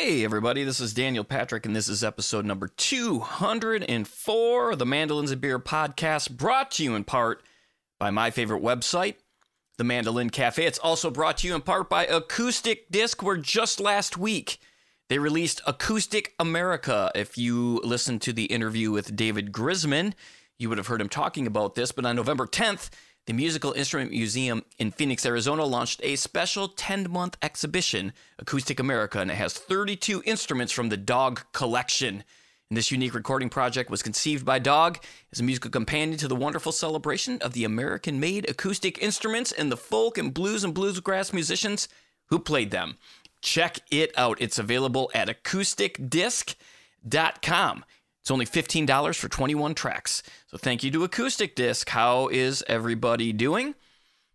Hey, 0.00 0.22
everybody, 0.22 0.62
this 0.62 0.78
is 0.78 0.94
Daniel 0.94 1.24
Patrick, 1.24 1.66
and 1.66 1.74
this 1.74 1.88
is 1.88 2.04
episode 2.04 2.44
number 2.44 2.68
204 2.68 4.70
of 4.70 4.78
the 4.78 4.86
Mandolins 4.86 5.32
and 5.32 5.40
Beer 5.40 5.58
podcast, 5.58 6.30
brought 6.30 6.70
to 6.70 6.84
you 6.84 6.94
in 6.94 7.02
part 7.02 7.42
by 7.98 8.10
my 8.10 8.30
favorite 8.30 8.62
website, 8.62 9.16
the 9.76 9.82
Mandolin 9.82 10.30
Cafe. 10.30 10.64
It's 10.64 10.78
also 10.78 11.10
brought 11.10 11.38
to 11.38 11.48
you 11.48 11.56
in 11.56 11.62
part 11.62 11.90
by 11.90 12.06
Acoustic 12.06 12.88
Disc, 12.92 13.24
where 13.24 13.36
just 13.36 13.80
last 13.80 14.16
week 14.16 14.60
they 15.08 15.18
released 15.18 15.62
Acoustic 15.66 16.32
America. 16.38 17.10
If 17.16 17.36
you 17.36 17.80
listened 17.82 18.22
to 18.22 18.32
the 18.32 18.44
interview 18.44 18.92
with 18.92 19.16
David 19.16 19.50
Grisman, 19.50 20.12
you 20.60 20.68
would 20.68 20.78
have 20.78 20.86
heard 20.86 21.00
him 21.00 21.08
talking 21.08 21.44
about 21.44 21.74
this, 21.74 21.90
but 21.90 22.06
on 22.06 22.14
November 22.14 22.46
10th, 22.46 22.90
the 23.28 23.34
Musical 23.34 23.72
Instrument 23.72 24.10
Museum 24.10 24.64
in 24.78 24.90
Phoenix, 24.90 25.26
Arizona 25.26 25.62
launched 25.62 26.00
a 26.02 26.16
special 26.16 26.66
10 26.66 27.10
month 27.10 27.36
exhibition, 27.42 28.14
Acoustic 28.38 28.80
America, 28.80 29.20
and 29.20 29.30
it 29.30 29.34
has 29.34 29.52
32 29.52 30.22
instruments 30.24 30.72
from 30.72 30.88
the 30.88 30.96
Dawg 30.96 31.42
Collection. 31.52 32.24
And 32.70 32.76
this 32.78 32.90
unique 32.90 33.12
recording 33.12 33.50
project 33.50 33.90
was 33.90 34.02
conceived 34.02 34.46
by 34.46 34.58
Dawg 34.58 35.00
as 35.30 35.40
a 35.40 35.44
musical 35.44 35.70
companion 35.70 36.16
to 36.20 36.26
the 36.26 36.34
wonderful 36.34 36.72
celebration 36.72 37.36
of 37.42 37.52
the 37.52 37.64
American 37.64 38.18
made 38.18 38.48
acoustic 38.48 39.02
instruments 39.02 39.52
and 39.52 39.70
the 39.70 39.76
folk 39.76 40.16
and 40.16 40.32
blues 40.32 40.64
and 40.64 40.74
bluesgrass 40.74 41.34
musicians 41.34 41.86
who 42.28 42.38
played 42.38 42.70
them. 42.70 42.96
Check 43.42 43.80
it 43.90 44.10
out. 44.16 44.40
It's 44.40 44.58
available 44.58 45.10
at 45.12 45.28
acousticdisc.com. 45.28 47.84
It's 48.28 48.30
only 48.30 48.44
$15 48.44 49.16
for 49.16 49.28
21 49.30 49.74
tracks. 49.74 50.22
So 50.48 50.58
thank 50.58 50.84
you 50.84 50.90
to 50.90 51.02
Acoustic 51.02 51.56
Disc. 51.56 51.88
How 51.88 52.28
is 52.28 52.62
everybody 52.68 53.32
doing? 53.32 53.74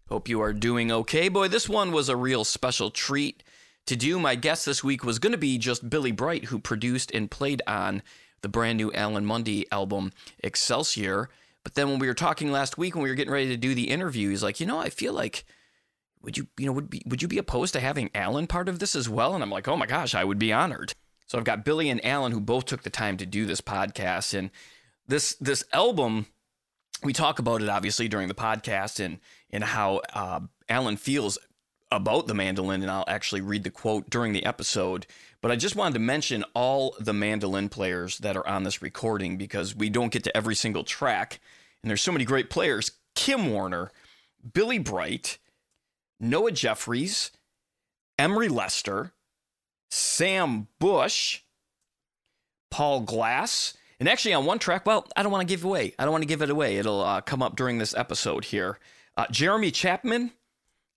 Hope 0.09 0.27
you 0.27 0.41
are 0.41 0.51
doing 0.51 0.91
okay. 0.91 1.29
Boy, 1.29 1.47
this 1.47 1.69
one 1.69 1.91
was 1.91 2.09
a 2.09 2.15
real 2.15 2.43
special 2.43 2.89
treat 2.89 3.43
to 3.85 3.95
do. 3.95 4.17
My 4.17 4.33
guest 4.33 4.65
this 4.65 4.83
week 4.83 5.03
was 5.03 5.19
going 5.19 5.33
to 5.33 5.37
be 5.37 5.59
just 5.59 5.91
Billy 5.91 6.11
Bright, 6.11 6.45
who 6.45 6.57
produced 6.57 7.11
and 7.11 7.29
played 7.29 7.61
on 7.67 8.01
the 8.41 8.49
brand 8.49 8.79
new 8.79 8.91
Alan 8.93 9.27
Munde 9.27 9.65
album, 9.71 10.11
Excelsior. 10.39 11.29
But 11.61 11.75
then 11.75 11.87
when 11.87 11.99
we 11.99 12.07
were 12.07 12.15
talking 12.15 12.51
last 12.51 12.79
week, 12.79 12.95
when 12.95 13.03
we 13.03 13.09
were 13.09 13.15
getting 13.15 13.31
ready 13.31 13.49
to 13.49 13.57
do 13.57 13.75
the 13.75 13.91
interview, 13.91 14.29
he's 14.29 14.41
like, 14.41 14.59
you 14.59 14.65
know, 14.65 14.79
I 14.79 14.89
feel 14.89 15.13
like 15.13 15.45
would 16.23 16.35
you 16.35 16.47
you 16.57 16.65
know 16.65 16.71
would 16.71 16.89
be 16.89 17.03
would 17.05 17.21
you 17.21 17.27
be 17.27 17.37
opposed 17.37 17.73
to 17.73 17.79
having 17.79 18.09
Alan 18.15 18.47
part 18.47 18.69
of 18.69 18.79
this 18.79 18.95
as 18.95 19.07
well? 19.07 19.35
And 19.35 19.43
I'm 19.43 19.51
like, 19.51 19.67
oh 19.67 19.77
my 19.77 19.85
gosh, 19.85 20.15
I 20.15 20.23
would 20.23 20.39
be 20.39 20.51
honored. 20.51 20.95
So 21.33 21.39
I've 21.39 21.45
got 21.45 21.65
Billy 21.65 21.89
and 21.89 22.05
Alan 22.05 22.31
who 22.31 22.39
both 22.39 22.65
took 22.65 22.83
the 22.83 22.91
time 22.91 23.17
to 23.17 23.25
do 23.25 23.47
this 23.47 23.59
podcast, 23.59 24.37
and 24.37 24.51
this 25.07 25.33
this 25.41 25.63
album. 25.73 26.27
We 27.03 27.11
talk 27.11 27.39
about 27.39 27.63
it 27.63 27.69
obviously 27.69 28.07
during 28.07 28.27
the 28.27 28.35
podcast 28.35 29.03
and 29.03 29.17
and 29.49 29.63
how 29.63 30.01
uh, 30.13 30.41
Alan 30.69 30.95
feels 30.95 31.39
about 31.91 32.27
the 32.27 32.35
mandolin, 32.35 32.83
and 32.83 32.91
I'll 32.91 33.03
actually 33.07 33.41
read 33.41 33.63
the 33.63 33.71
quote 33.71 34.11
during 34.11 34.33
the 34.33 34.45
episode. 34.45 35.07
But 35.41 35.49
I 35.49 35.55
just 35.55 35.75
wanted 35.75 35.95
to 35.95 36.01
mention 36.01 36.45
all 36.53 36.95
the 36.99 37.13
mandolin 37.13 37.67
players 37.67 38.19
that 38.19 38.37
are 38.37 38.47
on 38.47 38.61
this 38.61 38.83
recording 38.83 39.35
because 39.35 39.75
we 39.75 39.89
don't 39.89 40.11
get 40.11 40.23
to 40.25 40.37
every 40.37 40.53
single 40.53 40.83
track, 40.83 41.39
and 41.81 41.89
there's 41.89 42.03
so 42.03 42.11
many 42.11 42.25
great 42.25 42.51
players: 42.51 42.91
Kym 43.15 43.49
Warner, 43.49 43.89
Billy 44.53 44.77
Bright, 44.77 45.39
Noah 46.19 46.51
Jeffries, 46.51 47.31
Emory 48.19 48.49
Lester, 48.49 49.13
Sam 49.93 50.67
Bush, 50.79 51.41
Paul 52.71 53.01
Glasse, 53.01 53.77
and 53.99 54.09
actually 54.09 54.33
on 54.33 54.43
one 54.43 54.57
track, 54.57 54.87
well, 54.87 55.05
I 55.15 55.21
don't 55.21 55.31
want 55.31 55.47
to 55.47 55.53
give 55.53 55.63
away. 55.63 55.93
I 55.99 56.05
don't 56.05 56.11
want 56.11 56.23
to 56.23 56.27
give 56.27 56.41
it 56.41 56.49
away. 56.49 56.77
It'll 56.77 57.01
uh, 57.01 57.21
come 57.21 57.43
up 57.43 57.55
during 57.55 57.77
this 57.77 57.93
episode 57.93 58.45
here. 58.45 58.79
Uh, 59.15 59.27
Jeremy 59.29 59.69
Chapman, 59.69 60.31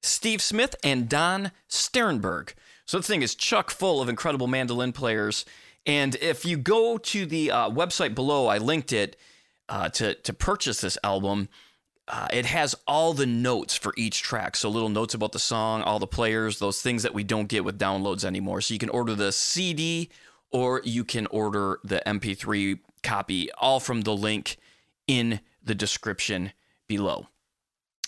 Steve 0.02 0.40
Smith, 0.40 0.74
and 0.82 1.10
Don 1.10 1.52
Stiernberg. 1.68 2.54
So 2.86 2.96
the 2.96 3.02
thing 3.02 3.20
is 3.20 3.34
chuck 3.34 3.70
full 3.70 4.00
of 4.00 4.08
incredible 4.08 4.46
mandolin 4.46 4.92
players. 4.92 5.44
And 5.84 6.14
if 6.16 6.46
you 6.46 6.56
go 6.56 6.96
to 6.96 7.26
the 7.26 7.50
uh, 7.50 7.68
website 7.68 8.14
below, 8.14 8.46
I 8.46 8.56
linked 8.56 8.94
it 8.94 9.16
uh, 9.68 9.90
to 9.90 10.14
to 10.14 10.32
purchase 10.32 10.80
this 10.80 10.96
album. 11.04 11.50
Uh, 12.08 12.28
it 12.32 12.46
has 12.46 12.74
all 12.86 13.12
the 13.12 13.26
notes 13.26 13.76
for 13.76 13.92
each 13.96 14.22
track. 14.22 14.56
So 14.56 14.68
little 14.68 14.88
notes 14.88 15.14
about 15.14 15.32
the 15.32 15.38
song, 15.38 15.82
all 15.82 15.98
the 15.98 16.06
players, 16.06 16.58
those 16.58 16.80
things 16.80 17.02
that 17.02 17.14
we 17.14 17.24
don't 17.24 17.48
get 17.48 17.64
with 17.64 17.78
downloads 17.78 18.24
anymore. 18.24 18.60
So 18.60 18.74
you 18.74 18.78
can 18.78 18.90
order 18.90 19.14
the 19.14 19.32
CD 19.32 20.10
or 20.50 20.80
you 20.84 21.04
can 21.04 21.26
order 21.26 21.80
the 21.82 22.02
MP3 22.06 22.78
copy, 23.02 23.50
all 23.58 23.80
from 23.80 24.02
the 24.02 24.16
link 24.16 24.56
in 25.08 25.40
the 25.62 25.74
description 25.74 26.52
below. 26.86 27.26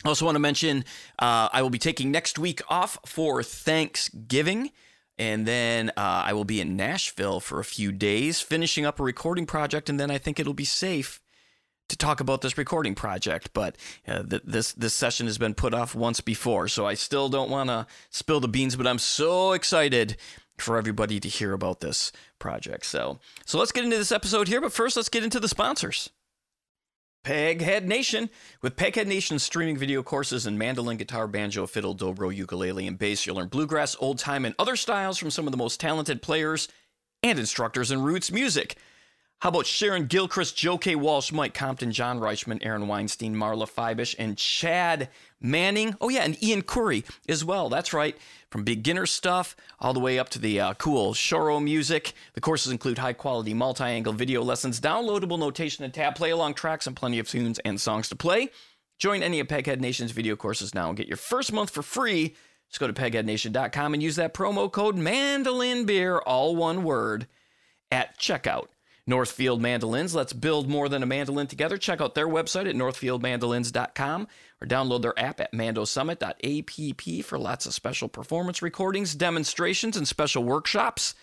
I 0.04 0.08
also 0.08 0.24
want 0.24 0.36
to 0.36 0.40
mention 0.40 0.84
uh, 1.18 1.48
I 1.52 1.60
will 1.62 1.70
be 1.70 1.78
taking 1.78 2.12
next 2.12 2.38
week 2.38 2.60
off 2.68 2.98
for 3.04 3.42
Thanksgiving. 3.42 4.70
And 5.20 5.46
then 5.46 5.90
uh, 5.96 6.22
I 6.26 6.32
will 6.32 6.44
be 6.44 6.60
in 6.60 6.76
Nashville 6.76 7.40
for 7.40 7.58
a 7.58 7.64
few 7.64 7.90
days, 7.90 8.40
finishing 8.40 8.86
up 8.86 9.00
a 9.00 9.02
recording 9.02 9.46
project. 9.46 9.88
And 9.88 9.98
then 9.98 10.12
I 10.12 10.18
think 10.18 10.38
it'll 10.38 10.54
be 10.54 10.64
safe 10.64 11.20
to 11.88 11.96
talk 11.96 12.20
about 12.20 12.42
this 12.42 12.58
recording 12.58 12.94
project, 12.94 13.50
but 13.52 13.76
uh, 14.06 14.22
th- 14.22 14.42
this 14.44 14.72
this 14.72 14.94
session 14.94 15.26
has 15.26 15.38
been 15.38 15.54
put 15.54 15.74
off 15.74 15.94
once 15.94 16.20
before, 16.20 16.68
so 16.68 16.86
I 16.86 16.94
still 16.94 17.28
don't 17.28 17.50
want 17.50 17.70
to 17.70 17.86
spill 18.10 18.40
the 18.40 18.48
beans. 18.48 18.76
But 18.76 18.86
I'm 18.86 18.98
so 18.98 19.52
excited 19.52 20.16
for 20.58 20.76
everybody 20.76 21.20
to 21.20 21.28
hear 21.28 21.52
about 21.52 21.80
this 21.80 22.12
project. 22.38 22.84
So 22.86 23.18
so 23.44 23.58
let's 23.58 23.72
get 23.72 23.84
into 23.84 23.96
this 23.98 24.12
episode 24.12 24.48
here. 24.48 24.60
But 24.60 24.72
first, 24.72 24.96
let's 24.96 25.08
get 25.08 25.24
into 25.24 25.40
the 25.40 25.48
sponsors. 25.48 26.10
Peghead 27.24 27.84
Nation. 27.84 28.30
With 28.62 28.76
Peghead 28.76 29.06
Nation's 29.06 29.42
streaming 29.42 29.76
video 29.76 30.02
courses 30.02 30.46
in 30.46 30.56
mandolin, 30.56 30.96
guitar, 30.96 31.26
banjo, 31.26 31.66
fiddle, 31.66 31.94
dobro, 31.94 32.34
ukulele, 32.34 32.86
and 32.86 32.98
bass, 32.98 33.26
you'll 33.26 33.36
learn 33.36 33.48
bluegrass, 33.48 33.96
old 33.98 34.18
time, 34.18 34.44
and 34.44 34.54
other 34.58 34.76
styles 34.76 35.18
from 35.18 35.30
some 35.30 35.46
of 35.46 35.50
the 35.50 35.58
most 35.58 35.80
talented 35.80 36.22
players 36.22 36.68
and 37.22 37.38
instructors 37.38 37.90
in 37.90 38.02
roots 38.02 38.30
music. 38.30 38.76
How 39.40 39.50
about 39.50 39.66
Sharon 39.66 40.06
Gilchrist, 40.06 40.56
Joe 40.56 40.78
K. 40.78 40.96
Walsh, 40.96 41.30
Mike 41.30 41.54
Compton, 41.54 41.92
John 41.92 42.18
Reischman, 42.18 42.58
Aaron 42.60 42.88
Weinstein, 42.88 43.36
Marla 43.36 43.70
Fibish, 43.70 44.16
and 44.18 44.36
Chad 44.36 45.10
Manning? 45.40 45.94
Oh, 46.00 46.08
yeah, 46.08 46.22
and 46.22 46.42
Ian 46.42 46.62
Curry 46.62 47.04
as 47.28 47.44
well. 47.44 47.68
That's 47.68 47.92
right. 47.92 48.16
From 48.50 48.64
beginner 48.64 49.06
stuff 49.06 49.54
all 49.78 49.92
the 49.92 50.00
way 50.00 50.18
up 50.18 50.28
to 50.30 50.40
the 50.40 50.58
uh, 50.58 50.74
cool 50.74 51.14
choro 51.14 51.62
music. 51.62 52.14
The 52.34 52.40
courses 52.40 52.72
include 52.72 52.98
high 52.98 53.12
quality 53.12 53.54
multi 53.54 53.84
angle 53.84 54.12
video 54.12 54.42
lessons, 54.42 54.80
downloadable 54.80 55.38
notation 55.38 55.84
and 55.84 55.94
tab, 55.94 56.16
play 56.16 56.30
along 56.30 56.54
tracks, 56.54 56.88
and 56.88 56.96
plenty 56.96 57.20
of 57.20 57.28
tunes 57.28 57.60
and 57.60 57.80
songs 57.80 58.08
to 58.08 58.16
play. 58.16 58.48
Join 58.98 59.22
any 59.22 59.38
of 59.38 59.46
Peghead 59.46 59.78
Nation's 59.78 60.10
video 60.10 60.34
courses 60.34 60.74
now 60.74 60.88
and 60.88 60.96
get 60.96 61.06
your 61.06 61.16
first 61.16 61.52
month 61.52 61.70
for 61.70 61.84
free. 61.84 62.34
Just 62.70 62.80
go 62.80 62.88
to 62.88 62.92
pegheadnation.com 62.92 63.94
and 63.94 64.02
use 64.02 64.16
that 64.16 64.34
promo 64.34 64.70
code 64.70 64.96
Mandolin 64.96 65.86
Beer, 65.86 66.18
all 66.18 66.56
one 66.56 66.82
word, 66.82 67.28
at 67.92 68.18
checkout. 68.18 68.66
Northfield 69.08 69.62
Mandolins. 69.62 70.14
Let's 70.14 70.34
build 70.34 70.68
more 70.68 70.88
than 70.88 71.02
a 71.02 71.06
mandolin 71.06 71.46
together. 71.46 71.78
Check 71.78 72.00
out 72.00 72.14
their 72.14 72.28
website 72.28 72.68
at 72.68 72.76
northfieldmandolins.com 72.76 74.28
or 74.60 74.66
download 74.66 75.02
their 75.02 75.18
app 75.18 75.40
at 75.40 75.52
mandosummit.app 75.52 77.24
for 77.24 77.38
lots 77.38 77.66
of 77.66 77.74
special 77.74 78.08
performance 78.08 78.60
recordings, 78.60 79.14
demonstrations, 79.14 79.96
and 79.96 80.06
special 80.06 80.44
workshops. 80.44 81.14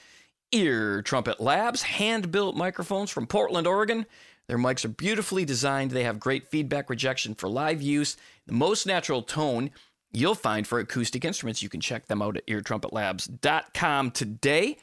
Ear 0.51 1.01
Trumpet 1.01 1.39
Labs, 1.39 1.83
hand 1.83 2.31
built 2.31 2.55
microphones 2.55 3.11
from 3.11 3.27
Portland, 3.27 3.67
Oregon. 3.67 4.05
Their 4.47 4.57
mics 4.57 4.85
are 4.85 4.89
beautifully 4.89 5.45
designed. 5.45 5.91
They 5.91 6.03
have 6.03 6.19
great 6.19 6.47
feedback 6.49 6.89
rejection 6.89 7.35
for 7.35 7.49
live 7.49 7.81
use, 7.81 8.17
the 8.47 8.53
most 8.53 8.85
natural 8.85 9.21
tone 9.21 9.71
you'll 10.11 10.35
find 10.35 10.65
for 10.65 10.79
acoustic 10.79 11.25
instruments. 11.25 11.61
You 11.61 11.69
can 11.69 11.81
check 11.81 12.07
them 12.07 12.21
out 12.21 12.37
at 12.37 12.47
eartrumpetlabs.com 12.47 14.11
today. 14.11 14.77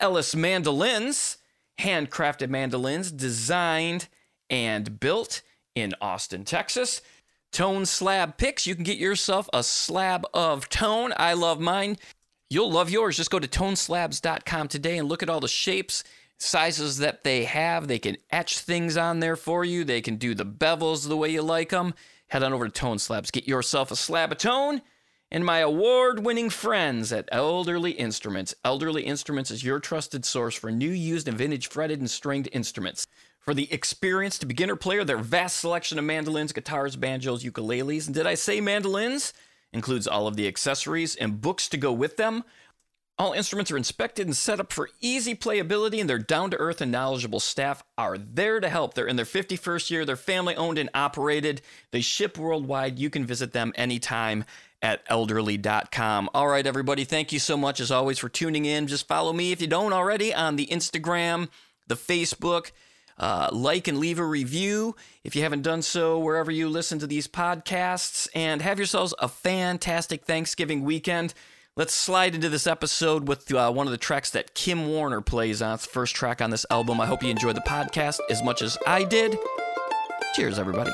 Ellis 0.00 0.34
Mandolins 0.34 1.37
handcrafted 1.78 2.48
mandolins 2.48 3.12
designed 3.12 4.08
and 4.50 4.98
built 5.00 5.42
in 5.74 5.94
Austin, 6.00 6.44
Texas. 6.44 7.02
Tone 7.52 7.86
slab 7.86 8.36
picks. 8.36 8.66
You 8.66 8.74
can 8.74 8.84
get 8.84 8.98
yourself 8.98 9.48
a 9.52 9.62
slab 9.62 10.26
of 10.34 10.68
tone. 10.68 11.12
I 11.16 11.32
love 11.32 11.60
mine. 11.60 11.96
You'll 12.50 12.70
love 12.70 12.90
yours. 12.90 13.16
Just 13.16 13.30
go 13.30 13.38
to 13.38 13.48
toneslabs.com 13.48 14.68
today 14.68 14.98
and 14.98 15.08
look 15.08 15.22
at 15.22 15.30
all 15.30 15.40
the 15.40 15.48
shapes, 15.48 16.04
sizes 16.38 16.98
that 16.98 17.24
they 17.24 17.44
have. 17.44 17.88
They 17.88 17.98
can 17.98 18.16
etch 18.30 18.58
things 18.60 18.96
on 18.96 19.20
there 19.20 19.36
for 19.36 19.64
you. 19.64 19.84
They 19.84 20.00
can 20.00 20.16
do 20.16 20.34
the 20.34 20.46
bevels 20.46 21.08
the 21.08 21.16
way 21.16 21.30
you 21.30 21.42
like 21.42 21.70
them. 21.70 21.94
Head 22.28 22.42
on 22.42 22.52
over 22.52 22.66
to 22.66 22.72
Tone 22.72 22.98
Slabs. 22.98 23.30
Get 23.30 23.48
yourself 23.48 23.90
a 23.90 23.96
slab 23.96 24.32
of 24.32 24.38
tone 24.38 24.82
and 25.30 25.44
my 25.44 25.58
award 25.58 26.24
winning 26.24 26.50
friends 26.50 27.12
at 27.12 27.28
Elderly 27.30 27.92
Instruments. 27.92 28.54
Elderly 28.64 29.02
Instruments 29.02 29.50
is 29.50 29.62
your 29.62 29.78
trusted 29.78 30.24
source 30.24 30.54
for 30.54 30.70
new, 30.70 30.90
used, 30.90 31.28
and 31.28 31.36
vintage 31.36 31.68
fretted 31.68 32.00
and 32.00 32.10
stringed 32.10 32.48
instruments. 32.52 33.06
For 33.38 33.54
the 33.54 33.72
experienced 33.72 34.46
beginner 34.48 34.76
player, 34.76 35.04
their 35.04 35.18
vast 35.18 35.58
selection 35.58 35.98
of 35.98 36.04
mandolins, 36.04 36.52
guitars, 36.52 36.96
banjos, 36.96 37.44
ukuleles, 37.44 38.06
and 38.06 38.14
did 38.14 38.26
I 38.26 38.34
say 38.34 38.60
mandolins? 38.60 39.32
Includes 39.72 40.06
all 40.06 40.26
of 40.26 40.36
the 40.36 40.48
accessories 40.48 41.14
and 41.14 41.40
books 41.40 41.68
to 41.68 41.76
go 41.76 41.92
with 41.92 42.16
them. 42.16 42.44
All 43.18 43.32
instruments 43.32 43.72
are 43.72 43.76
inspected 43.76 44.26
and 44.28 44.36
set 44.36 44.60
up 44.60 44.72
for 44.72 44.90
easy 45.00 45.34
playability, 45.34 46.00
and 46.00 46.08
their 46.08 46.20
down 46.20 46.52
to 46.52 46.56
earth 46.56 46.80
and 46.80 46.92
knowledgeable 46.92 47.40
staff 47.40 47.82
are 47.98 48.16
there 48.16 48.60
to 48.60 48.68
help. 48.68 48.94
They're 48.94 49.08
in 49.08 49.16
their 49.16 49.24
51st 49.24 49.90
year, 49.90 50.04
they're 50.04 50.16
family 50.16 50.54
owned 50.54 50.78
and 50.78 50.88
operated. 50.94 51.60
They 51.90 52.00
ship 52.00 52.38
worldwide. 52.38 52.98
You 52.98 53.10
can 53.10 53.26
visit 53.26 53.52
them 53.52 53.72
anytime 53.74 54.44
at 54.82 55.02
elderly.com. 55.08 56.30
All 56.34 56.48
right, 56.48 56.66
everybody, 56.66 57.04
thank 57.04 57.32
you 57.32 57.38
so 57.38 57.56
much 57.56 57.80
as 57.80 57.90
always 57.90 58.18
for 58.18 58.28
tuning 58.28 58.64
in. 58.64 58.86
Just 58.86 59.08
follow 59.08 59.32
me 59.32 59.52
if 59.52 59.60
you 59.60 59.66
don't 59.66 59.92
already 59.92 60.32
on 60.32 60.56
the 60.56 60.66
Instagram, 60.66 61.48
the 61.86 61.96
Facebook. 61.96 62.72
Uh, 63.20 63.48
like 63.50 63.88
and 63.88 63.98
leave 63.98 64.20
a 64.20 64.24
review 64.24 64.94
if 65.24 65.34
you 65.34 65.42
haven't 65.42 65.62
done 65.62 65.82
so 65.82 66.20
wherever 66.20 66.52
you 66.52 66.68
listen 66.68 67.00
to 67.00 67.06
these 67.08 67.26
podcasts. 67.26 68.28
And 68.32 68.62
have 68.62 68.78
yourselves 68.78 69.12
a 69.18 69.26
fantastic 69.26 70.24
Thanksgiving 70.24 70.84
weekend. 70.84 71.34
Let's 71.74 71.94
slide 71.94 72.34
into 72.34 72.48
this 72.48 72.66
episode 72.66 73.28
with 73.28 73.52
uh, 73.52 73.70
one 73.72 73.86
of 73.86 73.92
the 73.92 73.98
tracks 73.98 74.30
that 74.30 74.54
Kym 74.54 74.86
Warner 74.86 75.20
plays 75.20 75.62
on. 75.62 75.74
It's 75.74 75.86
the 75.86 75.92
first 75.92 76.14
track 76.14 76.40
on 76.40 76.50
this 76.50 76.66
album. 76.70 77.00
I 77.00 77.06
hope 77.06 77.22
you 77.22 77.30
enjoyed 77.30 77.56
the 77.56 77.60
podcast 77.60 78.18
as 78.30 78.42
much 78.42 78.62
as 78.62 78.78
I 78.86 79.04
did. 79.04 79.36
Cheers, 80.34 80.58
everybody. 80.58 80.90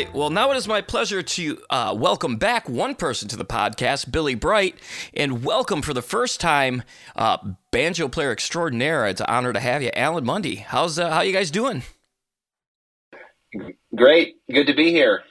Right. 0.00 0.14
Well, 0.14 0.30
now 0.30 0.50
it 0.50 0.56
is 0.56 0.66
my 0.66 0.80
pleasure 0.80 1.22
to 1.22 1.58
uh, 1.68 1.94
welcome 1.94 2.36
back 2.36 2.70
one 2.70 2.94
person 2.94 3.28
to 3.28 3.36
the 3.36 3.44
podcast, 3.44 4.10
Billy 4.10 4.34
Bright, 4.34 4.76
and 5.12 5.44
welcome 5.44 5.82
for 5.82 5.92
the 5.92 6.00
first 6.00 6.40
time, 6.40 6.84
uh, 7.16 7.36
banjo 7.70 8.08
player 8.08 8.32
extraordinaire. 8.32 9.06
It's 9.08 9.20
an 9.20 9.26
honor 9.28 9.52
to 9.52 9.60
have 9.60 9.82
you, 9.82 9.90
Alan 9.94 10.24
Munde. 10.24 10.60
How's 10.60 10.98
uh, 10.98 11.10
how 11.10 11.20
you 11.20 11.34
guys 11.34 11.50
doing? 11.50 11.82
Great. 13.94 14.36
Good 14.50 14.68
to 14.68 14.74
be 14.74 14.90
here. 14.90 15.22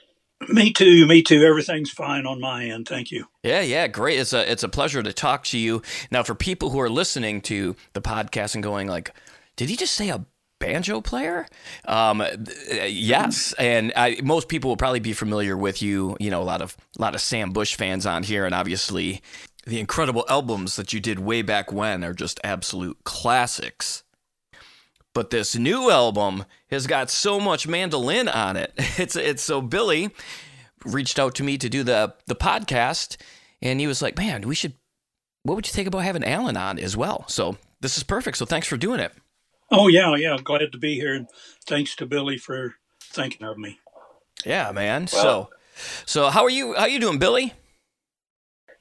Me 0.48 0.72
too. 0.72 1.04
Me 1.08 1.20
too. 1.20 1.42
Everything's 1.42 1.90
fine 1.90 2.24
on 2.24 2.40
my 2.40 2.66
end. 2.66 2.86
Thank 2.86 3.10
you. 3.10 3.26
Yeah, 3.42 3.62
yeah, 3.62 3.88
great. 3.88 4.20
It's 4.20 4.32
a 4.32 4.48
it's 4.48 4.62
a 4.62 4.68
pleasure 4.68 5.02
to 5.02 5.12
talk 5.12 5.42
to 5.46 5.58
you. 5.58 5.82
Now, 6.12 6.22
for 6.22 6.36
people 6.36 6.70
who 6.70 6.78
are 6.78 6.88
listening 6.88 7.40
to 7.42 7.74
the 7.94 8.00
podcast 8.00 8.54
and 8.54 8.62
going 8.62 8.86
like, 8.86 9.12
did 9.56 9.68
he 9.68 9.74
just 9.74 9.96
say 9.96 10.10
a 10.10 10.24
banjo 10.60 11.00
player? 11.00 11.48
Um, 11.86 12.22
yes, 12.86 13.52
and 13.58 13.92
I, 13.96 14.20
most 14.22 14.48
people 14.48 14.70
will 14.70 14.76
probably 14.76 15.00
be 15.00 15.12
familiar 15.12 15.56
with 15.56 15.82
you. 15.82 16.16
You 16.20 16.30
know, 16.30 16.40
a 16.40 16.44
lot 16.44 16.62
of 16.62 16.76
a 16.96 17.02
lot 17.02 17.16
of 17.16 17.20
Sam 17.20 17.50
Bush 17.50 17.74
fans 17.74 18.06
on 18.06 18.22
here, 18.22 18.46
and 18.46 18.54
obviously 18.54 19.20
the 19.66 19.80
incredible 19.80 20.24
albums 20.28 20.76
that 20.76 20.92
you 20.92 21.00
did 21.00 21.18
way 21.18 21.42
back 21.42 21.72
when 21.72 22.04
are 22.04 22.14
just 22.14 22.38
absolute 22.44 22.98
classics. 23.04 24.04
But 25.12 25.30
this 25.30 25.56
new 25.56 25.90
album 25.90 26.44
has 26.70 26.86
got 26.86 27.10
so 27.10 27.40
much 27.40 27.66
mandolin 27.66 28.28
on 28.28 28.56
it. 28.56 28.72
It's 28.98 29.16
it's 29.16 29.42
so 29.42 29.60
Billy 29.60 30.10
reached 30.84 31.18
out 31.18 31.34
to 31.36 31.42
me 31.42 31.58
to 31.58 31.68
do 31.68 31.82
the 31.82 32.14
the 32.26 32.36
podcast, 32.36 33.16
and 33.60 33.80
he 33.80 33.86
was 33.86 34.02
like, 34.02 34.16
"Man, 34.16 34.42
we 34.42 34.54
should. 34.54 34.74
What 35.42 35.54
would 35.54 35.66
you 35.66 35.72
think 35.72 35.88
about 35.88 36.04
having 36.04 36.24
Alan 36.24 36.56
on 36.56 36.78
as 36.78 36.96
well?" 36.96 37.24
So 37.28 37.56
this 37.80 37.96
is 37.96 38.02
perfect. 38.04 38.36
So 38.36 38.46
thanks 38.46 38.66
for 38.68 38.76
doing 38.76 39.00
it. 39.00 39.12
Oh 39.70 39.88
yeah, 39.88 40.14
yeah. 40.16 40.36
Glad 40.42 40.72
to 40.72 40.78
be 40.78 40.94
here, 40.94 41.14
and 41.14 41.28
thanks 41.66 41.94
to 41.96 42.06
Billy 42.06 42.38
for 42.38 42.74
thinking 43.00 43.46
of 43.46 43.56
me. 43.56 43.78
Yeah, 44.44 44.72
man. 44.72 45.06
Well, 45.12 45.22
so, 45.22 45.50
so 46.06 46.30
how 46.30 46.42
are 46.42 46.50
you? 46.50 46.74
How 46.74 46.82
are 46.82 46.88
you 46.88 47.00
doing, 47.00 47.18
Billy? 47.18 47.54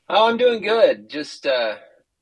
Oh, 0.09 0.27
I'm 0.27 0.38
doing 0.38 0.62
good. 0.62 1.09
Just 1.09 1.45
uh, 1.45 1.75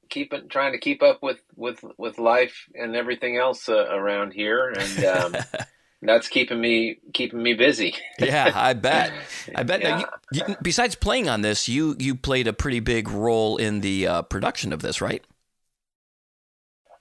keeping, 0.09 0.49
trying 0.49 0.73
to 0.73 0.79
keep 0.79 1.01
up 1.01 1.19
with 1.21 1.41
with 1.55 1.83
with 1.97 2.19
life 2.19 2.65
and 2.73 2.95
everything 2.95 3.37
else 3.37 3.69
uh, 3.69 3.87
around 3.89 4.33
here, 4.33 4.69
and 4.69 5.05
um, 5.05 5.35
that's 6.01 6.27
keeping 6.27 6.59
me 6.59 6.97
keeping 7.13 7.41
me 7.41 7.53
busy. 7.53 7.95
yeah, 8.19 8.51
I 8.53 8.73
bet. 8.73 9.13
I 9.55 9.63
bet. 9.63 9.81
Yeah. 9.81 10.03
You, 10.31 10.43
you, 10.47 10.55
besides 10.61 10.95
playing 10.95 11.29
on 11.29 11.41
this, 11.41 11.69
you 11.69 11.95
you 11.99 12.15
played 12.15 12.47
a 12.47 12.53
pretty 12.53 12.81
big 12.81 13.09
role 13.09 13.55
in 13.55 13.79
the 13.79 14.07
uh, 14.07 14.21
production 14.23 14.73
of 14.73 14.81
this, 14.81 14.99
right? 14.99 15.23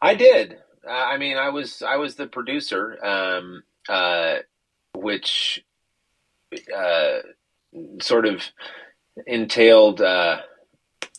I 0.00 0.14
did. 0.14 0.58
Uh, 0.88 0.92
I 0.92 1.18
mean, 1.18 1.36
I 1.36 1.50
was 1.50 1.82
I 1.82 1.96
was 1.96 2.14
the 2.14 2.26
producer, 2.26 3.04
um, 3.04 3.62
uh, 3.88 4.36
which 4.94 5.64
uh, 6.74 7.18
sort 8.00 8.26
of 8.26 8.42
entailed, 9.26 10.00
uh, 10.00 10.40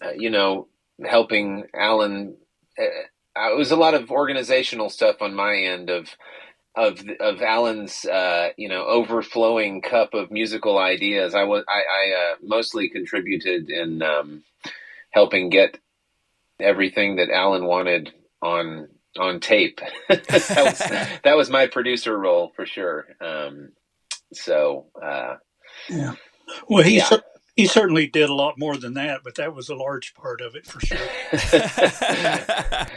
uh, 0.01 0.11
you 0.15 0.29
know, 0.29 0.67
helping 1.05 1.65
Alan. 1.75 2.37
Uh, 2.79 3.51
it 3.51 3.57
was 3.57 3.71
a 3.71 3.75
lot 3.75 3.93
of 3.93 4.11
organizational 4.11 4.89
stuff 4.89 5.17
on 5.21 5.33
my 5.35 5.55
end 5.55 5.89
of 5.89 6.09
of 6.75 7.01
of 7.19 7.41
Alan's 7.41 8.05
you 8.57 8.69
know 8.69 8.85
overflowing 8.85 9.81
cup 9.81 10.13
of 10.13 10.31
musical 10.31 10.77
ideas. 10.77 11.35
I 11.35 11.43
was 11.43 11.63
I, 11.67 11.81
I 11.81 12.35
mostly 12.41 12.89
contributed 12.89 13.69
in 13.69 14.01
um, 14.01 14.43
helping 15.11 15.49
get 15.49 15.79
everything 16.59 17.17
that 17.17 17.29
Alan 17.29 17.65
wanted 17.65 18.13
on 18.41 18.87
on 19.17 19.39
tape. 19.39 19.81
that, 20.09 20.27
was, 20.29 20.77
that 21.23 21.37
was 21.37 21.49
my 21.49 21.67
producer 21.67 22.17
role 22.17 22.51
for 22.55 22.65
sure. 22.65 23.05
Um, 23.21 23.73
so 24.33 24.87
uh, 25.01 25.35
yeah, 25.89 26.15
well, 26.67 26.83
he 26.83 26.97
yeah. 26.97 27.17
he 27.55 27.65
certainly 27.65 28.07
did 28.07 28.29
a 28.29 28.35
lot 28.35 28.57
more 28.57 28.77
than 28.77 28.93
that, 28.95 29.21
but 29.23 29.35
that 29.35 29.55
was 29.55 29.69
a 29.69 29.75
large 29.75 30.13
part 30.13 30.41
of 30.41 30.55
it 30.55 30.65
for 30.65 30.79
sure. 30.79 30.97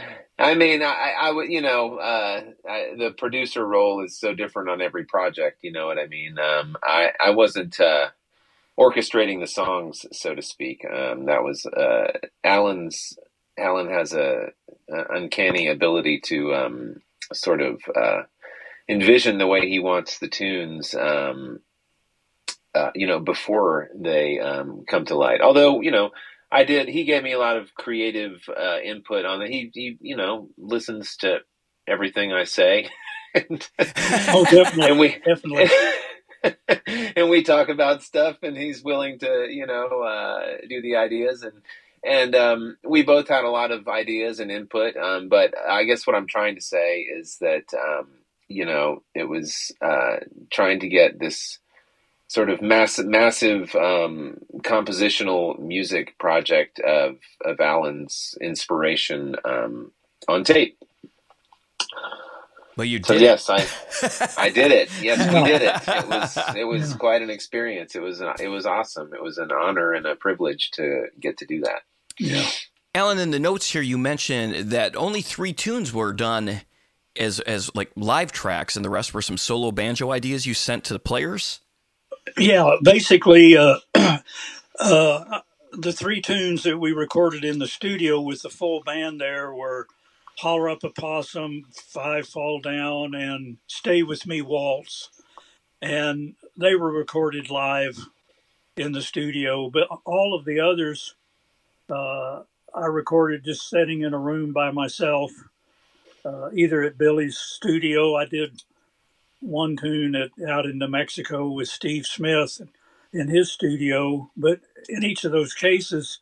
I 0.41 0.55
mean, 0.55 0.81
I, 0.81 1.13
I 1.21 1.31
would, 1.31 1.51
you 1.51 1.61
know, 1.61 1.97
uh, 1.97 2.41
I, 2.67 2.93
the 2.97 3.11
producer 3.11 3.65
role 3.65 4.03
is 4.03 4.19
so 4.19 4.33
different 4.33 4.69
on 4.69 4.81
every 4.81 5.05
project. 5.05 5.59
You 5.61 5.71
know 5.71 5.85
what 5.85 5.99
I 5.99 6.07
mean? 6.07 6.39
Um, 6.39 6.75
I, 6.83 7.11
I 7.23 7.29
wasn't 7.29 7.79
uh, 7.79 8.07
orchestrating 8.79 9.39
the 9.39 9.47
songs, 9.47 10.05
so 10.11 10.33
to 10.33 10.41
speak. 10.41 10.83
Um, 10.85 11.25
that 11.25 11.43
was 11.43 11.65
uh, 11.67 12.13
Alan's 12.43 13.17
Alan 13.57 13.89
has 13.89 14.13
a, 14.13 14.51
a 14.89 15.03
uncanny 15.15 15.67
ability 15.67 16.21
to 16.25 16.53
um, 16.53 16.95
sort 17.33 17.61
of 17.61 17.81
uh, 17.95 18.23
envision 18.87 19.37
the 19.37 19.47
way 19.47 19.67
he 19.67 19.79
wants 19.79 20.19
the 20.19 20.27
tunes, 20.27 20.95
um, 20.95 21.59
uh, 22.73 22.91
you 22.95 23.07
know, 23.07 23.19
before 23.19 23.89
they 23.95 24.39
um, 24.39 24.83
come 24.87 25.05
to 25.05 25.15
light. 25.15 25.41
Although, 25.41 25.81
you 25.81 25.91
know, 25.91 26.11
I 26.51 26.63
did. 26.65 26.89
He 26.89 27.05
gave 27.05 27.23
me 27.23 27.31
a 27.31 27.39
lot 27.39 27.57
of 27.57 27.73
creative 27.75 28.41
uh, 28.49 28.79
input 28.79 29.25
on 29.25 29.41
it. 29.41 29.49
He, 29.49 29.71
he, 29.73 29.97
you 30.01 30.17
know, 30.17 30.49
listens 30.57 31.15
to 31.17 31.39
everything 31.87 32.33
I 32.33 32.43
say. 32.43 32.89
and, 33.33 33.69
oh, 33.79 34.45
definitely. 34.49 34.89
And 34.89 34.99
we 34.99 35.17
definitely. 35.25 35.69
and 37.15 37.29
we 37.29 37.43
talk 37.43 37.69
about 37.69 38.03
stuff, 38.03 38.37
and 38.41 38.57
he's 38.57 38.83
willing 38.83 39.19
to, 39.19 39.47
you 39.49 39.65
know, 39.65 40.01
uh, 40.01 40.57
do 40.67 40.81
the 40.81 40.97
ideas 40.97 41.43
and 41.43 41.53
and 42.03 42.35
um, 42.35 42.77
we 42.83 43.03
both 43.03 43.27
had 43.27 43.43
a 43.43 43.49
lot 43.49 43.71
of 43.71 43.87
ideas 43.87 44.39
and 44.39 44.51
input. 44.51 44.95
Um, 44.97 45.29
but 45.29 45.53
I 45.57 45.83
guess 45.83 46.07
what 46.07 46.15
I'm 46.15 46.27
trying 46.27 46.55
to 46.55 46.61
say 46.61 47.01
is 47.01 47.37
that 47.41 47.73
um, 47.73 48.07
you 48.47 48.65
know 48.65 49.03
it 49.13 49.25
was 49.25 49.71
uh, 49.81 50.17
trying 50.51 50.79
to 50.81 50.87
get 50.87 51.19
this 51.19 51.59
sort 52.27 52.49
of 52.49 52.61
massive, 52.61 53.05
massive 53.07 53.75
um, 53.75 54.37
compositional 54.59 55.59
music 55.59 56.17
project 56.17 56.79
of 56.79 57.17
of 57.43 57.59
Alan's 57.59 58.37
inspiration 58.41 59.35
um, 59.45 59.91
on 60.27 60.43
tape. 60.43 60.77
Well, 62.77 62.85
you 62.85 62.99
did. 62.99 63.05
So 63.05 63.13
yes, 63.15 63.49
I 64.37 64.45
I 64.45 64.49
did 64.49 64.71
it. 64.71 64.89
Yes, 65.01 65.19
we 65.31 65.43
did 65.51 65.61
it. 65.61 65.75
It 65.87 66.07
was 66.07 66.37
it 66.55 66.63
was 66.63 66.93
quite 66.95 67.21
an 67.21 67.29
experience. 67.29 67.95
It 67.95 68.01
was 68.01 68.21
it 68.39 68.47
was 68.47 68.65
awesome. 68.65 69.13
It 69.13 69.21
was 69.21 69.37
an 69.37 69.51
honor 69.51 69.93
and 69.93 70.05
a 70.05 70.15
privilege 70.15 70.71
to 70.71 71.07
get 71.19 71.37
to 71.39 71.45
do 71.45 71.61
that. 71.61 71.81
Yeah. 72.21 72.45
Alan, 72.93 73.17
in 73.17 73.31
the 73.31 73.39
notes 73.39 73.71
here, 73.71 73.81
you 73.81 73.97
mentioned 73.97 74.69
that 74.69 74.95
only 74.95 75.21
three 75.23 75.53
tunes 75.53 75.91
were 75.91 76.13
done 76.13 76.61
as 77.17 77.39
as 77.39 77.73
like 77.73 77.91
live 77.95 78.31
tracks, 78.31 78.75
and 78.75 78.85
the 78.85 78.91
rest 78.91 79.13
were 79.13 79.23
some 79.23 79.37
solo 79.37 79.71
banjo 79.71 80.11
ideas 80.11 80.45
you 80.45 80.53
sent 80.53 80.83
to 80.85 80.93
the 80.93 80.99
players. 80.99 81.61
Yeah, 82.37 82.75
basically, 82.83 83.57
uh, 83.57 83.79
uh, 84.79 85.39
the 85.73 85.91
three 85.91 86.21
tunes 86.21 86.61
that 86.63 86.77
we 86.77 86.91
recorded 86.91 87.43
in 87.43 87.57
the 87.57 87.67
studio 87.67 88.21
with 88.21 88.43
the 88.43 88.49
full 88.49 88.83
band 88.83 89.19
there 89.19 89.51
were 89.51 89.87
"Holler 90.37 90.69
Up 90.69 90.83
a 90.83 90.91
Possum," 90.91 91.63
"Five 91.73 92.27
Fall 92.27 92.59
Down," 92.61 93.15
and 93.15 93.57
"Stay 93.65 94.03
with 94.03 94.27
Me 94.27 94.43
Waltz," 94.43 95.09
and 95.81 96.35
they 96.55 96.75
were 96.75 96.91
recorded 96.91 97.49
live 97.49 97.97
in 98.77 98.91
the 98.91 99.01
studio. 99.01 99.71
But 99.71 99.87
all 100.05 100.35
of 100.37 100.45
the 100.45 100.59
others 100.59 101.15
uh, 101.91 102.43
I 102.73 102.85
recorded 102.85 103.43
just 103.43 103.69
sitting 103.69 104.01
in 104.01 104.13
a 104.13 104.19
room 104.19 104.53
by 104.53 104.71
myself, 104.71 105.31
uh, 106.25 106.49
either 106.53 106.83
at 106.83 106.97
Billy's 106.97 107.37
studio. 107.37 108.15
I 108.15 108.25
did 108.25 108.63
one 109.41 109.75
tune 109.75 110.15
at, 110.15 110.31
out 110.47 110.65
in 110.65 110.77
New 110.77 110.87
Mexico 110.87 111.49
with 111.49 111.67
Steve 111.67 112.05
Smith 112.05 112.61
in 113.11 113.27
his 113.27 113.51
studio, 113.51 114.31
but 114.37 114.61
in 114.87 115.03
each 115.03 115.25
of 115.25 115.31
those 115.31 115.53
cases, 115.53 116.19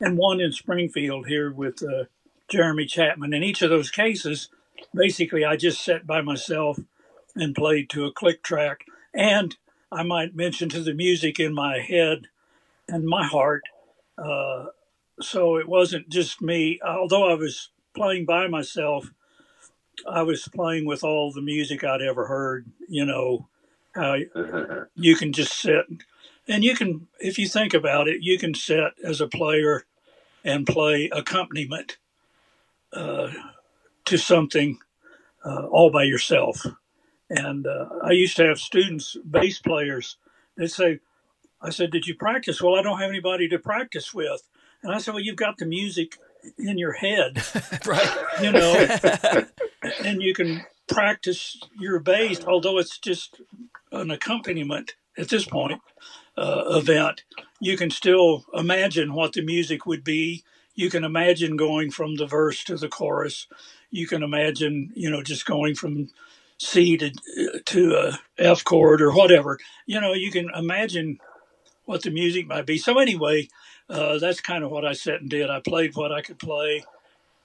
and 0.00 0.18
one 0.18 0.40
in 0.40 0.52
Springfield 0.52 1.28
here 1.28 1.52
with 1.52 1.82
uh, 1.82 2.04
Jeremy 2.48 2.86
Chapman. 2.86 3.32
In 3.32 3.42
each 3.42 3.62
of 3.62 3.70
those 3.70 3.90
cases, 3.90 4.48
basically, 4.94 5.44
I 5.44 5.56
just 5.56 5.84
sat 5.84 6.06
by 6.06 6.20
myself 6.20 6.78
and 7.36 7.54
played 7.54 7.88
to 7.90 8.04
a 8.04 8.12
click 8.12 8.42
track. 8.42 8.84
And 9.14 9.56
I 9.90 10.02
might 10.02 10.34
mention 10.34 10.68
to 10.70 10.80
the 10.80 10.94
music 10.94 11.38
in 11.38 11.54
my 11.54 11.78
head 11.78 12.28
and 12.88 13.04
my 13.04 13.24
heart. 13.24 13.62
Uh, 14.18 14.66
so 15.20 15.56
it 15.56 15.68
wasn't 15.68 16.08
just 16.08 16.40
me, 16.40 16.80
although 16.84 17.30
I 17.30 17.34
was 17.34 17.70
playing 17.94 18.24
by 18.26 18.48
myself, 18.48 19.10
I 20.08 20.22
was 20.22 20.48
playing 20.48 20.86
with 20.86 21.04
all 21.04 21.32
the 21.32 21.42
music 21.42 21.84
I'd 21.84 22.02
ever 22.02 22.26
heard, 22.26 22.66
you 22.88 23.04
know, 23.04 23.48
how 23.94 24.16
you 24.94 25.16
can 25.16 25.32
just 25.32 25.58
sit 25.58 25.86
and 26.48 26.64
you 26.64 26.74
can, 26.74 27.06
if 27.20 27.38
you 27.38 27.46
think 27.46 27.74
about 27.74 28.08
it, 28.08 28.22
you 28.22 28.38
can 28.38 28.54
sit 28.54 28.92
as 29.04 29.20
a 29.20 29.28
player 29.28 29.84
and 30.44 30.66
play 30.66 31.08
accompaniment 31.12 31.98
uh, 32.92 33.30
to 34.06 34.16
something 34.18 34.78
uh, 35.44 35.66
all 35.66 35.90
by 35.90 36.04
yourself. 36.04 36.66
And 37.30 37.66
uh, 37.66 37.86
I 38.02 38.12
used 38.12 38.36
to 38.36 38.46
have 38.46 38.58
students, 38.58 39.16
bass 39.28 39.58
players, 39.60 40.16
they 40.56 40.66
say, 40.66 41.00
I 41.62 41.70
said, 41.70 41.90
Did 41.90 42.06
you 42.06 42.14
practice? 42.14 42.60
Well, 42.60 42.74
I 42.74 42.82
don't 42.82 42.98
have 42.98 43.08
anybody 43.10 43.48
to 43.48 43.58
practice 43.58 44.12
with. 44.12 44.42
And 44.82 44.92
I 44.92 44.98
said, 44.98 45.14
Well, 45.14 45.22
you've 45.22 45.36
got 45.36 45.58
the 45.58 45.66
music 45.66 46.18
in 46.58 46.78
your 46.78 46.92
head, 46.92 47.42
right? 47.86 48.16
You 48.42 48.52
know, 48.52 49.46
and 50.04 50.22
you 50.22 50.34
can 50.34 50.64
practice 50.88 51.60
your 51.78 52.00
bass, 52.00 52.44
although 52.44 52.78
it's 52.78 52.98
just 52.98 53.40
an 53.92 54.10
accompaniment 54.10 54.94
at 55.16 55.28
this 55.28 55.44
point 55.44 55.80
uh, 56.36 56.64
event. 56.68 57.22
You 57.60 57.76
can 57.76 57.90
still 57.90 58.44
imagine 58.54 59.14
what 59.14 59.32
the 59.32 59.42
music 59.42 59.86
would 59.86 60.04
be. 60.04 60.42
You 60.74 60.90
can 60.90 61.04
imagine 61.04 61.56
going 61.56 61.90
from 61.90 62.16
the 62.16 62.26
verse 62.26 62.64
to 62.64 62.76
the 62.76 62.88
chorus. 62.88 63.46
You 63.90 64.06
can 64.06 64.22
imagine, 64.22 64.90
you 64.94 65.10
know, 65.10 65.22
just 65.22 65.46
going 65.46 65.74
from 65.74 66.08
C 66.58 66.96
to 66.96 67.10
to 67.66 67.94
a 67.94 68.18
F 68.38 68.64
chord 68.64 69.02
or 69.02 69.12
whatever. 69.12 69.58
You 69.86 70.00
know, 70.00 70.14
you 70.14 70.30
can 70.30 70.48
imagine 70.54 71.18
what 71.84 72.02
the 72.02 72.10
music 72.10 72.46
might 72.46 72.66
be. 72.66 72.78
So 72.78 72.98
anyway, 72.98 73.48
uh, 73.92 74.18
that's 74.18 74.40
kind 74.40 74.64
of 74.64 74.70
what 74.70 74.84
I 74.84 74.94
sat 74.94 75.20
and 75.20 75.28
did. 75.28 75.50
I 75.50 75.60
played 75.60 75.94
what 75.94 76.12
I 76.12 76.22
could 76.22 76.38
play 76.38 76.84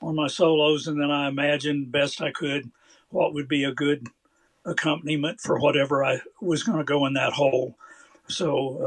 on 0.02 0.16
my 0.16 0.28
solos, 0.28 0.88
and 0.88 1.00
then 1.00 1.12
I 1.12 1.28
imagined 1.28 1.92
best 1.92 2.22
I 2.22 2.32
could 2.32 2.72
what 3.10 3.34
would 3.34 3.48
be 3.48 3.64
a 3.64 3.74
good 3.74 4.08
accompaniment 4.66 5.40
for 5.42 5.60
whatever 5.60 6.04
I 6.04 6.22
was 6.42 6.64
going 6.64 6.78
to 6.78 6.84
go 6.84 7.06
in 7.06 7.14
that 7.14 7.34
hole. 7.34 7.76
So 8.28 8.78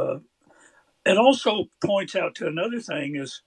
uh, 1.07 1.11
it 1.11 1.19
also 1.19 1.67
points 1.85 2.15
out 2.15 2.35
to 2.37 2.47
another 2.47 2.81
thing 2.81 3.17
is 3.17 3.43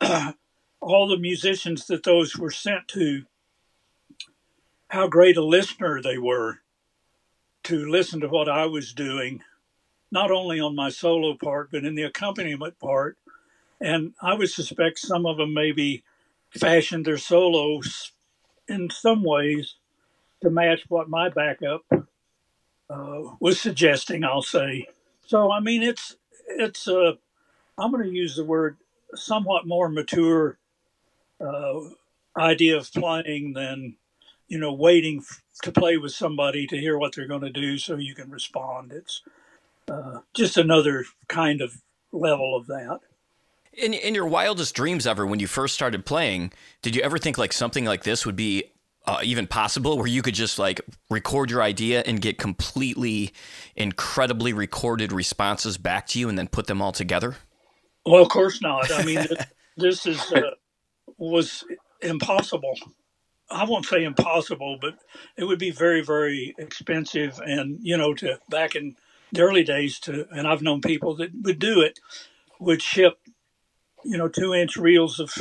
all 0.80 1.08
the 1.08 1.18
musicians 1.18 1.86
that 1.86 2.02
those 2.02 2.36
were 2.36 2.50
sent 2.50 2.88
to, 2.88 3.24
how 4.88 5.06
great 5.06 5.36
a 5.36 5.44
listener 5.44 6.00
they 6.02 6.18
were 6.18 6.58
to 7.64 7.86
listen 7.86 8.20
to 8.20 8.28
what 8.28 8.48
I 8.48 8.66
was 8.66 8.92
doing, 8.92 9.42
not 10.10 10.30
only 10.30 10.60
on 10.60 10.74
my 10.74 10.88
solo 10.90 11.34
part, 11.34 11.70
but 11.70 11.84
in 11.84 11.94
the 11.94 12.02
accompaniment 12.02 12.78
part. 12.78 13.16
And 13.80 14.12
I 14.20 14.34
would 14.34 14.50
suspect 14.50 14.98
some 14.98 15.26
of 15.26 15.38
them 15.38 15.54
maybe 15.54 16.02
fashioned 16.50 17.04
their 17.04 17.18
solos 17.18 18.12
in 18.68 18.90
some 18.90 19.22
ways 19.24 19.76
to 20.42 20.50
match 20.50 20.80
what 20.88 21.08
my 21.08 21.28
backup 21.28 21.84
uh, 22.90 23.22
was 23.40 23.60
suggesting, 23.60 24.24
I'll 24.24 24.42
say. 24.42 24.86
So, 25.26 25.50
I 25.50 25.60
mean, 25.60 25.82
it's, 25.82 26.16
it's, 26.48 26.88
uh, 26.88 27.12
I'm 27.78 27.92
going 27.92 28.04
to 28.04 28.10
use 28.10 28.36
the 28.36 28.44
word 28.44 28.76
somewhat 29.14 29.66
more 29.66 29.88
mature 29.88 30.58
uh, 31.40 31.80
idea 32.36 32.76
of 32.76 32.92
playing 32.92 33.54
than, 33.54 33.96
you 34.48 34.58
know, 34.58 34.72
waiting 34.72 35.18
f- 35.18 35.42
to 35.62 35.72
play 35.72 35.96
with 35.96 36.12
somebody 36.12 36.66
to 36.66 36.76
hear 36.76 36.98
what 36.98 37.14
they're 37.14 37.26
going 37.26 37.40
to 37.42 37.50
do 37.50 37.78
so 37.78 37.96
you 37.96 38.14
can 38.14 38.30
respond. 38.30 38.92
It's 38.92 39.22
uh, 39.88 40.20
just 40.34 40.56
another 40.56 41.04
kind 41.28 41.60
of 41.60 41.80
level 42.12 42.56
of 42.56 42.66
that. 42.66 43.00
In, 43.72 43.94
in 43.94 44.14
your 44.14 44.26
wildest 44.26 44.74
dreams 44.74 45.06
ever, 45.06 45.26
when 45.26 45.38
you 45.40 45.46
first 45.46 45.74
started 45.74 46.04
playing, 46.04 46.52
did 46.82 46.96
you 46.96 47.02
ever 47.02 47.18
think 47.18 47.38
like 47.38 47.52
something 47.52 47.84
like 47.84 48.02
this 48.02 48.26
would 48.26 48.36
be 48.36 48.64
uh, 49.06 49.20
even 49.22 49.46
possible 49.46 49.96
where 49.96 50.06
you 50.06 50.22
could 50.22 50.34
just 50.34 50.58
like 50.58 50.80
record 51.08 51.50
your 51.50 51.62
idea 51.62 52.02
and 52.06 52.20
get 52.20 52.38
completely 52.38 53.32
incredibly 53.76 54.52
recorded 54.52 55.12
responses 55.12 55.78
back 55.78 56.06
to 56.08 56.18
you 56.18 56.28
and 56.28 56.36
then 56.36 56.48
put 56.48 56.66
them 56.66 56.82
all 56.82 56.92
together? 56.92 57.36
Well, 58.04 58.22
of 58.22 58.28
course 58.28 58.60
not. 58.60 58.90
I 58.92 59.04
mean, 59.04 59.26
this 59.76 60.06
is 60.06 60.32
uh, 60.32 60.50
was 61.18 61.64
impossible. 62.02 62.74
I 63.50 63.64
won't 63.64 63.86
say 63.86 64.04
impossible, 64.04 64.78
but 64.80 64.94
it 65.36 65.44
would 65.44 65.58
be 65.58 65.70
very, 65.70 66.02
very 66.02 66.54
expensive. 66.58 67.40
And 67.44 67.78
you 67.82 67.96
know, 67.96 68.14
to 68.14 68.38
back 68.48 68.74
in 68.74 68.96
the 69.32 69.42
early 69.42 69.64
days, 69.64 69.98
to 70.00 70.26
and 70.30 70.46
I've 70.46 70.62
known 70.62 70.80
people 70.80 71.16
that 71.16 71.30
would 71.42 71.58
do 71.58 71.80
it, 71.80 71.98
would 72.58 72.82
ship, 72.82 73.18
you 74.04 74.16
know, 74.16 74.28
two 74.28 74.54
inch 74.54 74.76
reels 74.76 75.20
of 75.20 75.32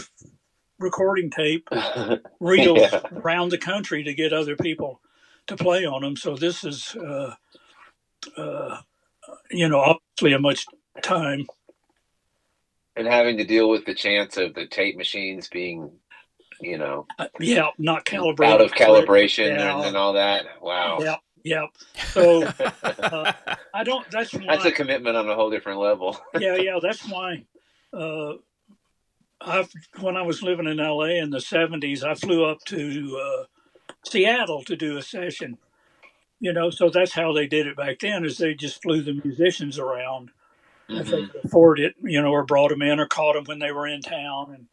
recording 0.80 1.30
tape 1.30 1.68
reels 2.39 2.80
yeah. 2.80 3.01
around 3.13 3.50
the 3.50 3.58
country 3.58 4.04
to 4.04 4.13
get 4.13 4.34
other 4.34 4.56
people 4.56 5.01
to 5.48 5.56
play 5.56 5.86
on 5.86 6.01
them. 6.01 6.16
So 6.16 6.36
this 6.36 6.63
is, 6.63 6.96
uh, 6.96 7.34
uh, 8.38 8.78
you 9.51 9.68
know, 9.68 9.80
obviously 9.80 10.34
a 10.34 10.39
much 10.39 10.66
time. 11.01 11.46
And 12.96 13.08
having 13.08 13.38
to 13.38 13.46
deal 13.46 13.70
with 13.70 13.86
the 13.86 13.94
chance 13.94 14.38
of 14.38 14.54
the 14.54 14.68
tape 14.68 14.98
machines 14.98 15.48
being, 15.48 15.92
you 16.60 16.78
know, 16.78 17.06
uh, 17.18 17.28
yeah, 17.39 17.68
not 17.78 18.06
calibrated, 18.06 18.54
out 18.54 18.62
of 18.62 18.72
calibration 18.74 19.58
yeah. 19.58 19.78
and, 19.78 19.88
and, 19.88 19.98
all 19.98 20.13
that. 20.13 20.46
Wow. 20.62 21.00
Yeah. 21.01 21.16
Yeah. 21.44 21.68
So 22.12 22.44
uh, 22.84 23.32
I 23.74 23.84
don't. 23.86 24.10
That's 24.12 24.34
why, 24.34 24.46
that's 24.48 24.66
a 24.66 24.72
commitment 24.72 25.16
on 25.16 25.30
a 25.30 25.36
whole 25.36 25.50
different 25.50 25.80
level. 25.80 26.20
yeah, 26.38 26.56
yeah. 26.60 26.80
That's 26.82 27.08
why 27.10 27.46
uh, 27.94 28.34
I 29.41 29.67
when 30.00 30.17
I 30.17 30.22
was 30.22 30.43
living 30.43 30.67
in 30.67 30.77
LA 30.77 31.22
in 31.22 31.29
the 31.29 31.38
70s, 31.38 32.03
I 32.03 32.13
flew 32.15 32.46
up 32.46 32.60
to 32.65 33.17
uh, 33.17 33.46
Seattle 34.03 34.63
to 34.63 34.75
do 34.75 34.98
a 34.98 35.01
session. 35.01 35.58
You 36.41 36.53
know, 36.53 36.69
so 36.69 36.89
that's 36.89 37.13
how 37.13 37.34
they 37.34 37.48
did 37.48 37.67
it 37.67 37.75
back 37.75 38.00
then. 38.00 38.25
Is 38.25 38.38
they 38.38 38.53
just 38.53 38.81
flew 38.81 39.01
the 39.01 39.19
musicians 39.24 39.77
around 39.77 40.31
mm-hmm. 40.89 41.01
if 41.01 41.08
they 41.10 41.22
mm-hmm. 41.22 41.31
could 41.31 41.46
afford 41.46 41.79
it, 41.79 41.96
you 42.01 42.22
know, 42.22 42.31
or 42.31 42.46
brought 42.46 42.69
them 42.69 42.81
in 42.81 43.00
or 43.00 43.08
caught 43.08 43.36
them 43.36 43.46
when 43.46 43.60
they 43.60 43.72
were 43.72 43.88
in 43.88 44.01
town 44.01 44.53
and 44.53 44.67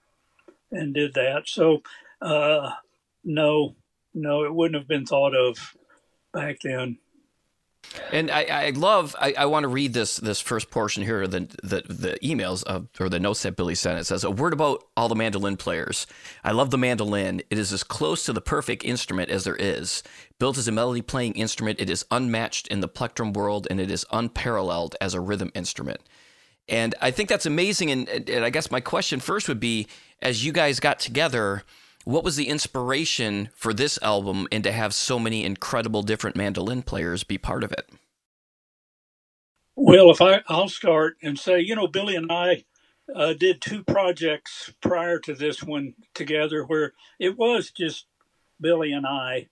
and 0.72 0.94
did 0.94 1.14
that. 1.14 1.42
So, 1.46 1.82
uh, 2.20 2.72
no, 3.24 3.76
no, 4.14 4.44
it 4.44 4.54
wouldn't 4.54 4.80
have 4.80 4.88
been 4.88 5.06
thought 5.06 5.34
of 5.34 5.76
back 6.32 6.58
then. 6.62 6.98
And 8.12 8.30
I, 8.30 8.42
I 8.44 8.70
love. 8.70 9.16
I, 9.20 9.34
I 9.38 9.46
want 9.46 9.64
to 9.64 9.68
read 9.68 9.92
this 9.92 10.16
this 10.16 10.40
first 10.40 10.70
portion 10.70 11.02
here, 11.02 11.26
the 11.26 11.40
the, 11.62 11.82
the 11.88 12.18
emails 12.22 12.62
of, 12.64 12.88
or 13.00 13.08
the 13.08 13.18
notes 13.18 13.42
that 13.42 13.56
Billy 13.56 13.74
sent. 13.74 13.98
It 13.98 14.04
says 14.04 14.22
a 14.22 14.30
word 14.30 14.52
about 14.52 14.84
all 14.96 15.08
the 15.08 15.14
mandolin 15.14 15.56
players. 15.56 16.06
I 16.44 16.52
love 16.52 16.70
the 16.70 16.78
mandolin. 16.78 17.42
It 17.50 17.58
is 17.58 17.72
as 17.72 17.82
close 17.82 18.24
to 18.26 18.32
the 18.32 18.40
perfect 18.40 18.84
instrument 18.84 19.30
as 19.30 19.44
there 19.44 19.56
is. 19.56 20.02
Built 20.38 20.58
as 20.58 20.68
a 20.68 20.72
melody 20.72 21.02
playing 21.02 21.34
instrument, 21.34 21.80
it 21.80 21.90
is 21.90 22.04
unmatched 22.10 22.68
in 22.68 22.80
the 22.80 22.88
plectrum 22.88 23.32
world, 23.32 23.66
and 23.70 23.80
it 23.80 23.90
is 23.90 24.06
unparalleled 24.12 24.94
as 25.00 25.14
a 25.14 25.20
rhythm 25.20 25.50
instrument. 25.54 26.00
And 26.68 26.94
I 27.00 27.10
think 27.10 27.28
that's 27.28 27.46
amazing. 27.46 27.90
And, 27.90 28.08
and 28.08 28.44
I 28.44 28.50
guess 28.50 28.70
my 28.70 28.80
question 28.80 29.20
first 29.20 29.48
would 29.48 29.60
be, 29.60 29.86
as 30.20 30.44
you 30.44 30.52
guys 30.52 30.80
got 30.80 30.98
together 30.98 31.62
what 32.06 32.22
was 32.22 32.36
the 32.36 32.48
inspiration 32.48 33.48
for 33.52 33.74
this 33.74 33.98
album 34.00 34.46
and 34.52 34.62
to 34.62 34.70
have 34.70 34.94
so 34.94 35.18
many 35.18 35.44
incredible 35.44 36.04
different 36.04 36.36
mandolin 36.36 36.80
players 36.80 37.24
be 37.24 37.36
part 37.36 37.64
of 37.64 37.72
it? 37.72 37.90
Well, 39.74 40.12
if 40.12 40.22
I, 40.22 40.40
I'll 40.46 40.68
start 40.68 41.16
and 41.20 41.36
say, 41.36 41.58
you 41.58 41.74
know, 41.74 41.88
Billy 41.88 42.14
and 42.14 42.30
I 42.30 42.64
uh, 43.12 43.32
did 43.32 43.60
two 43.60 43.82
projects 43.82 44.72
prior 44.80 45.18
to 45.18 45.34
this 45.34 45.64
one 45.64 45.94
together 46.14 46.62
where 46.62 46.92
it 47.18 47.36
was 47.36 47.72
just 47.72 48.06
Billy 48.60 48.92
and 48.92 49.04
I. 49.04 49.48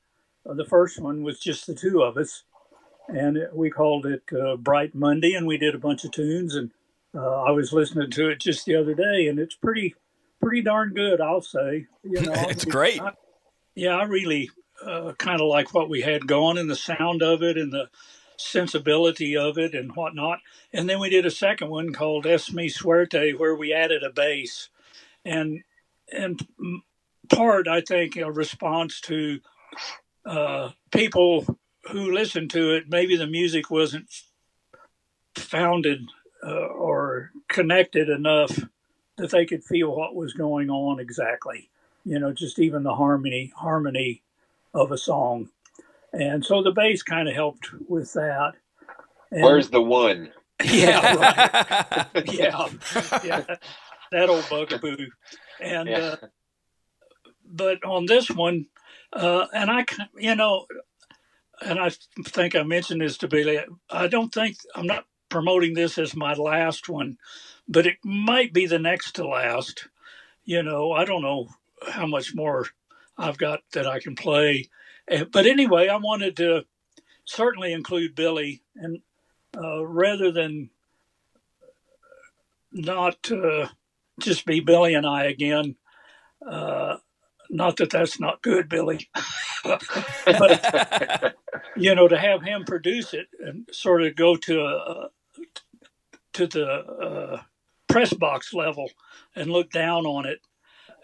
Uh, 0.48 0.54
the 0.54 0.64
first 0.64 1.00
one 1.00 1.24
was 1.24 1.40
just 1.40 1.66
the 1.66 1.74
two 1.74 2.04
of 2.04 2.16
us, 2.16 2.44
and 3.08 3.36
it, 3.36 3.50
we 3.52 3.68
called 3.68 4.06
it 4.06 4.22
uh, 4.32 4.54
Bright 4.56 4.94
Monday, 4.94 5.34
and 5.34 5.48
we 5.48 5.58
did 5.58 5.74
a 5.74 5.78
bunch 5.78 6.04
of 6.04 6.12
tunes. 6.12 6.54
And 6.54 6.70
uh, 7.16 7.42
I 7.42 7.50
was 7.50 7.72
listening 7.72 8.12
to 8.12 8.28
it 8.28 8.38
just 8.38 8.64
the 8.64 8.76
other 8.76 8.94
day, 8.94 9.26
and 9.26 9.40
it's 9.40 9.56
pretty 9.56 9.96
pretty 10.44 10.62
darn 10.62 10.92
good, 10.92 11.20
I'll 11.20 11.40
say. 11.40 11.86
You 12.02 12.20
know, 12.20 12.32
it's 12.48 12.64
great. 12.64 13.00
I, 13.00 13.12
yeah, 13.74 13.96
I 13.96 14.04
really 14.04 14.50
uh, 14.84 15.12
kind 15.18 15.40
of 15.40 15.48
like 15.48 15.72
what 15.72 15.88
we 15.88 16.02
had 16.02 16.26
going 16.26 16.58
and 16.58 16.70
the 16.70 16.76
sound 16.76 17.22
of 17.22 17.42
it 17.42 17.56
and 17.56 17.72
the 17.72 17.88
sensibility 18.36 19.36
of 19.36 19.58
it 19.58 19.74
and 19.74 19.94
whatnot. 19.96 20.40
And 20.72 20.88
then 20.88 21.00
we 21.00 21.08
did 21.08 21.24
a 21.24 21.30
second 21.30 21.70
one 21.70 21.92
called 21.92 22.26
Es 22.26 22.52
Mi 22.52 22.68
Suerte, 22.68 23.32
where 23.32 23.54
we 23.54 23.72
added 23.72 24.02
a 24.02 24.10
bass, 24.10 24.68
and 25.24 25.62
and 26.12 26.40
part 27.30 27.66
I 27.66 27.80
think 27.80 28.16
a 28.16 28.30
response 28.30 29.00
to 29.02 29.40
uh, 30.26 30.70
people 30.92 31.58
who 31.90 32.12
listened 32.12 32.50
to 32.50 32.74
it. 32.74 32.84
Maybe 32.88 33.16
the 33.16 33.26
music 33.26 33.70
wasn't 33.70 34.12
founded 35.36 36.06
uh, 36.46 36.66
or 36.66 37.30
connected 37.48 38.08
enough 38.08 38.58
that 39.16 39.30
they 39.30 39.46
could 39.46 39.64
feel 39.64 39.94
what 39.94 40.14
was 40.14 40.32
going 40.32 40.70
on 40.70 41.00
exactly. 41.00 41.70
you 42.04 42.18
know, 42.18 42.32
just 42.32 42.58
even 42.58 42.82
the 42.82 42.94
harmony 42.94 43.52
harmony 43.56 44.22
of 44.74 44.92
a 44.92 44.98
song. 44.98 45.48
And 46.12 46.44
so 46.44 46.62
the 46.62 46.70
bass 46.70 47.02
kind 47.02 47.28
of 47.28 47.34
helped 47.34 47.70
with 47.88 48.12
that. 48.12 48.52
And, 49.30 49.42
Where's 49.42 49.70
the 49.70 49.82
one? 49.82 50.30
Yeah, 50.64 51.14
right. 51.16 52.32
yeah, 52.32 52.68
yeah, 53.24 53.56
that 54.12 54.30
old 54.30 54.46
bugaboo. 54.48 55.08
And 55.60 55.88
yeah. 55.88 55.96
uh, 55.98 56.16
but 57.44 57.84
on 57.84 58.06
this 58.06 58.30
one, 58.30 58.66
uh, 59.12 59.46
and 59.52 59.68
I, 59.68 59.84
you 60.16 60.36
know, 60.36 60.66
and 61.60 61.80
I 61.80 61.90
think 62.26 62.54
I 62.54 62.62
mentioned 62.62 63.00
this 63.00 63.18
to 63.18 63.28
Billy. 63.28 63.58
I 63.90 64.06
don't 64.06 64.32
think 64.32 64.56
I'm 64.76 64.86
not 64.86 65.06
promoting 65.28 65.74
this 65.74 65.98
as 65.98 66.14
my 66.14 66.34
last 66.34 66.88
one, 66.88 67.18
but 67.68 67.86
it 67.86 67.96
might 68.04 68.52
be 68.52 68.66
the 68.66 68.78
next 68.78 69.12
to 69.12 69.26
last. 69.26 69.88
You 70.44 70.62
know, 70.62 70.92
I 70.92 71.04
don't 71.04 71.22
know 71.22 71.48
how 71.88 72.06
much 72.06 72.34
more 72.34 72.66
I've 73.16 73.38
got 73.38 73.60
that 73.72 73.86
I 73.86 74.00
can 74.00 74.14
play. 74.14 74.68
Eh, 75.08 75.24
but 75.30 75.46
anyway, 75.46 75.88
I 75.88 75.96
wanted 75.96 76.36
to 76.38 76.64
certainly 77.24 77.72
include 77.72 78.14
Billy, 78.14 78.62
and 78.74 79.00
uh, 79.56 79.84
rather 79.84 80.32
than 80.32 80.70
not 82.72 83.30
uh, 83.30 83.68
just 84.18 84.44
be 84.44 84.60
Billy 84.60 84.94
and 84.94 85.06
I 85.06 85.24
again, 85.24 85.76
uh, 86.46 86.96
not 87.50 87.76
that 87.76 87.90
that's 87.90 88.18
not 88.18 88.42
good, 88.42 88.68
Billy, 88.68 89.08
but 89.64 91.34
you 91.76 91.94
know, 91.94 92.08
to 92.08 92.18
have 92.18 92.42
him 92.42 92.64
produce 92.64 93.14
it 93.14 93.28
and 93.38 93.68
sort 93.70 94.02
of 94.02 94.16
go 94.16 94.36
to 94.36 94.60
a, 94.62 95.08
to 96.32 96.46
the 96.46 96.66
uh, 96.66 97.42
press 97.94 98.12
box 98.12 98.52
level 98.52 98.90
and 99.36 99.52
look 99.52 99.70
down 99.70 100.04
on 100.04 100.26
it 100.26 100.40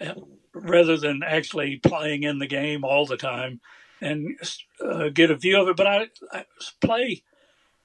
uh, 0.00 0.20
rather 0.52 0.97
than 0.97 1.23
actually 1.25 1.76
playing 1.76 2.25
in 2.25 2.40
the 2.40 2.49
game 2.49 2.85
all 2.85 3.06
the 3.06 3.16
time 3.16 3.61
and 4.00 4.37
uh, 4.85 5.09
get 5.09 5.30
a 5.30 5.37
view 5.37 5.61
of 5.62 5.68
it. 5.68 5.76
But 5.76 5.87
I, 5.87 6.09
I 6.32 6.44
play 6.80 7.23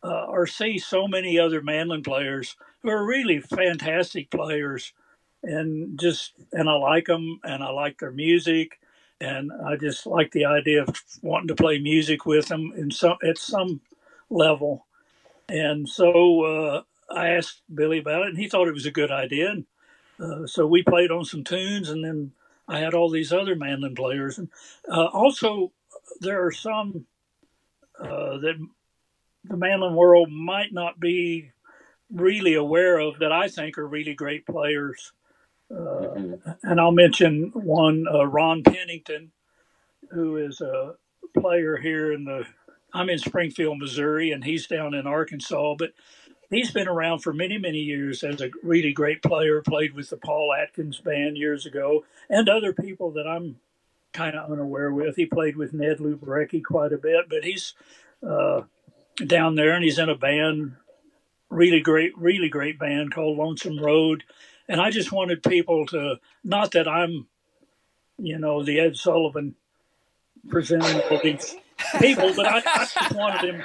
uh, 0.04 0.26
or 0.26 0.48
see 0.48 0.80
so 0.80 1.08
many 1.08 1.38
other 1.38 1.62
Manlin 1.62 2.04
players 2.04 2.56
who 2.82 2.90
are 2.90 3.06
really 3.06 3.40
fantastic 3.40 4.32
players, 4.32 4.92
and 5.44 6.00
just 6.00 6.34
and 6.52 6.68
I 6.68 6.74
like 6.74 7.06
them 7.06 7.40
and 7.44 7.64
I 7.64 7.70
like 7.70 8.00
their 8.00 8.12
music, 8.12 8.80
and 9.22 9.52
I 9.68 9.76
just 9.76 10.08
like 10.08 10.32
the 10.32 10.46
idea 10.46 10.82
of 10.82 11.00
wanting 11.22 11.50
to 11.50 11.56
play 11.56 11.78
music 11.78 12.26
with 12.26 12.48
them 12.48 12.74
in 12.76 12.90
some 12.90 13.18
at 13.24 13.38
some 13.38 13.82
level, 14.32 14.88
and 15.48 15.88
so 15.88 16.44
uh, 16.44 16.82
I 17.10 17.30
asked 17.30 17.62
Billy 17.74 18.00
about 18.00 18.24
it, 18.24 18.30
and 18.30 18.38
he 18.38 18.48
thought 18.48 18.68
it 18.68 18.74
was 18.74 18.86
a 18.86 18.92
good 18.92 19.12
idea. 19.12 19.52
And 19.52 19.66
uh, 20.20 20.48
so 20.48 20.66
we 20.66 20.84
played 20.84 21.12
on 21.12 21.26
some 21.26 21.44
tunes, 21.44 21.90
and 21.90 22.04
then 22.04 22.32
I 22.68 22.80
had 22.80 22.94
all 22.94 23.10
these 23.10 23.32
other 23.32 23.56
mandolin 23.56 23.96
players. 23.96 24.38
And 24.38 24.50
uh, 24.90 25.06
also, 25.06 25.72
there 26.22 26.46
are 26.46 26.52
some 26.52 27.06
uh, 28.00 28.38
that 28.38 28.56
the 29.44 29.58
mandolin 29.58 29.96
world 29.96 30.32
might 30.32 30.74
not 30.74 31.00
be 31.00 31.52
really 32.12 32.54
aware 32.54 32.98
of 33.00 33.20
that 33.20 33.32
I 33.32 33.48
think 33.48 33.78
are 33.78 33.88
really 33.88 34.14
great 34.14 34.46
players. 34.46 35.12
Uh. 35.72 36.38
And 36.64 36.80
I'll 36.80 36.92
mention 36.92 37.52
one, 37.54 38.06
uh, 38.12 38.26
Ron 38.26 38.64
Pennington, 38.64 39.32
who 40.12 40.38
is 40.38 40.62
a 40.62 40.96
player 41.38 41.78
here 41.78 42.12
in 42.14 42.26
the. 42.26 42.46
I'm 42.94 43.10
in 43.10 43.18
Springfield, 43.18 43.80
Missouri, 43.80 44.32
and 44.32 44.44
he's 44.44 44.68
down 44.68 44.94
in 44.94 45.06
Arkansas. 45.06 45.76
But 45.78 45.92
he's 46.50 46.72
been 46.72 46.88
around 46.88 47.20
for 47.20 47.34
many, 47.34 47.58
many 47.58 47.80
years 47.80 48.24
as 48.24 48.42
a 48.42 48.52
really 48.64 48.94
great 48.94 49.22
player. 49.22 49.62
Played 49.62 49.94
with 49.94 50.10
the 50.10 50.18
Paul 50.18 50.54
Atkins 50.54 51.00
band 51.00 51.38
years 51.38 51.66
ago, 51.66 52.06
and 52.30 52.48
other 52.50 52.74
people 52.74 53.12
that 53.12 53.28
I'm 53.28 53.58
kind 54.16 54.36
of 54.36 54.50
unaware 54.50 54.92
with. 54.92 55.18
He 55.18 55.26
played 55.26 55.58
with 55.58 55.74
Ned 55.74 55.98
Luberecki 55.98 56.64
quite 56.64 56.94
a 56.94 56.98
bit, 56.98 57.26
but 57.30 57.44
he's 57.44 57.74
uh, 58.28 58.62
down 59.24 59.56
there 59.56 59.74
and 59.74 59.84
he's 59.84 60.00
in 60.00 60.10
a 60.10 60.16
band, 60.16 60.78
really 61.50 61.82
great, 61.82 62.18
really 62.18 62.50
great 62.50 62.80
band 62.80 63.14
called 63.14 63.38
Lonesome 63.38 63.78
Road. 63.78 64.24
And 64.68 64.82
I 64.82 64.90
just 64.90 65.12
wanted 65.12 65.44
people 65.44 65.86
to, 65.88 66.16
not 66.44 66.72
that 66.72 66.88
I'm, 66.88 67.28
you 68.18 68.40
know, 68.40 68.64
the 68.64 68.80
Ed 68.80 68.96
Sullivan 68.96 69.56
presenting 70.48 71.02
all 71.02 71.20
these 71.22 71.56
people, 72.00 72.34
but 72.36 72.48
I, 72.48 72.58
I 72.58 72.86
just 72.86 73.14
wanted 73.14 73.54
him, 73.54 73.64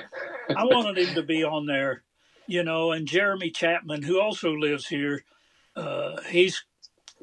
I 0.54 0.64
wanted 0.64 0.98
him 0.98 1.14
to 1.14 1.22
be 1.22 1.44
on 1.44 1.66
there 1.66 2.02
you 2.50 2.64
know, 2.64 2.90
and 2.90 3.06
Jeremy 3.06 3.50
Chapman, 3.50 4.02
who 4.02 4.20
also 4.20 4.52
lives 4.52 4.88
here, 4.88 5.24
uh, 5.76 6.20
he's 6.28 6.64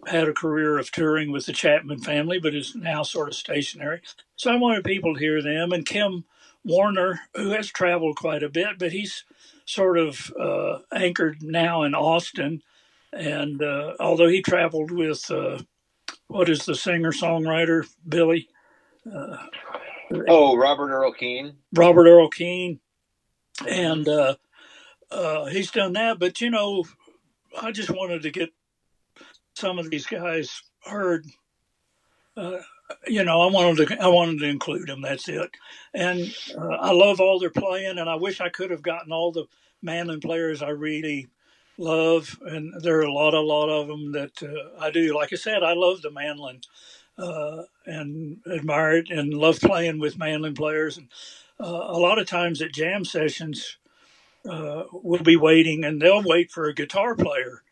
had 0.06 0.30
a 0.30 0.34
career 0.34 0.78
of 0.78 0.90
touring 0.90 1.34
with 1.34 1.46
the 1.46 1.52
Chapman 1.52 2.00
family, 2.00 2.40
but 2.40 2.56
is 2.56 2.76
now 2.76 3.04
sort 3.04 3.28
of 3.28 3.36
stationary. 3.36 4.02
So 4.38 4.54
I 4.54 4.56
wanted 4.56 4.86
people 4.86 5.14
to 5.14 5.20
hear 5.20 5.42
them. 5.42 5.74
And 5.74 5.86
Kym 5.86 6.24
Warner, 6.64 7.20
who 7.36 7.50
has 7.50 7.68
traveled 7.68 8.16
quite 8.16 8.42
a 8.42 8.48
bit, 8.48 8.80
but 8.80 8.94
he's 8.94 9.26
sort 9.66 9.98
of 9.98 10.32
uh, 10.40 10.80
anchored 10.94 11.44
now 11.44 11.84
in 11.84 11.94
Austin. 11.94 12.62
And 13.12 13.62
uh, 13.62 13.96
although 14.00 14.30
he 14.30 14.42
traveled 14.42 14.92
with, 14.92 15.30
uh, 15.30 15.60
what 16.28 16.48
is 16.48 16.66
the 16.66 16.76
singer 16.76 17.12
songwriter, 17.12 17.86
Billy? 18.08 18.48
Uh, 19.06 19.38
oh, 20.30 20.56
Robert 20.56 20.90
Earl 20.90 21.12
Keen. 21.12 21.58
Robert 21.74 22.08
Earl 22.08 22.30
Keen. 22.30 22.80
And 23.68 24.08
uh, 25.12 25.46
he's 25.46 25.72
done 25.72 25.94
that. 25.94 26.20
But 26.20 26.42
you 26.42 26.50
know, 26.50 26.86
I 27.62 27.72
just 27.72 27.90
wanted 27.90 28.22
to 28.24 28.32
get 28.32 28.50
some 29.56 29.80
of 29.80 29.90
these 29.90 30.06
guys 30.06 30.62
heard. 30.84 31.26
Uh, 32.36 32.60
you 33.08 33.24
know, 33.24 33.42
I 33.42 33.52
wanted 33.52 33.88
to 33.88 34.02
I 34.02 34.08
wanted 34.08 34.40
to 34.40 34.46
include 34.46 34.88
them. 34.88 35.02
That's 35.02 35.28
it. 35.28 35.50
And 35.94 36.34
uh, 36.58 36.76
I 36.76 36.92
love 36.92 37.20
all 37.20 37.40
their 37.40 37.50
playing, 37.50 37.98
and 37.98 38.10
I 38.10 38.16
wish 38.16 38.42
I 38.42 38.50
could 38.50 38.72
have 38.72 38.82
gotten 38.82 39.12
all 39.12 39.32
the 39.32 39.46
Manlin 39.84 40.22
players 40.22 40.62
I 40.62 40.70
really 40.70 41.28
love. 41.78 42.38
And 42.42 42.74
there 42.82 43.00
are 43.00 43.04
a 43.04 43.12
lot, 43.12 43.34
a 43.34 43.42
lot 43.42 43.70
of 43.70 43.88
them 43.88 44.12
that 44.14 44.44
uh, 44.44 44.80
I 44.80 44.92
do. 44.92 45.16
Like 45.16 45.34
I 45.34 45.38
said, 45.38 45.64
I 45.64 45.74
love 45.74 46.02
the 46.02 46.12
Manlin. 46.12 46.62
Uh, 47.18 47.64
and 47.88 48.38
admire 48.54 48.92
it 48.92 49.10
and 49.10 49.34
love 49.34 49.60
playing 49.60 49.98
with 50.00 50.20
Manlin 50.20 50.54
players. 50.54 51.00
And 51.00 51.08
uh, 51.60 51.86
a 51.88 51.98
lot 51.98 52.20
of 52.20 52.28
times 52.28 52.62
at 52.62 52.72
jam 52.72 53.04
sessions, 53.04 53.78
uh, 54.48 54.84
will 54.92 55.24
be 55.24 55.36
waiting, 55.36 55.84
and 55.84 56.02
they'll 56.02 56.24
wait 56.24 56.52
for 56.52 56.66
a 56.66 56.74
guitar 56.74 57.16
player. 57.16 57.64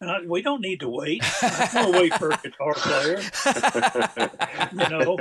And 0.00 0.10
I, 0.10 0.20
we 0.22 0.40
don't 0.40 0.62
need 0.62 0.80
to 0.80 0.88
wait. 0.88 1.22
I 1.42 1.90
wait 1.92 2.14
for 2.14 2.30
a 2.30 2.40
guitar 2.42 2.74
player. 2.74 3.20
you 4.72 4.88
know, 4.88 5.18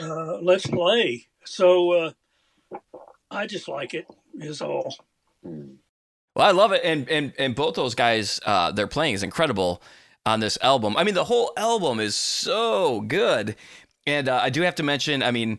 uh, 0.00 0.38
let's 0.42 0.66
play. 0.66 1.28
So 1.44 1.92
uh, 1.92 2.12
I 3.30 3.46
just 3.46 3.68
like 3.68 3.94
it. 3.94 4.06
Is 4.38 4.62
all. 4.62 4.96
Well, 5.42 6.46
I 6.46 6.52
love 6.52 6.72
it, 6.72 6.82
and 6.84 7.08
and 7.08 7.32
and 7.38 7.54
both 7.54 7.74
those 7.74 7.94
guys, 7.94 8.40
uh, 8.46 8.72
their 8.72 8.86
playing 8.86 9.14
is 9.14 9.22
incredible 9.22 9.82
on 10.24 10.40
this 10.40 10.56
album. 10.62 10.96
I 10.96 11.04
mean, 11.04 11.14
the 11.14 11.24
whole 11.24 11.52
album 11.56 12.00
is 12.00 12.14
so 12.14 13.00
good, 13.02 13.56
and 14.06 14.28
uh, 14.28 14.40
I 14.42 14.50
do 14.50 14.62
have 14.62 14.76
to 14.76 14.82
mention. 14.82 15.22
I 15.22 15.30
mean, 15.30 15.58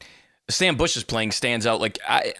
Sam 0.49 0.75
Bush's 0.75 1.03
playing 1.03 1.31
stands 1.31 1.67
out. 1.67 1.79
Like 1.79 1.99
I, 2.07 2.33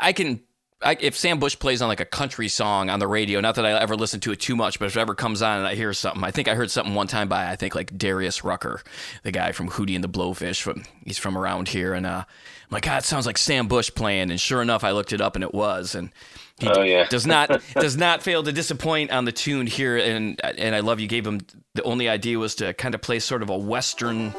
I 0.00 0.12
can 0.12 0.40
I, 0.84 0.96
if 1.00 1.16
Sam 1.16 1.38
Bush 1.38 1.58
plays 1.58 1.80
on 1.80 1.88
like 1.88 2.00
a 2.00 2.04
country 2.04 2.48
song 2.48 2.90
on 2.90 2.98
the 3.00 3.06
radio, 3.06 3.40
not 3.40 3.54
that 3.54 3.64
I 3.64 3.72
ever 3.80 3.96
listen 3.96 4.20
to 4.20 4.32
it 4.32 4.40
too 4.40 4.54
much, 4.54 4.78
but 4.78 4.86
if 4.86 4.96
it 4.96 5.00
ever 5.00 5.14
comes 5.14 5.42
on 5.42 5.58
and 5.58 5.66
I 5.66 5.74
hear 5.74 5.92
something, 5.92 6.22
I 6.22 6.30
think 6.30 6.48
I 6.48 6.54
heard 6.54 6.70
something 6.70 6.94
one 6.94 7.06
time 7.06 7.28
by 7.28 7.50
I 7.50 7.56
think 7.56 7.74
like 7.74 7.96
Darius 7.96 8.44
Rucker, 8.44 8.82
the 9.22 9.32
guy 9.32 9.52
from 9.52 9.70
Hootie 9.70 9.94
and 9.94 10.04
the 10.04 10.08
Blowfish. 10.08 10.60
From 10.60 10.84
he's 11.04 11.18
from 11.18 11.38
around 11.38 11.68
here, 11.68 11.94
and 11.94 12.04
uh, 12.06 12.24
I'm 12.26 12.68
like, 12.70 12.84
God, 12.84 12.98
it 12.98 13.04
sounds 13.04 13.26
like 13.26 13.38
Sam 13.38 13.66
Bush 13.66 13.90
playing. 13.94 14.30
And 14.30 14.40
sure 14.40 14.62
enough, 14.62 14.84
I 14.84 14.92
looked 14.92 15.12
it 15.12 15.20
up 15.20 15.34
and 15.34 15.44
it 15.44 15.54
was. 15.54 15.94
And 15.94 16.10
he 16.58 16.68
oh, 16.68 16.82
yeah. 16.82 17.06
does 17.08 17.26
not 17.26 17.62
does 17.74 17.96
not 17.96 18.22
fail 18.22 18.42
to 18.42 18.52
disappoint 18.52 19.10
on 19.10 19.24
the 19.24 19.32
tune 19.32 19.66
here. 19.66 19.96
And 19.96 20.40
and 20.44 20.74
I 20.74 20.80
love 20.80 21.00
you 21.00 21.06
gave 21.06 21.26
him 21.26 21.40
the 21.74 21.82
only 21.82 22.08
idea 22.08 22.38
was 22.38 22.54
to 22.56 22.74
kind 22.74 22.94
of 22.94 23.00
play 23.00 23.18
sort 23.18 23.42
of 23.42 23.50
a 23.50 23.56
western 23.56 24.34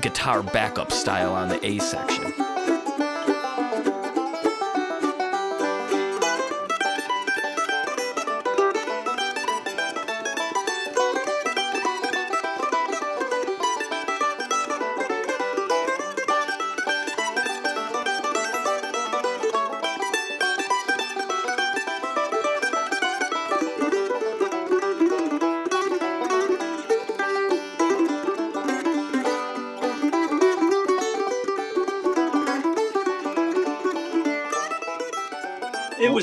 guitar 0.00 0.42
backup 0.42 0.92
style 0.92 1.32
on 1.32 1.48
the 1.48 1.64
A 1.64 1.78
section. 1.78 2.55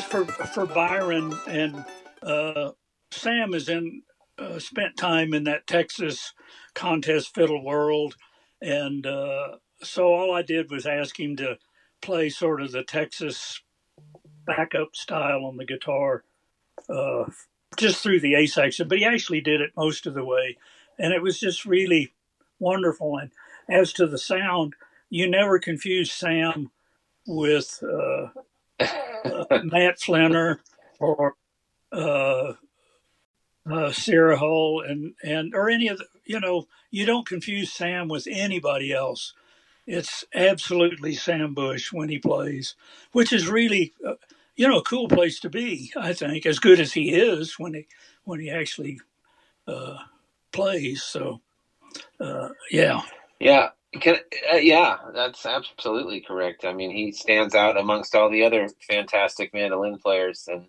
For 0.01 0.25
for 0.25 0.65
Byron 0.65 1.37
and 1.47 1.85
uh, 2.23 2.71
Sam 3.11 3.53
is 3.53 3.69
in 3.69 4.01
uh, 4.39 4.57
spent 4.57 4.97
time 4.97 5.33
in 5.33 5.43
that 5.43 5.67
Texas 5.67 6.33
contest 6.73 7.35
fiddle 7.35 7.63
world, 7.63 8.15
and 8.61 9.05
uh, 9.05 9.57
so 9.83 10.07
all 10.07 10.33
I 10.33 10.41
did 10.41 10.71
was 10.71 10.85
ask 10.85 11.19
him 11.19 11.35
to 11.37 11.57
play 12.01 12.29
sort 12.29 12.61
of 12.61 12.71
the 12.71 12.83
Texas 12.83 13.61
backup 14.45 14.95
style 14.95 15.45
on 15.45 15.57
the 15.57 15.65
guitar, 15.65 16.23
uh, 16.89 17.25
just 17.77 18.01
through 18.01 18.21
the 18.21 18.35
A 18.35 18.47
section. 18.47 18.87
But 18.87 18.97
he 18.97 19.05
actually 19.05 19.41
did 19.41 19.61
it 19.61 19.71
most 19.77 20.07
of 20.07 20.13
the 20.13 20.25
way, 20.25 20.57
and 20.97 21.13
it 21.13 21.21
was 21.21 21.39
just 21.39 21.65
really 21.65 22.13
wonderful. 22.59 23.17
And 23.17 23.31
as 23.69 23.93
to 23.93 24.07
the 24.07 24.17
sound, 24.17 24.73
you 25.09 25.29
never 25.29 25.59
confuse 25.59 26.11
Sam 26.11 26.71
with 27.27 27.83
uh, 27.83 28.29
Matt 28.79 29.99
Flinner 29.99 30.59
or 30.99 31.35
uh, 31.91 32.53
uh, 33.69 33.91
Sierra 33.91 34.37
Hull 34.37 34.81
and 34.81 35.13
and 35.23 35.53
or 35.55 35.69
any 35.69 35.87
of 35.87 35.97
the, 35.97 36.05
you 36.25 36.39
know 36.39 36.67
you 36.91 37.05
don't 37.05 37.27
confuse 37.27 37.71
Sam 37.71 38.07
with 38.07 38.27
anybody 38.29 38.91
else. 38.91 39.33
It's 39.85 40.23
absolutely 40.33 41.13
Sam 41.13 41.53
Bush 41.53 41.91
when 41.91 42.09
he 42.09 42.17
plays, 42.17 42.75
which 43.11 43.33
is 43.33 43.47
really 43.47 43.93
uh, 44.05 44.15
you 44.55 44.67
know 44.67 44.79
a 44.79 44.83
cool 44.83 45.07
place 45.07 45.39
to 45.41 45.49
be. 45.49 45.91
I 45.95 46.13
think 46.13 46.45
as 46.45 46.59
good 46.59 46.79
as 46.79 46.93
he 46.93 47.13
is 47.13 47.59
when 47.59 47.73
he 47.73 47.87
when 48.23 48.39
he 48.39 48.49
actually 48.49 48.99
uh, 49.67 49.97
plays. 50.51 51.03
So 51.03 51.41
uh, 52.19 52.49
yeah, 52.71 53.01
yeah. 53.39 53.69
Can, 53.99 54.15
uh, 54.51 54.57
yeah, 54.57 54.97
that's 55.13 55.45
absolutely 55.45 56.21
correct. 56.21 56.65
I 56.65 56.73
mean, 56.73 56.91
he 56.91 57.11
stands 57.11 57.53
out 57.53 57.77
amongst 57.77 58.15
all 58.15 58.31
the 58.31 58.43
other 58.43 58.67
fantastic 58.87 59.53
mandolin 59.53 59.99
players 59.99 60.47
and 60.51 60.65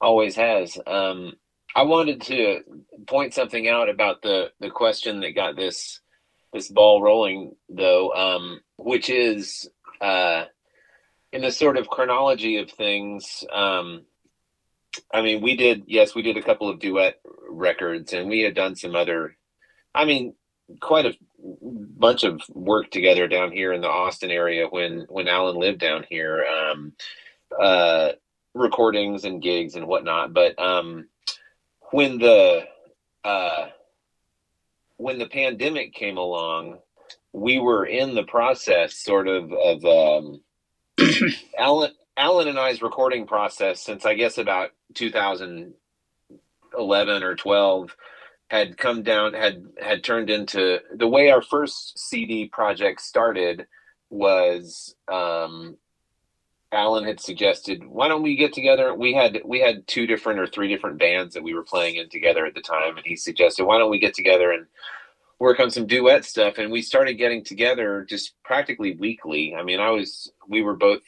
always 0.00 0.36
has. 0.36 0.78
Um, 0.86 1.32
I 1.74 1.82
wanted 1.82 2.22
to 2.22 2.60
point 3.06 3.34
something 3.34 3.68
out 3.68 3.88
about 3.88 4.22
the 4.22 4.50
the 4.60 4.70
question 4.70 5.20
that 5.20 5.34
got 5.34 5.56
this 5.56 6.00
this 6.52 6.68
ball 6.68 7.02
rolling, 7.02 7.54
though, 7.68 8.12
um, 8.12 8.60
which 8.76 9.10
is 9.10 9.68
uh, 10.00 10.44
in 11.32 11.42
the 11.42 11.50
sort 11.50 11.76
of 11.76 11.88
chronology 11.88 12.56
of 12.56 12.70
things. 12.70 13.44
Um, 13.52 14.02
I 15.12 15.22
mean, 15.22 15.42
we 15.42 15.56
did 15.56 15.84
yes, 15.86 16.14
we 16.14 16.22
did 16.22 16.36
a 16.36 16.42
couple 16.42 16.68
of 16.68 16.80
duet 16.80 17.20
records, 17.48 18.12
and 18.12 18.28
we 18.28 18.40
had 18.40 18.54
done 18.54 18.76
some 18.76 18.96
other. 18.96 19.36
I 19.94 20.04
mean, 20.04 20.34
quite 20.80 21.06
a 21.06 21.14
bunch 21.38 22.24
of 22.24 22.42
work 22.52 22.90
together 22.90 23.28
down 23.28 23.52
here 23.52 23.72
in 23.72 23.80
the 23.80 23.88
Austin 23.88 24.30
area 24.30 24.66
when 24.66 25.06
when 25.08 25.28
Alan 25.28 25.56
lived 25.56 25.80
down 25.80 26.04
here. 26.08 26.44
Um, 26.44 26.92
uh, 27.58 28.12
recordings 28.54 29.24
and 29.24 29.42
gigs 29.42 29.74
and 29.74 29.86
whatnot, 29.86 30.34
but 30.34 30.58
um, 30.58 31.08
when 31.90 32.18
the 32.18 32.66
uh, 33.24 33.68
when 34.96 35.18
the 35.18 35.26
pandemic 35.26 35.94
came 35.94 36.18
along, 36.18 36.78
we 37.32 37.58
were 37.58 37.86
in 37.86 38.14
the 38.14 38.24
process, 38.24 38.94
sort 38.94 39.28
of, 39.28 39.52
of 39.52 39.84
um, 39.84 40.40
Alan 41.58 41.92
Alan 42.16 42.48
and 42.48 42.58
I's 42.58 42.82
recording 42.82 43.26
process 43.26 43.80
since 43.80 44.04
I 44.04 44.14
guess 44.14 44.38
about 44.38 44.70
2011 44.94 47.22
or 47.22 47.36
12 47.36 47.96
had 48.48 48.78
come 48.78 49.02
down 49.02 49.34
had 49.34 49.64
had 49.80 50.02
turned 50.02 50.30
into 50.30 50.80
the 50.94 51.08
way 51.08 51.30
our 51.30 51.42
first 51.42 51.98
CD 51.98 52.46
project 52.46 53.00
started 53.00 53.66
was 54.10 54.94
um, 55.06 55.76
Alan 56.72 57.04
had 57.04 57.20
suggested, 57.20 57.86
why 57.86 58.08
don't 58.08 58.22
we 58.22 58.36
get 58.36 58.52
together? 58.52 58.94
We 58.94 59.14
had 59.14 59.40
we 59.44 59.60
had 59.60 59.86
two 59.86 60.06
different 60.06 60.40
or 60.40 60.46
three 60.46 60.68
different 60.68 60.98
bands 60.98 61.34
that 61.34 61.42
we 61.42 61.54
were 61.54 61.62
playing 61.62 61.96
in 61.96 62.08
together 62.08 62.44
at 62.46 62.54
the 62.54 62.60
time, 62.60 62.96
and 62.96 63.06
he 63.06 63.16
suggested, 63.16 63.64
why 63.64 63.78
don't 63.78 63.90
we 63.90 63.98
get 63.98 64.14
together 64.14 64.50
and 64.52 64.66
work 65.38 65.60
on 65.60 65.70
some 65.70 65.86
duet 65.86 66.24
stuff? 66.24 66.58
And 66.58 66.70
we 66.70 66.82
started 66.82 67.14
getting 67.14 67.44
together 67.44 68.06
just 68.08 68.34
practically 68.44 68.96
weekly. 68.96 69.54
I 69.54 69.62
mean, 69.62 69.80
I 69.80 69.90
was 69.90 70.30
we 70.46 70.62
were 70.62 70.76
both 70.76 71.02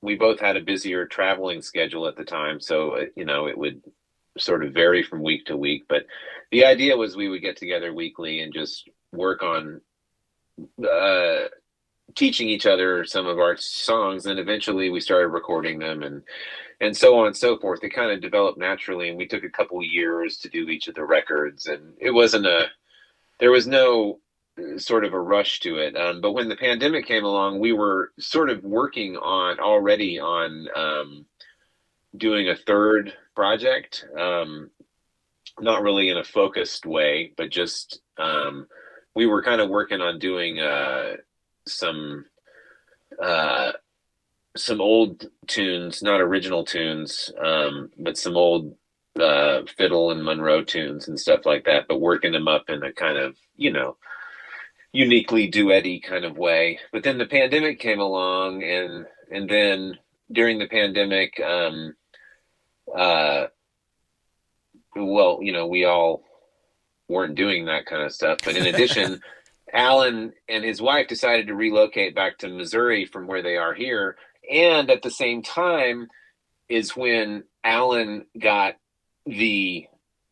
we 0.00 0.14
both 0.14 0.40
had 0.40 0.56
a 0.56 0.62
busier 0.62 1.06
traveling 1.06 1.62
schedule 1.62 2.06
at 2.06 2.16
the 2.16 2.24
time, 2.24 2.60
so 2.60 2.96
uh, 2.96 3.04
you 3.16 3.24
know 3.26 3.48
it 3.48 3.58
would 3.58 3.82
sort 4.38 4.64
of 4.64 4.72
vary 4.72 5.02
from 5.02 5.22
week 5.22 5.46
to 5.46 5.56
week. 5.56 5.84
But 5.88 6.06
the 6.50 6.64
idea 6.64 6.96
was 6.96 7.16
we 7.16 7.28
would 7.28 7.42
get 7.42 7.56
together 7.56 7.92
weekly 7.92 8.40
and 8.40 8.52
just 8.52 8.88
work 9.12 9.42
on 9.42 9.80
uh, 10.88 11.48
teaching 12.14 12.48
each 12.48 12.66
other 12.66 13.04
some 13.04 13.26
of 13.26 13.38
our 13.38 13.56
songs 13.56 14.26
and 14.26 14.38
eventually 14.38 14.90
we 14.90 15.00
started 15.00 15.28
recording 15.28 15.78
them 15.78 16.02
and 16.02 16.22
and 16.80 16.96
so 16.96 17.18
on 17.18 17.26
and 17.26 17.36
so 17.36 17.58
forth 17.58 17.82
it 17.82 17.90
kind 17.90 18.12
of 18.12 18.20
developed 18.20 18.58
naturally 18.58 19.08
and 19.08 19.18
we 19.18 19.26
took 19.26 19.44
a 19.44 19.50
couple 19.50 19.82
years 19.82 20.38
to 20.38 20.48
do 20.48 20.68
each 20.68 20.88
of 20.88 20.94
the 20.94 21.04
records 21.04 21.66
and 21.66 21.94
it 21.98 22.10
wasn't 22.10 22.46
a 22.46 22.66
there 23.40 23.50
was 23.50 23.66
no 23.66 24.18
uh, 24.58 24.78
sort 24.78 25.04
of 25.04 25.12
a 25.12 25.20
rush 25.20 25.60
to 25.60 25.76
it 25.76 25.96
um, 25.96 26.20
but 26.20 26.32
when 26.32 26.48
the 26.48 26.56
pandemic 26.56 27.06
came 27.06 27.24
along 27.24 27.58
we 27.58 27.72
were 27.72 28.12
sort 28.18 28.50
of 28.50 28.62
working 28.62 29.16
on 29.16 29.58
already 29.58 30.18
on 30.18 30.68
um, 30.76 31.26
doing 32.16 32.48
a 32.48 32.56
third 32.56 33.12
project 33.34 34.04
um, 34.18 34.70
not 35.60 35.82
really 35.82 36.08
in 36.10 36.16
a 36.16 36.24
focused 36.24 36.86
way 36.86 37.32
but 37.36 37.50
just 37.50 38.00
um, 38.18 38.66
we 39.14 39.26
were 39.26 39.42
kind 39.42 39.60
of 39.60 39.70
working 39.70 40.00
on 40.00 40.18
doing 40.18 40.60
uh, 40.60 41.16
some 41.66 42.26
uh, 43.20 43.72
some 44.56 44.80
old 44.80 45.26
tunes, 45.46 46.02
not 46.02 46.20
original 46.20 46.64
tunes, 46.64 47.30
um, 47.42 47.90
but 47.98 48.18
some 48.18 48.36
old 48.36 48.76
uh, 49.18 49.62
fiddle 49.76 50.10
and 50.10 50.24
Monroe 50.24 50.62
tunes 50.64 51.08
and 51.08 51.18
stuff 51.18 51.46
like 51.46 51.64
that, 51.64 51.86
but 51.88 52.00
working 52.00 52.32
them 52.32 52.48
up 52.48 52.68
in 52.68 52.82
a 52.82 52.92
kind 52.92 53.18
of 53.18 53.36
you 53.56 53.72
know 53.72 53.96
uniquely 54.92 55.50
duetty 55.50 56.02
kind 56.02 56.24
of 56.24 56.38
way. 56.38 56.78
But 56.92 57.02
then 57.02 57.18
the 57.18 57.26
pandemic 57.26 57.80
came 57.80 58.00
along, 58.00 58.62
and 58.62 59.06
and 59.30 59.48
then 59.48 59.98
during 60.30 60.58
the 60.58 60.68
pandemic, 60.68 61.40
um, 61.40 61.94
uh, 62.94 63.46
well, 64.94 65.38
you 65.42 65.52
know, 65.52 65.66
we 65.66 65.84
all 65.84 66.22
weren't 67.08 67.34
doing 67.34 67.66
that 67.66 67.86
kind 67.86 68.02
of 68.02 68.12
stuff. 68.12 68.38
But 68.44 68.56
in 68.56 68.66
addition, 68.74 69.20
Alan 69.72 70.32
and 70.48 70.64
his 70.64 70.80
wife 70.80 71.08
decided 71.08 71.48
to 71.48 71.54
relocate 71.54 72.14
back 72.14 72.38
to 72.38 72.48
Missouri 72.48 73.04
from 73.04 73.26
where 73.26 73.42
they 73.42 73.56
are 73.56 73.74
here. 73.74 74.16
And 74.50 74.90
at 74.90 75.02
the 75.02 75.10
same 75.10 75.42
time 75.42 76.08
is 76.68 76.96
when 76.96 77.44
Alan 77.64 78.26
got 78.38 78.76
the 79.26 79.86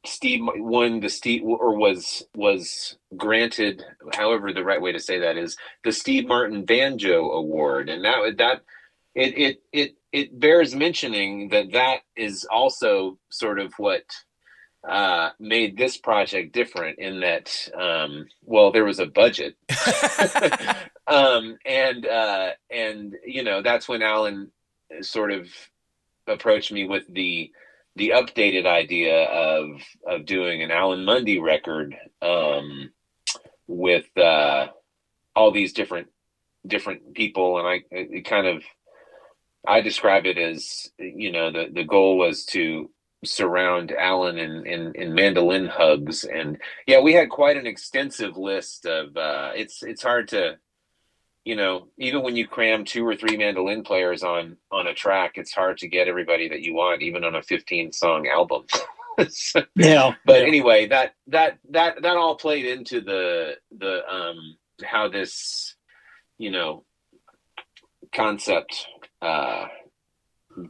Steve 0.07 0.41
won 0.45 1.01
the 1.01 1.09
Steve 1.09 1.43
or 1.45 1.77
was 1.77 2.23
was 2.35 2.97
granted, 3.17 3.83
however 4.15 4.53
the 4.53 4.65
right 4.65 4.81
way 4.81 4.93
to 4.93 5.01
say 5.01 5.21
that 5.21 5.39
is, 5.39 5.57
the 5.83 5.93
Steve 5.93 6.27
Martin 6.27 6.65
Banjo 6.65 7.31
Award, 7.31 7.89
and 7.89 8.05
that 8.05 8.37
that 8.39 8.61
it 9.15 9.39
it 9.39 9.63
it 9.73 9.97
it 10.15 10.39
bears 10.39 10.77
mentioning 10.77 11.49
that 11.49 11.73
that 11.73 12.03
is 12.17 12.47
also 12.49 13.19
sort 13.31 13.59
of 13.59 13.75
what 13.79 14.05
uh, 14.89 15.31
made 15.41 15.77
this 15.77 15.97
project 15.97 16.53
different 16.53 17.01
in 17.01 17.19
that, 17.19 17.51
um, 17.77 18.25
well, 18.45 18.71
there 18.71 18.85
was 18.85 19.01
a 19.01 19.07
budget, 19.07 19.57
um, 21.09 21.59
and 21.67 22.07
uh, 22.07 22.51
and 22.71 23.17
you 23.27 23.43
know 23.43 23.61
that's 23.61 23.89
when 23.89 24.03
Alan 24.03 24.53
sort 25.01 25.33
of 25.33 25.49
approached 26.29 26.71
me 26.71 26.87
with 26.87 27.03
the 27.09 27.51
the 27.97 28.11
updated 28.11 28.67
idea 28.67 29.25
of 29.25 29.81
of 30.07 30.27
doing 30.27 30.63
an 30.63 30.71
Alan 30.71 31.05
Munde 31.05 31.43
record 31.43 31.97
um, 32.23 32.93
with 33.67 34.07
uh, 34.17 34.69
all 35.35 35.51
these 35.51 35.73
different 35.73 36.07
different 36.65 37.15
people, 37.15 37.59
and 37.59 37.67
I 37.67 37.83
it 37.91 38.25
kind 38.27 38.47
of 38.47 38.63
I 39.67 39.81
describe 39.81 40.27
it 40.27 40.39
as 40.39 40.91
you 40.99 41.33
know 41.33 41.51
the 41.51 41.69
the 41.73 41.85
goal 41.85 42.19
was 42.19 42.45
to 42.47 42.91
surround 43.27 43.93
Alan 43.93 44.39
in, 44.39 44.67
in, 44.67 44.93
in 44.95 45.15
mandolin 45.15 45.67
hugs. 45.67 46.25
And 46.25 46.59
yeah, 46.87 47.01
we 47.01 47.15
had 47.15 47.31
quite 47.31 47.57
an 47.57 47.67
extensive 47.67 48.37
list 48.37 48.87
of, 48.87 49.17
uh, 49.17 49.53
it's, 49.55 49.83
it's 49.83 50.03
hard 50.03 50.29
to, 50.29 50.59
you 51.45 51.57
know, 51.57 51.89
even 51.99 52.23
when 52.23 52.37
you 52.37 52.47
cram 52.47 52.85
two 52.85 53.07
or 53.07 53.17
three 53.17 53.37
mandolin 53.37 53.83
players 53.83 54.23
on, 54.23 54.57
on 54.71 54.87
a 54.87 54.95
track, 54.95 55.33
it's 55.37 55.53
hard 55.53 55.79
to 55.79 55.89
get 55.89 56.09
everybody 56.09 56.49
that 56.49 56.63
you 56.63 56.75
want, 56.75 57.03
even 57.03 57.25
on 57.25 57.35
a 57.35 57.43
15 57.43 57.93
song 57.93 58.27
album. 58.29 58.65
so, 59.29 59.63
yeah. 59.77 60.15
But 60.25 60.41
yeah. 60.41 60.47
anyway, 60.47 60.89
that, 60.89 61.15
that, 61.29 61.59
that, 61.71 62.03
that 62.03 62.17
all 62.17 62.37
played 62.37 62.65
into 62.65 63.01
the, 63.01 63.57
the, 63.77 64.09
um, 64.09 64.57
how 64.83 65.09
this, 65.09 65.77
you 66.39 66.51
know, 66.51 66.85
concept, 68.13 68.87
uh, 69.25 69.67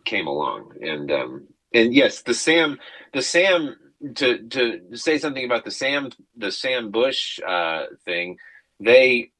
came 0.04 0.26
along 0.26 0.72
and, 0.80 1.10
um, 1.10 1.48
and 1.74 1.92
yes, 1.92 2.22
the 2.22 2.34
Sam, 2.34 2.78
the 3.12 3.20
Sam 3.20 3.76
to 4.16 4.38
to 4.48 4.96
say 4.96 5.18
something 5.18 5.44
about 5.44 5.64
the 5.64 5.70
Sam 5.70 6.10
the 6.36 6.52
Sam 6.52 6.90
Bush 6.90 7.40
uh, 7.46 7.86
thing, 8.04 8.38
they 8.80 9.32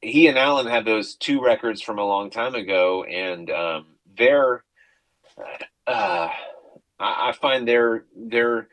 he 0.00 0.28
and 0.28 0.38
Alan 0.38 0.66
had 0.66 0.84
those 0.84 1.14
two 1.16 1.42
records 1.42 1.82
from 1.82 1.98
a 1.98 2.04
long 2.04 2.30
time 2.30 2.54
ago, 2.54 3.04
and 3.04 3.50
um, 3.50 3.86
they're 4.16 4.64
uh, 5.86 6.28
I, 7.00 7.28
I 7.28 7.32
find 7.40 7.66
they're 7.66 8.04
they're 8.16 8.68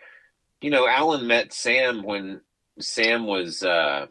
you 0.62 0.69
know 0.69 0.88
Alan 0.88 1.25
met 1.25 1.52
Sam 1.54 2.04
when 2.04 2.41
Sam 2.80 3.25
was 3.25 3.63
uh, 3.63 4.06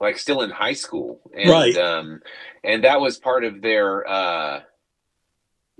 like 0.00 0.16
still 0.18 0.40
in 0.40 0.50
high 0.50 0.72
school, 0.74 1.20
and 1.34 1.50
Right. 1.50 1.76
um, 1.76 2.20
and 2.64 2.84
that 2.84 3.00
was 3.00 3.18
part 3.18 3.44
of 3.44 3.60
their 3.60 4.08
uh, 4.08 4.60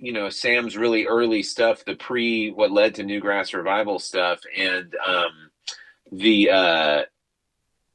you 0.01 0.13
know 0.13 0.31
Sam's 0.31 0.77
really 0.77 1.07
early 1.07 1.43
stuff, 1.43 1.85
the 1.85 1.95
pre 1.95 2.51
what 2.51 2.73
led 2.73 2.95
to 2.97 3.05
Newgrass 3.05 3.53
Revival 3.55 3.99
stuff, 3.99 4.41
and 4.57 4.95
um, 5.07 5.51
the 6.11 6.51
uh, 6.51 7.03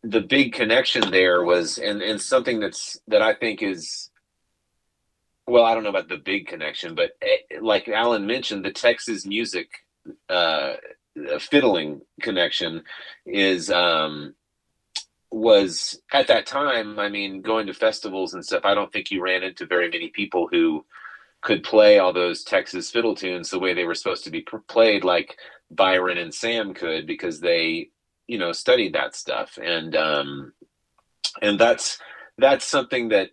the 0.03 0.21
big 0.21 0.53
connection 0.53 1.09
there 1.09 1.43
was 1.43 1.79
and 1.79 2.01
and 2.01 2.21
something 2.21 2.59
that's 2.59 2.99
that 3.07 3.23
I 3.23 3.33
think 3.33 3.63
is 3.63 4.09
well, 5.47 5.63
I 5.63 5.73
don't 5.73 5.83
know 5.83 5.89
about 5.89 6.09
the 6.09 6.17
big 6.17 6.47
connection, 6.47 6.95
but 6.95 7.11
eh, 7.21 7.59
like 7.61 7.87
Alan 7.87 8.25
mentioned, 8.25 8.65
the 8.65 8.71
Texas 8.71 9.25
music 9.25 9.69
uh, 10.29 10.73
fiddling 11.39 12.01
connection 12.21 12.83
is 13.25 13.69
um, 13.71 14.35
was 15.31 15.99
at 16.11 16.27
that 16.27 16.45
time. 16.45 16.99
I 16.99 17.09
mean, 17.09 17.41
going 17.41 17.67
to 17.67 17.73
festivals 17.73 18.33
and 18.33 18.45
stuff. 18.45 18.65
I 18.65 18.75
don't 18.75 18.91
think 18.91 19.11
you 19.11 19.23
ran 19.23 19.43
into 19.43 19.65
very 19.65 19.89
many 19.89 20.09
people 20.09 20.47
who 20.51 20.85
could 21.45 21.63
play 21.63 21.99
all 21.99 22.11
those 22.11 22.43
Texas 22.43 22.89
fiddle 22.89 23.13
tunes 23.13 23.51
the 23.51 23.59
way 23.59 23.75
they 23.75 23.83
were 23.83 23.93
supposed 23.93 24.23
to 24.23 24.31
be 24.31 24.43
played, 24.67 25.03
like 25.03 25.37
Byron 25.69 26.17
and 26.17 26.33
Sam 26.33 26.73
could, 26.73 27.05
because 27.05 27.39
they, 27.39 27.91
you 28.25 28.39
know, 28.39 28.51
studied 28.51 28.95
that 28.95 29.15
stuff, 29.15 29.59
and 29.61 29.95
um, 29.95 30.53
and 31.43 31.59
that's 31.59 31.99
that's 32.39 32.65
something 32.65 33.09
that 33.09 33.29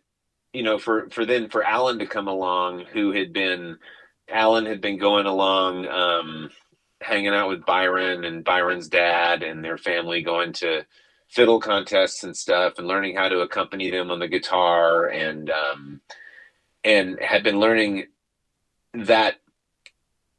you 0.52 0.62
know 0.62 0.78
for 0.78 1.08
for 1.08 1.24
then 1.24 1.48
for 1.48 1.64
Alan 1.64 1.98
to 2.00 2.06
come 2.06 2.28
along, 2.28 2.84
who 2.92 3.12
had 3.12 3.32
been 3.32 3.78
Alan 4.28 4.66
had 4.66 4.82
been 4.82 4.98
going 4.98 5.24
along, 5.24 5.86
um, 5.86 6.50
hanging 7.00 7.32
out 7.32 7.48
with 7.48 7.64
Byron 7.64 8.24
and 8.26 8.44
Byron's 8.44 8.88
dad 8.88 9.42
and 9.42 9.64
their 9.64 9.78
family, 9.78 10.20
going 10.20 10.52
to 10.54 10.84
fiddle 11.28 11.60
contests 11.60 12.24
and 12.24 12.36
stuff, 12.36 12.74
and 12.76 12.86
learning 12.86 13.16
how 13.16 13.30
to 13.30 13.40
accompany 13.40 13.90
them 13.90 14.10
on 14.10 14.18
the 14.18 14.28
guitar, 14.28 15.06
and 15.06 15.50
um, 15.50 16.02
and 16.84 17.18
had 17.20 17.42
been 17.42 17.60
learning 17.60 18.06
that 18.94 19.36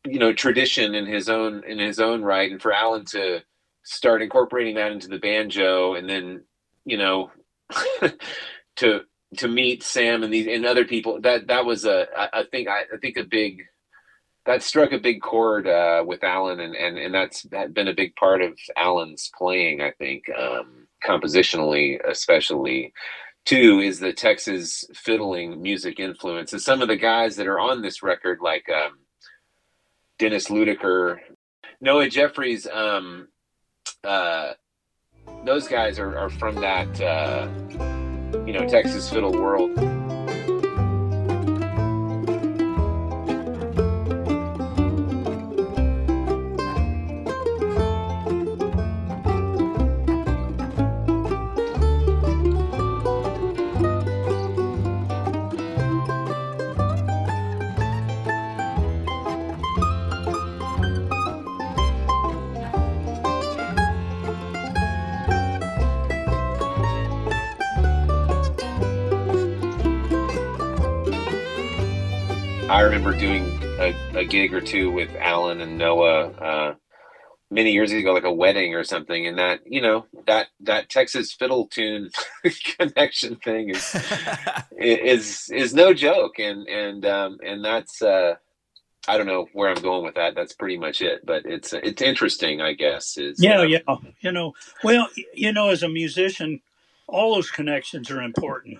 you 0.06 0.20
know 0.20 0.34
tradition 0.34 0.96
in 0.96 1.06
his 1.06 1.30
own 1.30 1.64
in 1.66 1.80
his 1.80 2.00
own 2.00 2.22
right, 2.22 2.52
and 2.52 2.62
for 2.62 2.74
Alan 2.74 3.06
to 3.06 3.42
start 3.84 4.22
incorporating 4.22 4.76
that 4.76 4.92
into 4.92 5.08
the 5.08 5.20
banjo, 5.20 5.94
and 5.96 6.10
then 6.10 6.44
you 6.86 6.98
know 6.98 7.32
to 8.78 9.02
to 9.38 9.48
meet 9.48 9.84
Sam 9.84 10.24
and 10.24 10.34
these 10.34 10.48
and 10.48 10.66
other 10.66 10.86
people 10.86 11.20
that 11.22 11.48
that 11.48 11.66
was 11.66 11.86
a 11.86 12.08
I, 12.16 12.44
think 12.50 12.68
I, 12.68 12.82
I 12.94 12.98
think 13.02 13.18
a 13.18 13.24
big 13.24 13.64
that 14.46 14.62
struck 14.62 14.92
a 14.92 15.00
big 15.00 15.22
chord 15.22 15.68
uh, 15.68 16.04
with 16.06 16.24
Alan 16.24 16.60
and, 16.60 16.76
and 16.76 16.98
and 16.98 17.14
that's 17.14 17.44
that 17.44 17.74
been 17.74 17.88
a 17.88 17.94
big 17.94 18.16
part 18.16 18.42
of 18.42 18.58
Alan's 18.76 19.32
playing 19.38 19.82
I 19.82 19.92
think 19.92 20.26
um, 20.38 20.88
compositionally 21.06 22.00
especially 22.08 22.94
too 23.46 23.80
is 23.80 24.00
the 24.00 24.14
Texas 24.14 24.86
fiddling 24.94 25.62
music 25.62 26.00
influence 26.00 26.54
and 26.54 26.62
some 26.62 26.82
of 26.82 26.88
the 26.88 26.96
guys 26.96 27.36
that 27.36 27.48
are 27.48 27.60
on 27.60 27.82
this 27.82 28.02
record 28.02 28.40
like 28.42 28.68
um, 28.70 29.00
Dennis 30.20 30.48
Ludiker 30.48 31.20
Noah 31.82 32.10
Jeffries 32.10 32.68
um, 32.68 33.28
uh, 34.04 34.54
those 35.44 35.68
guys 35.68 36.00
are, 36.00 36.18
are 36.18 36.30
from 36.30 36.56
that 36.56 37.02
uh, 37.02 37.48
you 38.46 38.54
know 38.54 38.68
Texas 38.68 39.10
fiddle 39.10 39.34
world. 39.34 39.93
Gig 74.34 74.52
or 74.52 74.62
two 74.62 74.90
with 74.90 75.16
Alan 75.18 75.62
and 75.62 75.78
Noah 75.78 76.30
uh, 76.32 76.76
many 77.52 77.72
years 77.72 77.92
ago, 77.92 78.14
like 78.14 78.24
a 78.24 78.34
wedding 78.34 78.74
or 78.74 78.84
something, 78.84 79.28
and 79.28 79.38
that 79.38 79.60
you 79.64 79.80
know 79.80 80.08
that 80.26 80.48
that 80.62 80.90
Texas 80.90 81.32
fiddle 81.32 81.68
tune 81.68 82.10
connection 82.78 83.36
thing 83.36 83.70
is 83.70 83.96
is 84.78 85.50
is 85.54 85.76
no 85.76 85.94
joke, 85.94 86.40
and 86.40 86.68
and 86.68 87.06
um, 87.06 87.38
and 87.46 87.64
that's 87.64 88.02
uh, 88.02 88.34
I 89.08 89.18
don't 89.18 89.28
know 89.28 89.46
where 89.54 89.70
I'm 89.70 89.84
going 89.84 90.04
with 90.04 90.16
that. 90.16 90.34
That's 90.34 90.54
pretty 90.54 90.80
much 90.80 91.02
it, 91.02 91.24
but 91.24 91.46
it's 91.46 91.72
it's 91.72 92.02
interesting, 92.02 92.60
I 92.60 92.74
guess. 92.74 93.18
Is 93.18 93.38
Yeah, 93.40 93.60
uh, 93.60 93.64
yeah. 93.64 93.96
You 94.22 94.32
know, 94.32 94.56
well, 94.84 95.08
you 95.36 95.54
know, 95.54 95.70
as 95.70 95.84
a 95.84 95.90
musician, 95.90 96.60
all 97.06 97.36
those 97.36 97.52
connections 97.52 98.10
are 98.10 98.24
important. 98.24 98.80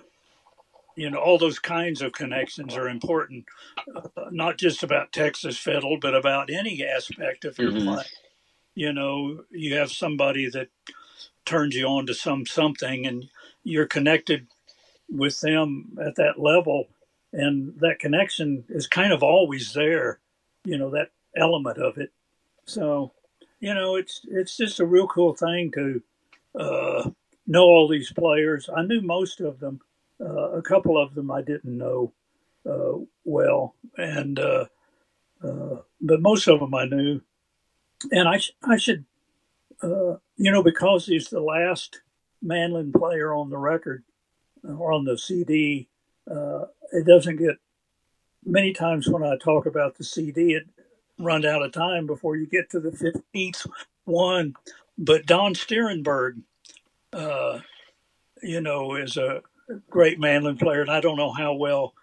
You 0.96 1.10
know, 1.10 1.18
all 1.18 1.38
those 1.38 1.58
kinds 1.58 2.02
of 2.02 2.12
connections 2.12 2.76
are 2.76 2.88
important, 2.88 3.46
uh, 3.94 4.30
not 4.30 4.58
just 4.58 4.82
about 4.82 5.12
Texas 5.12 5.58
fiddle, 5.58 5.98
but 5.98 6.14
about 6.14 6.50
any 6.50 6.84
aspect 6.84 7.44
of 7.44 7.58
your 7.58 7.72
Mhm. 7.72 7.84
play. 7.84 8.04
You 8.74 8.92
know, 8.92 9.44
you 9.50 9.74
have 9.76 9.90
somebody 9.92 10.48
that 10.50 10.68
turns 11.44 11.74
you 11.76 11.86
on 11.86 12.06
to 12.06 12.14
some 12.14 12.46
something, 12.46 13.06
and 13.06 13.28
you're 13.64 13.86
connected 13.86 14.46
with 15.10 15.40
them 15.40 15.98
at 16.00 16.16
that 16.16 16.38
level, 16.40 16.88
and 17.32 17.78
that 17.80 17.98
connection 17.98 18.64
is 18.68 18.86
kind 18.86 19.12
of 19.12 19.22
always 19.22 19.72
there. 19.74 20.20
You 20.64 20.78
know, 20.78 20.90
that 20.90 21.12
element 21.36 21.78
of 21.78 21.98
it. 21.98 22.12
So, 22.66 23.12
you 23.60 23.74
know, 23.74 23.96
it's 23.96 24.22
it's 24.30 24.56
just 24.56 24.80
a 24.80 24.86
real 24.86 25.06
cool 25.08 25.34
thing 25.34 25.70
to 25.72 26.02
uh, 26.58 27.10
know 27.46 27.64
all 27.64 27.88
these 27.88 28.12
players. 28.12 28.68
I 28.74 28.82
knew 28.82 29.00
most 29.00 29.40
of 29.40 29.60
them. 29.60 29.80
Uh, 30.20 30.52
a 30.52 30.62
couple 30.62 31.00
of 31.00 31.14
them 31.14 31.30
I 31.30 31.42
didn't 31.42 31.76
know 31.76 32.12
uh, 32.68 32.98
well, 33.24 33.74
and 33.96 34.38
uh, 34.38 34.66
uh, 35.42 35.76
but 36.00 36.20
most 36.20 36.48
of 36.48 36.60
them 36.60 36.74
I 36.74 36.86
knew. 36.86 37.20
And 38.10 38.28
I 38.28 38.38
sh- 38.38 38.52
I 38.62 38.76
should, 38.76 39.04
uh, 39.82 40.16
you 40.36 40.50
know, 40.50 40.62
because 40.62 41.06
he's 41.06 41.28
the 41.28 41.40
last 41.40 42.00
Manlin 42.42 42.92
player 42.92 43.34
on 43.34 43.50
the 43.50 43.58
record 43.58 44.04
or 44.62 44.92
on 44.92 45.04
the 45.04 45.18
CD. 45.18 45.88
Uh, 46.30 46.66
it 46.92 47.06
doesn't 47.06 47.36
get 47.36 47.56
many 48.44 48.72
times 48.72 49.08
when 49.08 49.22
I 49.22 49.36
talk 49.36 49.66
about 49.66 49.96
the 49.96 50.04
CD, 50.04 50.54
it 50.54 50.64
run 51.18 51.44
out 51.44 51.62
of 51.62 51.72
time 51.72 52.06
before 52.06 52.36
you 52.36 52.46
get 52.46 52.70
to 52.70 52.80
the 52.80 52.92
fifteenth 52.92 53.66
one. 54.04 54.54
But 54.96 55.26
Don 55.26 55.54
Stiernberg, 55.54 56.42
uh, 57.12 57.60
you 58.42 58.60
know, 58.60 58.94
is 58.94 59.16
a 59.16 59.42
great 59.90 60.18
mandolin 60.18 60.56
player, 60.56 60.80
and 60.80 60.90
I 60.90 61.00
don't 61.00 61.16
know 61.16 61.32
how 61.32 61.54
well 61.54 61.94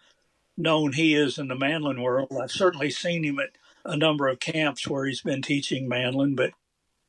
known 0.57 0.93
he 0.93 1.15
is 1.15 1.37
in 1.37 1.47
the 1.47 1.55
mandolin 1.55 2.01
world. 2.01 2.31
I've 2.39 2.51
certainly 2.51 2.89
seen 2.89 3.23
him 3.23 3.39
at 3.39 3.49
a 3.85 3.97
number 3.97 4.27
of 4.27 4.39
camps 4.39 4.87
where 4.87 5.05
he's 5.05 5.21
been 5.21 5.41
teaching 5.41 5.87
mandolin, 5.87 6.35
but 6.35 6.51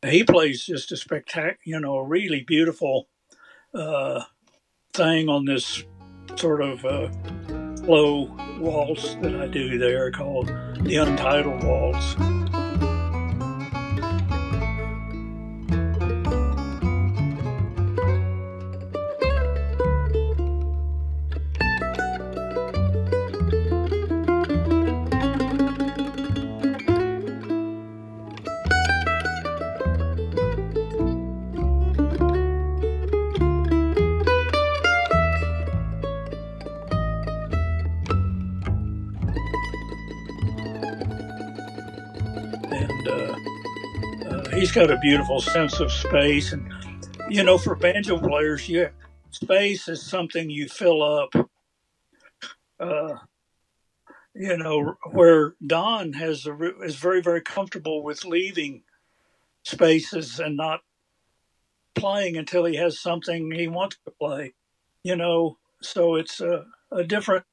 he 0.02 0.24
plays 0.24 0.64
just 0.64 0.92
a 0.92 0.96
spectacular, 0.96 1.58
you 1.64 1.80
know, 1.80 1.96
a 1.96 2.04
really 2.04 2.40
beautiful 2.40 3.08
uh, 3.74 4.24
thing 4.92 5.28
on 5.28 5.44
this 5.44 5.84
sort 6.36 6.62
of 6.62 6.84
uh, 6.84 7.10
slow 7.76 8.34
waltz 8.58 9.14
that 9.16 9.34
I 9.34 9.46
do 9.48 9.78
there 9.78 10.10
called 10.10 10.48
the 10.80 10.96
Untitled 10.96 11.64
Waltz. 11.64 12.41
Got 44.72 44.90
a 44.90 44.96
beautiful 44.98 45.40
sense 45.40 45.80
of 45.80 45.92
space. 45.92 46.52
And 46.52 46.72
you 47.28 47.42
know, 47.42 47.58
for 47.58 47.74
banjo 47.74 48.18
players, 48.18 48.68
yeah, 48.68 48.88
space 49.30 49.88
is 49.88 50.02
something 50.02 50.48
you 50.48 50.68
fill 50.68 51.02
up. 51.02 51.34
Uh, 52.80 53.16
you 54.34 54.56
know, 54.56 54.94
where 55.10 55.54
Don 55.66 56.14
has 56.14 56.46
a, 56.46 56.82
is 56.82 56.96
very 56.96 57.20
very 57.20 57.42
comfortable 57.42 58.02
with 58.02 58.24
leaving 58.24 58.82
spaces 59.64 60.40
and 60.40 60.56
not 60.56 60.80
playing 61.94 62.36
until 62.36 62.64
he 62.64 62.76
has 62.76 62.98
something 62.98 63.50
he 63.50 63.68
wants 63.68 63.98
to 64.04 64.10
play. 64.12 64.54
You 65.04 65.16
know, 65.16 65.58
so 65.82 66.14
it's 66.14 66.40
a, 66.40 66.64
a 66.90 67.04
different 67.04 67.44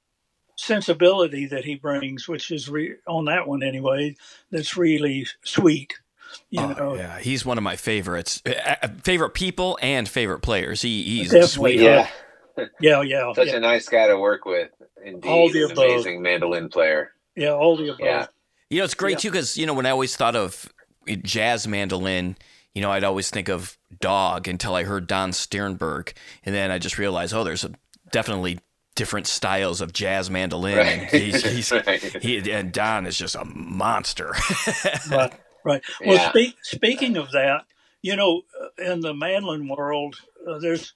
sensibility 0.55 1.45
that 1.47 1.65
he 1.65 1.75
brings, 1.75 2.27
which 2.27 2.51
is 2.51 2.69
re- 2.69 2.95
on 3.07 3.25
that 3.25 3.47
one 3.47 3.63
anyway. 3.63 4.15
That's 4.51 4.77
really 4.77 5.27
sweet. 5.43 5.99
You 6.49 6.61
Oh, 6.61 6.67
know, 6.73 6.95
yeah, 6.95 7.19
he's 7.19 7.45
one 7.45 7.57
of 7.57 7.63
my 7.63 7.75
favorites, 7.75 8.41
uh, 8.45 8.75
uh, 8.83 8.87
favorite 9.03 9.31
people 9.31 9.77
and 9.81 10.07
favorite 10.07 10.39
players. 10.39 10.81
He, 10.81 11.03
he's 11.03 11.31
Definitely. 11.31 11.47
sweet. 11.47 11.79
Yeah, 11.81 12.07
yeah, 12.79 13.01
yeah, 13.01 13.33
such 13.33 13.47
yeah, 13.49 13.55
a 13.57 13.59
nice 13.59 13.87
guy 13.87 14.07
to 14.07 14.17
work 14.17 14.45
with. 14.45 14.69
Indeed, 15.03 15.29
All 15.29 15.49
the 15.51 15.63
above. 15.63 15.77
amazing 15.77 16.21
mandolin 16.21 16.69
player. 16.69 17.11
yeah. 17.35 17.51
All 17.51 17.77
the 17.77 17.85
above. 17.89 17.99
Yeah. 18.01 18.27
You 18.69 18.79
know, 18.79 18.83
it's 18.85 18.93
great 18.93 19.13
Yeah. 19.13 19.17
too 19.19 19.31
because 19.31 19.57
you 19.57 19.65
know 19.65 19.73
when 19.73 19.85
I 19.85 19.91
always 19.91 20.15
thought 20.15 20.35
of 20.35 20.71
jazz 21.23 21.67
mandolin, 21.67 22.35
you 22.75 22.81
know, 22.81 22.91
I'd 22.91 23.03
always 23.03 23.29
think 23.29 23.47
of 23.49 23.77
Dawg 23.99 24.47
until 24.47 24.75
I 24.75 24.83
heard 24.83 25.07
Don 25.07 25.31
Stiernberg, 25.31 26.13
and 26.45 26.53
then 26.53 26.69
I 26.69 26.77
just 26.79 26.97
realized, 26.97 27.33
oh, 27.33 27.43
there's 27.43 27.63
a, 27.63 27.71
definitely 28.11 28.59
different 28.95 29.25
styles 29.27 29.81
of 29.81 29.93
jazz 29.93 30.29
mandolin. 30.29 30.77
And 30.77 31.01
he's, 31.09 31.43
he's, 31.43 31.71
Right. 31.87 32.01
he, 32.21 32.51
and 32.51 32.71
Don 32.71 33.05
is 33.07 33.17
just 33.17 33.35
a 33.35 33.45
monster. 33.45 34.35
Right, 35.09 35.33
right. 35.65 35.83
Well, 36.05 36.17
Yeah. 36.17 36.29
speak, 36.31 36.57
speaking 36.63 37.17
of 37.17 37.31
that, 37.31 37.65
you 38.01 38.15
know, 38.15 38.43
uh, 38.61 38.91
in 38.93 39.01
the 39.01 39.13
mandolin 39.13 39.67
world, 39.67 40.17
uh, 40.47 40.59
there's 40.59 40.93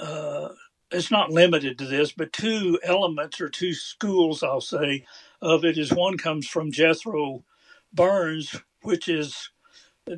uh, 0.00 0.48
it's 0.90 1.10
not 1.10 1.30
limited 1.30 1.78
to 1.78 1.86
this, 1.86 2.12
but 2.12 2.32
two 2.32 2.78
elements 2.84 3.40
or 3.40 3.48
two 3.48 3.74
schools, 3.74 4.42
I'll 4.42 4.60
say, 4.60 5.04
of 5.42 5.64
it 5.64 5.78
is 5.78 5.92
one 5.92 6.18
comes 6.18 6.46
from 6.46 6.70
Jethro 6.72 7.44
Burns, 7.92 8.56
which 8.82 9.08
is 9.08 9.50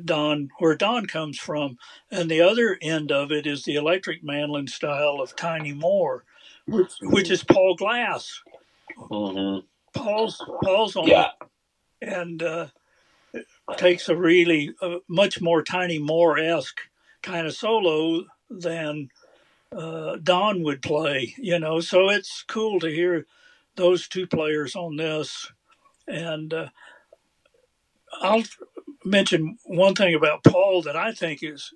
Don, 0.05 0.49
where 0.59 0.75
Don 0.75 1.05
comes 1.07 1.37
from, 1.39 1.77
and 2.11 2.29
the 2.29 2.41
other 2.41 2.77
end 2.81 3.11
of 3.11 3.31
it 3.31 3.47
is 3.47 3.63
the 3.63 3.75
electric 3.75 4.23
mandolin 4.23 4.67
style 4.67 5.19
of 5.21 5.35
Tiny 5.35 5.73
Moore, 5.73 6.25
which, 6.67 6.93
which 7.01 7.31
is 7.31 7.43
Paul 7.43 7.75
Glasse. 7.75 8.41
Mhm. 8.97 9.63
Paul's 9.93 10.43
Paul's 10.63 10.95
on 10.95 11.07
Yeah. 11.09 11.31
and 12.01 12.43
uh, 12.43 12.67
takes 13.77 14.09
a 14.09 14.15
really 14.15 14.73
uh, 14.81 14.97
much 15.07 15.41
more 15.41 15.63
Tiny 15.63 15.99
Moore 15.99 16.37
esque 16.39 16.81
kind 17.21 17.47
of 17.47 17.53
solo 17.53 18.25
than 18.49 19.09
uh, 19.75 20.17
Don 20.23 20.63
would 20.63 20.81
play, 20.81 21.35
you 21.37 21.59
know. 21.59 21.79
So 21.79 22.09
it's 22.09 22.43
cool 22.47 22.79
to 22.79 22.87
hear 22.87 23.25
those 23.75 24.07
two 24.07 24.27
players 24.27 24.75
on 24.75 24.97
this. 24.97 25.51
And 26.07 26.53
uh, 26.53 26.69
I'll 28.21 28.43
mention 29.05 29.57
one 29.63 29.95
thing 29.95 30.15
about 30.15 30.43
Paul 30.43 30.81
that 30.83 30.95
I 30.95 31.11
think 31.11 31.43
is 31.43 31.73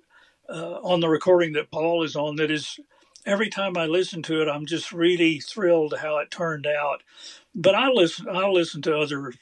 uh, 0.48 0.80
on 0.82 1.00
the 1.00 1.08
recording 1.08 1.52
that 1.54 1.70
Paul 1.70 2.02
is 2.02 2.16
on 2.16 2.36
that 2.36 2.50
is 2.50 2.78
every 3.24 3.48
time 3.48 3.76
I 3.76 3.86
listen 3.86 4.22
to 4.24 4.42
it, 4.42 4.48
I'm 4.48 4.66
just 4.66 4.92
really 4.92 5.40
thrilled 5.40 5.94
how 6.00 6.18
it 6.18 6.30
turned 6.30 6.66
out. 6.66 7.02
But 7.54 7.74
I 7.74 7.88
listen, 7.88 8.28
I 8.28 8.48
listen 8.48 8.82
to 8.82 8.98
other 8.98 9.32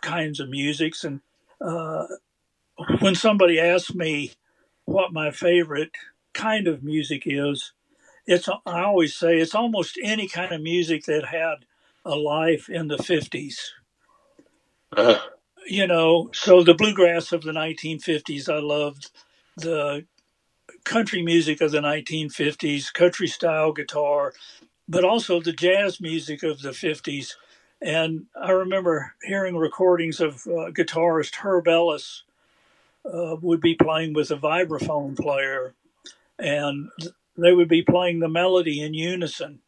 kinds 0.00 0.40
of 0.40 0.48
musics, 0.48 1.04
and 1.04 1.20
uh, 1.60 2.06
when 3.00 3.14
somebody 3.16 3.60
asks 3.60 3.94
me 3.94 4.32
what 4.86 5.12
my 5.12 5.30
favorite 5.32 5.92
kind 6.34 6.68
of 6.68 6.82
music 6.84 7.24
is, 7.26 7.72
it's 8.26 8.48
I 8.66 8.82
always 8.82 9.16
say 9.16 9.38
it's 9.38 9.54
almost 9.54 9.98
any 10.02 10.28
kind 10.28 10.52
of 10.52 10.62
music 10.62 11.04
that 11.06 11.26
had 11.26 11.66
a 12.04 12.16
life 12.16 12.68
in 12.70 12.88
the 12.88 12.98
fifties. 12.98 13.72
Uh, 14.96 15.18
You 15.66 15.86
know, 15.86 16.30
so 16.34 16.62
the 16.64 16.74
bluegrass 16.74 17.32
of 17.32 17.42
the 17.42 17.52
1950s, 17.52 18.48
I 18.48 18.60
loved 18.60 19.10
the 19.56 20.06
country 20.84 21.22
music 21.22 21.60
of 21.60 21.72
the 21.72 21.80
1950s, 21.80 22.92
country 22.92 23.28
style 23.28 23.72
guitar, 23.72 24.34
but 24.88 25.04
also 25.04 25.40
the 25.40 25.52
jazz 25.52 26.00
music 26.00 26.42
of 26.42 26.62
the 26.62 26.70
50s. 26.70 27.34
And 27.82 28.26
I 28.40 28.50
remember 28.50 29.14
hearing 29.22 29.56
recordings 29.56 30.20
of 30.20 30.34
uh, 30.46 30.70
guitarist 30.70 31.36
Herb 31.36 31.66
Ellis 31.66 32.24
uh, 33.06 33.36
would 33.40 33.60
be 33.60 33.74
playing 33.74 34.12
with 34.12 34.30
a 34.30 34.36
vibraphone 34.36 35.16
player, 35.16 35.74
and 36.38 36.90
they 37.38 37.52
would 37.52 37.68
be 37.68 37.82
playing 37.82 38.18
the 38.18 38.28
melody 38.28 38.82
in 38.82 38.92
unison. 38.92 39.60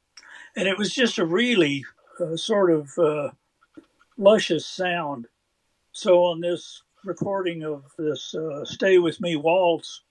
And 0.55 0.68
it 0.68 0.77
was 0.77 0.92
just 0.92 1.16
a 1.18 1.25
really 1.25 1.85
uh, 2.20 2.37
sort 2.37 2.70
of 2.70 2.90
uh, 2.98 3.31
luscious 4.18 4.66
sound. 4.66 5.27
So 5.92 6.25
on 6.25 6.40
this 6.40 6.83
recording 7.05 7.64
of 7.64 7.85
this 7.96 8.35
uh, 8.35 8.64
"Stay 8.66 8.98
with 8.98 9.22
Me" 9.22 9.37
waltz, 9.37 10.03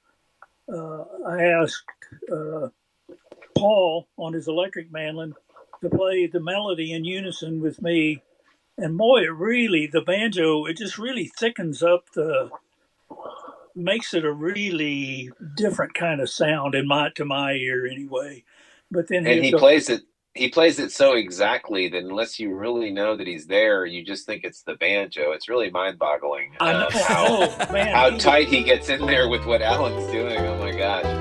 uh, 0.73 1.03
I 1.27 1.43
asked 1.43 1.85
Paul 3.55 4.07
on 4.17 4.33
his 4.33 4.47
electric 4.47 4.91
mandolin 4.91 5.35
to 5.81 5.89
play 5.89 6.27
the 6.27 6.39
melody 6.39 6.93
in 6.93 7.03
unison 7.03 7.61
with 7.61 7.81
me, 7.81 8.21
and 8.77 8.97
boy, 8.97 9.21
it 9.21 9.33
really 9.33 9.87
the 9.87 10.01
banjo 10.01 10.65
it 10.65 10.77
just 10.77 10.97
really 10.97 11.25
thickens 11.37 11.83
up 11.83 12.05
the 12.13 12.49
makes 13.75 14.13
it 14.13 14.25
a 14.25 14.31
really 14.31 15.29
different 15.55 15.93
kind 15.93 16.21
of 16.21 16.29
sound 16.29 16.75
in 16.75 16.87
my 16.87 17.09
to 17.15 17.25
my 17.25 17.53
ear 17.53 17.85
anyway. 17.85 18.43
But 18.89 19.07
then 19.07 19.25
and 19.25 19.43
he 19.43 19.53
plays 19.53 19.89
it. 19.89 20.01
He 20.33 20.47
plays 20.47 20.79
it 20.79 20.93
so 20.93 21.15
exactly 21.15 21.89
that 21.89 22.03
unless 22.03 22.39
you 22.39 22.55
really 22.55 22.89
know 22.89 23.17
that 23.17 23.27
he's 23.27 23.47
there, 23.47 23.85
you 23.85 24.05
just 24.05 24.25
think 24.25 24.45
it's 24.45 24.61
the 24.63 24.75
banjo. 24.75 25.31
It's 25.31 25.49
really 25.49 25.69
mind-boggling 25.69 26.53
I 26.61 26.71
know, 26.71 26.85
um, 26.85 26.91
how 26.91 27.25
oh, 27.27 27.73
man, 27.73 27.93
how 27.93 28.17
tight 28.17 28.47
he 28.47 28.63
gets 28.63 28.87
in 28.87 29.05
there 29.05 29.27
with 29.27 29.45
what 29.45 29.61
Alan's 29.61 30.09
doing. 30.09 30.37
Oh 30.37 30.57
my 30.57 30.71
gosh. 30.71 31.20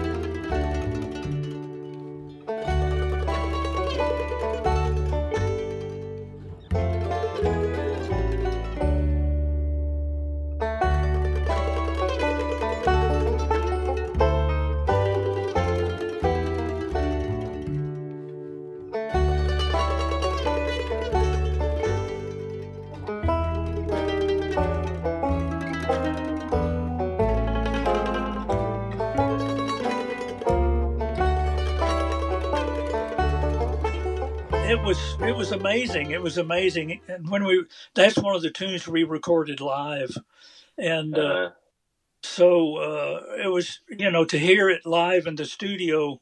Amazing. 35.60 36.10
It 36.10 36.22
was 36.22 36.38
amazing, 36.38 37.00
and 37.06 37.28
when 37.28 37.44
we 37.44 37.64
that's 37.94 38.16
one 38.16 38.34
of 38.34 38.40
the 38.40 38.50
tunes 38.50 38.88
we 38.88 39.04
recorded 39.04 39.60
live, 39.60 40.16
and 40.78 41.18
uh, 41.18 41.22
Uh, 41.22 41.50
so 42.22 42.76
uh, 42.78 43.20
it 43.44 43.48
was 43.48 43.80
you 43.88 44.10
know 44.10 44.24
to 44.24 44.38
hear 44.38 44.70
it 44.70 44.86
live 44.86 45.26
in 45.26 45.36
the 45.36 45.44
studio 45.44 46.18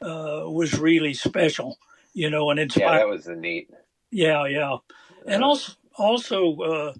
uh, 0.00 0.42
was 0.46 0.78
really 0.78 1.14
special, 1.14 1.78
you 2.12 2.28
know, 2.28 2.50
and 2.50 2.58
yeah, 2.76 2.98
that 2.98 3.08
was 3.08 3.28
a 3.28 3.36
neat. 3.36 3.70
Yeah, 4.10 4.46
yeah, 4.46 4.78
and 5.26 5.44
uh, 5.44 5.46
also 5.46 5.72
also 5.96 6.56
uh, 6.60 6.94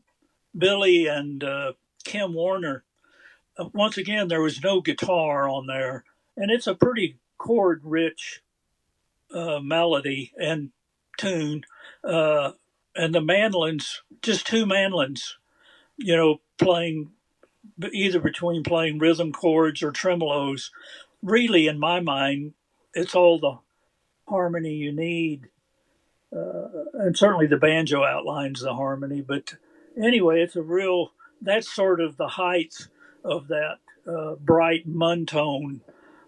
Billy 0.57 1.09
and 1.09 1.43
uh, 1.43 1.73
Kym 2.05 2.33
Warner. 2.35 2.85
Uh, 3.59 3.71
once 3.75 3.99
again, 3.99 4.29
there 4.29 4.43
was 4.43 4.63
no 4.63 4.81
guitar 4.81 5.49
on 5.49 5.67
there, 5.67 6.05
and 6.37 6.51
it's 6.51 6.69
a 6.69 6.77
pretty 6.77 7.19
chord 7.39 7.81
rich 7.85 8.41
uh, 9.35 9.59
melody 9.59 10.33
and 10.39 10.71
tune, 11.19 11.65
uh, 12.05 12.53
and 12.95 13.15
the 13.15 13.21
mandolins, 13.21 14.03
just 14.23 14.47
two 14.47 14.67
mandolins, 14.67 15.39
you 15.97 16.17
know, 16.17 16.41
playing 16.59 17.11
either 17.93 18.21
between 18.21 18.63
playing 18.63 18.99
rhythm 18.99 19.33
chords 19.33 19.83
or 19.83 19.93
tremolos. 19.93 20.71
Really, 21.23 21.67
in 21.67 21.79
my 21.79 22.01
mind, 22.01 22.55
it's 22.95 23.15
all 23.15 23.39
the 23.39 23.59
harmony 24.29 24.75
you 24.75 24.93
need 24.93 25.49
uh, 26.35 26.69
and 26.95 27.17
certainly 27.17 27.47
the 27.47 27.57
banjo 27.57 28.05
outlines 28.05 28.61
the 28.61 28.75
harmony. 28.75 29.21
But 29.21 29.55
anyway, 30.03 30.41
it's 30.41 30.57
a 30.57 30.63
real 30.63 31.13
that's 31.41 31.71
sort 31.71 32.01
of 32.01 32.17
the 32.17 32.29
height 32.29 32.75
of 33.25 33.49
that 33.49 33.79
uh, 34.07 34.37
bright 34.37 34.89
montone 34.89 35.81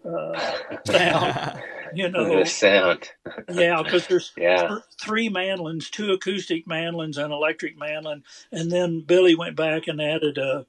uh, 0.05 0.55
sound. 0.87 1.63
You 1.95 2.09
know, 2.09 2.39
the 2.41 2.45
sound. 2.47 3.11
yeah, 3.53 3.83
because 3.83 4.07
there's 4.07 4.33
Yeah. 4.37 4.69
th- 4.69 4.81
three 5.01 5.29
mandolins, 5.29 5.91
two 5.91 6.13
acoustic 6.13 6.67
mandolins, 6.67 7.19
and 7.19 7.33
electric 7.33 7.79
mandolin, 7.79 8.25
and 8.51 8.71
then 8.71 9.01
Billy 9.01 9.35
went 9.35 9.57
back 9.57 9.87
and 9.87 10.01
added 10.01 10.39
a 10.39 10.67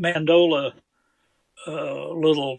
mandola 0.00 0.72
uh, 1.66 2.08
little 2.08 2.58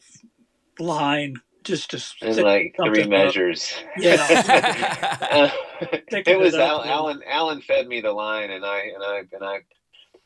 line 0.80 1.41
just 1.64 1.91
to 1.91 1.99
thick 1.99 2.38
like 2.38 2.76
three 2.76 3.02
something 3.02 3.04
up. 3.04 3.10
measures. 3.10 3.74
Yeah. 3.97 5.52
It 5.82 6.38
was 6.38 6.54
it 6.54 6.60
Al. 6.60 6.84
Alan. 6.84 7.22
Alan 7.26 7.62
fed 7.62 7.88
me 7.88 8.02
the 8.02 8.12
line, 8.12 8.52
and 8.52 8.64
I 8.64 8.82
and 8.93 9.04
I 9.04 9.18
and 9.32 9.43
I 9.43 9.60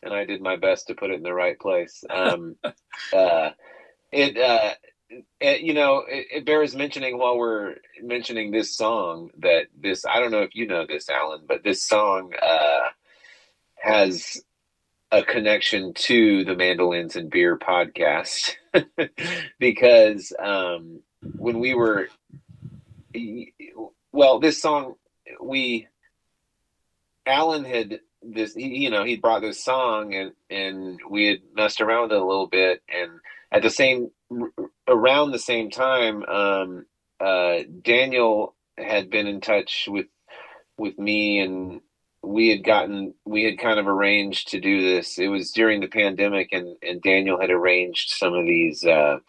and 0.03 0.13
I 0.13 0.26
did 0.26 0.41
my 0.41 0.57
best 0.57 0.88
to 0.88 0.95
put 0.95 1.11
it 1.11 1.13
in 1.13 1.23
the 1.23 1.34
right 1.34 1.57
place. 1.57 2.03
Um, 2.09 2.57
uh, 3.13 3.51
it 4.11 4.38
uh, 4.38 4.73
it, 5.39 5.62
you 5.62 5.74
know, 5.74 6.03
it, 6.08 6.28
it, 6.32 6.45
bears 6.45 6.76
mentioning 6.76 7.18
while 7.18 7.38
we're 7.38 7.76
mentioning 8.01 8.51
this 8.51 8.76
song 8.76 9.30
that 9.39 9.68
this, 9.80 10.06
I 10.06 10.20
don't 10.20 10.32
know 10.32 10.41
if 10.41 10.56
you 10.56 10.68
know 10.68 10.86
this, 10.86 11.10
Alan, 11.10 11.41
but 11.47 11.64
this 11.64 11.84
song 11.84 12.34
uh, 12.41 12.89
has 13.76 14.41
a 15.12 15.24
connection 15.24 15.93
to 15.93 16.43
the 16.43 16.56
Mandolins 16.56 17.16
and 17.16 17.30
Beer 17.30 17.58
podcast 17.58 18.56
because 19.60 20.34
um, 20.39 21.01
when 21.38 21.60
we 21.60 21.74
were, 21.74 22.10
well, 24.12 24.39
this 24.39 24.62
song, 24.62 24.95
we, 25.41 25.88
Alan 27.26 27.64
had 27.64 27.99
this, 28.22 28.56
he, 28.56 28.84
you 28.84 28.89
know, 28.89 29.03
he 29.03 29.18
brought 29.18 29.41
this 29.41 29.64
song 29.64 30.14
and, 30.16 30.32
and 30.49 30.99
we 31.10 31.28
had 31.28 31.39
messed 31.53 31.82
around 31.82 32.03
with 32.03 32.14
it 32.14 32.22
a 32.22 32.26
little 32.26 32.47
bit. 32.47 32.82
And 32.89 33.12
at 33.56 33.62
the 33.62 33.70
same 33.70 34.10
around 34.88 35.32
the 35.32 35.39
same 35.39 35.70
time, 35.72 36.24
um, 36.24 36.86
uh, 37.20 37.60
Daniel 37.82 38.53
had 38.78 39.10
been 39.10 39.28
in 39.28 39.39
touch 39.39 39.88
with 39.89 40.08
with 40.78 40.99
me, 40.99 41.39
and 41.39 41.80
we 42.22 42.49
had 42.49 42.66
gotten 42.66 43.14
we 43.26 43.45
had 43.45 43.58
kind 43.58 43.80
of 43.80 43.88
arranged 43.88 44.49
to 44.49 44.60
do 44.60 44.82
this. 44.82 45.18
It 45.18 45.30
was 45.30 45.51
during 45.51 45.80
the 45.80 45.88
pandemic, 45.88 46.49
and 46.51 46.76
and 46.84 47.01
Daniel 47.01 47.39
had 47.39 47.49
arranged 47.49 48.10
some 48.10 48.34
of 48.34 48.45
these. 48.45 48.84
Uh, 48.84 49.20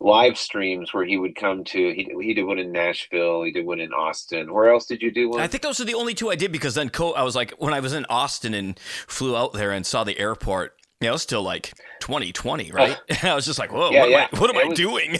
live 0.00 0.38
streams 0.38 0.94
where 0.94 1.04
he 1.04 1.16
would 1.16 1.34
come 1.34 1.64
to 1.64 1.92
he, 1.92 2.08
he 2.22 2.32
did 2.32 2.44
one 2.44 2.60
in 2.60 2.70
nashville 2.70 3.42
he 3.42 3.50
did 3.50 3.66
one 3.66 3.80
in 3.80 3.92
austin 3.92 4.52
where 4.54 4.72
else 4.72 4.86
did 4.86 5.02
you 5.02 5.10
do 5.10 5.28
one 5.28 5.40
i 5.40 5.46
think 5.48 5.60
those 5.60 5.80
are 5.80 5.84
the 5.84 5.94
only 5.94 6.14
two 6.14 6.30
i 6.30 6.36
did 6.36 6.52
because 6.52 6.76
then 6.76 6.88
co- 6.88 7.14
i 7.14 7.22
was 7.24 7.34
like 7.34 7.50
when 7.58 7.74
i 7.74 7.80
was 7.80 7.92
in 7.92 8.06
austin 8.08 8.54
and 8.54 8.78
flew 9.08 9.36
out 9.36 9.54
there 9.54 9.72
and 9.72 9.84
saw 9.84 10.04
the 10.04 10.16
airport 10.16 10.77
yeah, 11.00 11.10
it 11.10 11.12
was 11.12 11.22
still 11.22 11.42
like 11.42 11.72
2020, 12.00 12.72
right? 12.72 12.96
I 13.22 13.34
was 13.34 13.44
just 13.44 13.58
like, 13.58 13.72
whoa, 13.72 13.90
yeah, 13.90 14.00
what, 14.00 14.10
yeah. 14.10 14.16
Am 14.22 14.28
I, 14.32 14.38
what 14.40 14.50
am 14.50 14.56
it 14.56 14.64
I 14.64 14.68
was, 14.68 14.78
doing? 14.78 15.14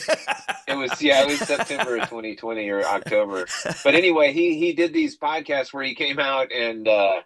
it 0.66 0.76
was, 0.76 1.00
yeah, 1.00 1.22
it 1.22 1.28
was 1.28 1.38
September 1.38 1.96
of 1.96 2.08
2020 2.08 2.68
or 2.68 2.84
October. 2.84 3.46
But 3.84 3.94
anyway, 3.94 4.32
he 4.32 4.58
he 4.58 4.72
did 4.72 4.92
these 4.92 5.16
podcasts 5.16 5.72
where 5.72 5.84
he 5.84 5.94
came 5.94 6.18
out 6.18 6.50
and 6.50 6.88
uh, 6.88 7.20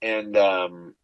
and 0.00 0.36
um, 0.36 0.94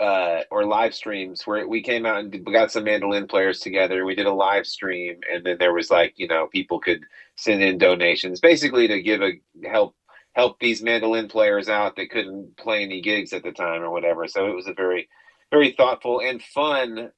uh, 0.00 0.40
or 0.50 0.66
live 0.66 0.94
streams 0.94 1.46
where 1.46 1.66
we 1.66 1.82
came 1.82 2.04
out 2.04 2.18
and 2.18 2.32
we 2.44 2.52
got 2.52 2.70
some 2.70 2.84
mandolin 2.84 3.26
players 3.26 3.60
together. 3.60 4.04
We 4.04 4.14
did 4.14 4.26
a 4.26 4.34
live 4.34 4.66
stream, 4.66 5.20
and 5.32 5.44
then 5.46 5.56
there 5.58 5.72
was 5.72 5.90
like 5.90 6.12
you 6.16 6.28
know 6.28 6.48
people 6.48 6.78
could 6.78 7.00
send 7.36 7.62
in 7.62 7.78
donations, 7.78 8.40
basically 8.40 8.86
to 8.88 9.00
give 9.00 9.22
a 9.22 9.32
help 9.66 9.96
help 10.34 10.58
these 10.58 10.82
mandolin 10.82 11.28
players 11.28 11.70
out 11.70 11.96
that 11.96 12.10
couldn't 12.10 12.56
play 12.58 12.82
any 12.82 13.00
gigs 13.00 13.32
at 13.32 13.42
the 13.42 13.52
time 13.52 13.82
or 13.82 13.90
whatever. 13.90 14.26
So 14.28 14.46
it 14.46 14.54
was 14.54 14.66
a 14.66 14.74
very 14.74 15.08
very 15.54 15.70
thoughtful 15.70 16.20
and 16.20 16.42
fun 16.42 17.10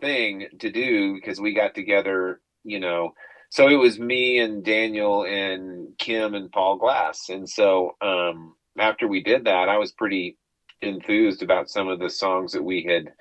thing 0.00 0.46
to 0.60 0.70
do 0.70 1.14
because 1.14 1.40
we 1.40 1.52
got 1.52 1.74
together, 1.74 2.40
you 2.62 2.78
know. 2.78 3.12
So 3.50 3.68
it 3.68 3.74
was 3.74 3.98
me 3.98 4.38
and 4.38 4.64
Daniel 4.64 5.24
and 5.24 5.88
Kym 5.98 6.36
and 6.36 6.50
Paul 6.52 6.78
Glasse. 6.78 7.28
And 7.28 7.48
so 7.48 7.96
um, 8.00 8.54
after 8.78 9.08
we 9.08 9.20
did 9.20 9.46
that, 9.46 9.68
I 9.68 9.78
was 9.78 9.90
pretty 9.90 10.38
enthused 10.80 11.42
about 11.42 11.70
some 11.70 11.88
of 11.88 11.98
the 11.98 12.08
songs 12.08 12.52
that 12.52 12.62
we 12.62 12.84
had, 12.84 13.12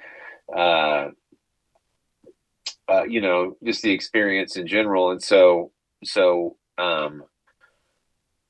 uh, 0.55 1.07
uh, 2.87 3.03
you 3.05 3.19
know, 3.19 3.57
just 3.63 3.81
the 3.81 3.91
experience 3.91 4.57
in 4.57 4.67
general. 4.67 5.09
And 5.09 5.23
so, 5.23 5.71
so 6.03 6.55
um, 6.77 7.23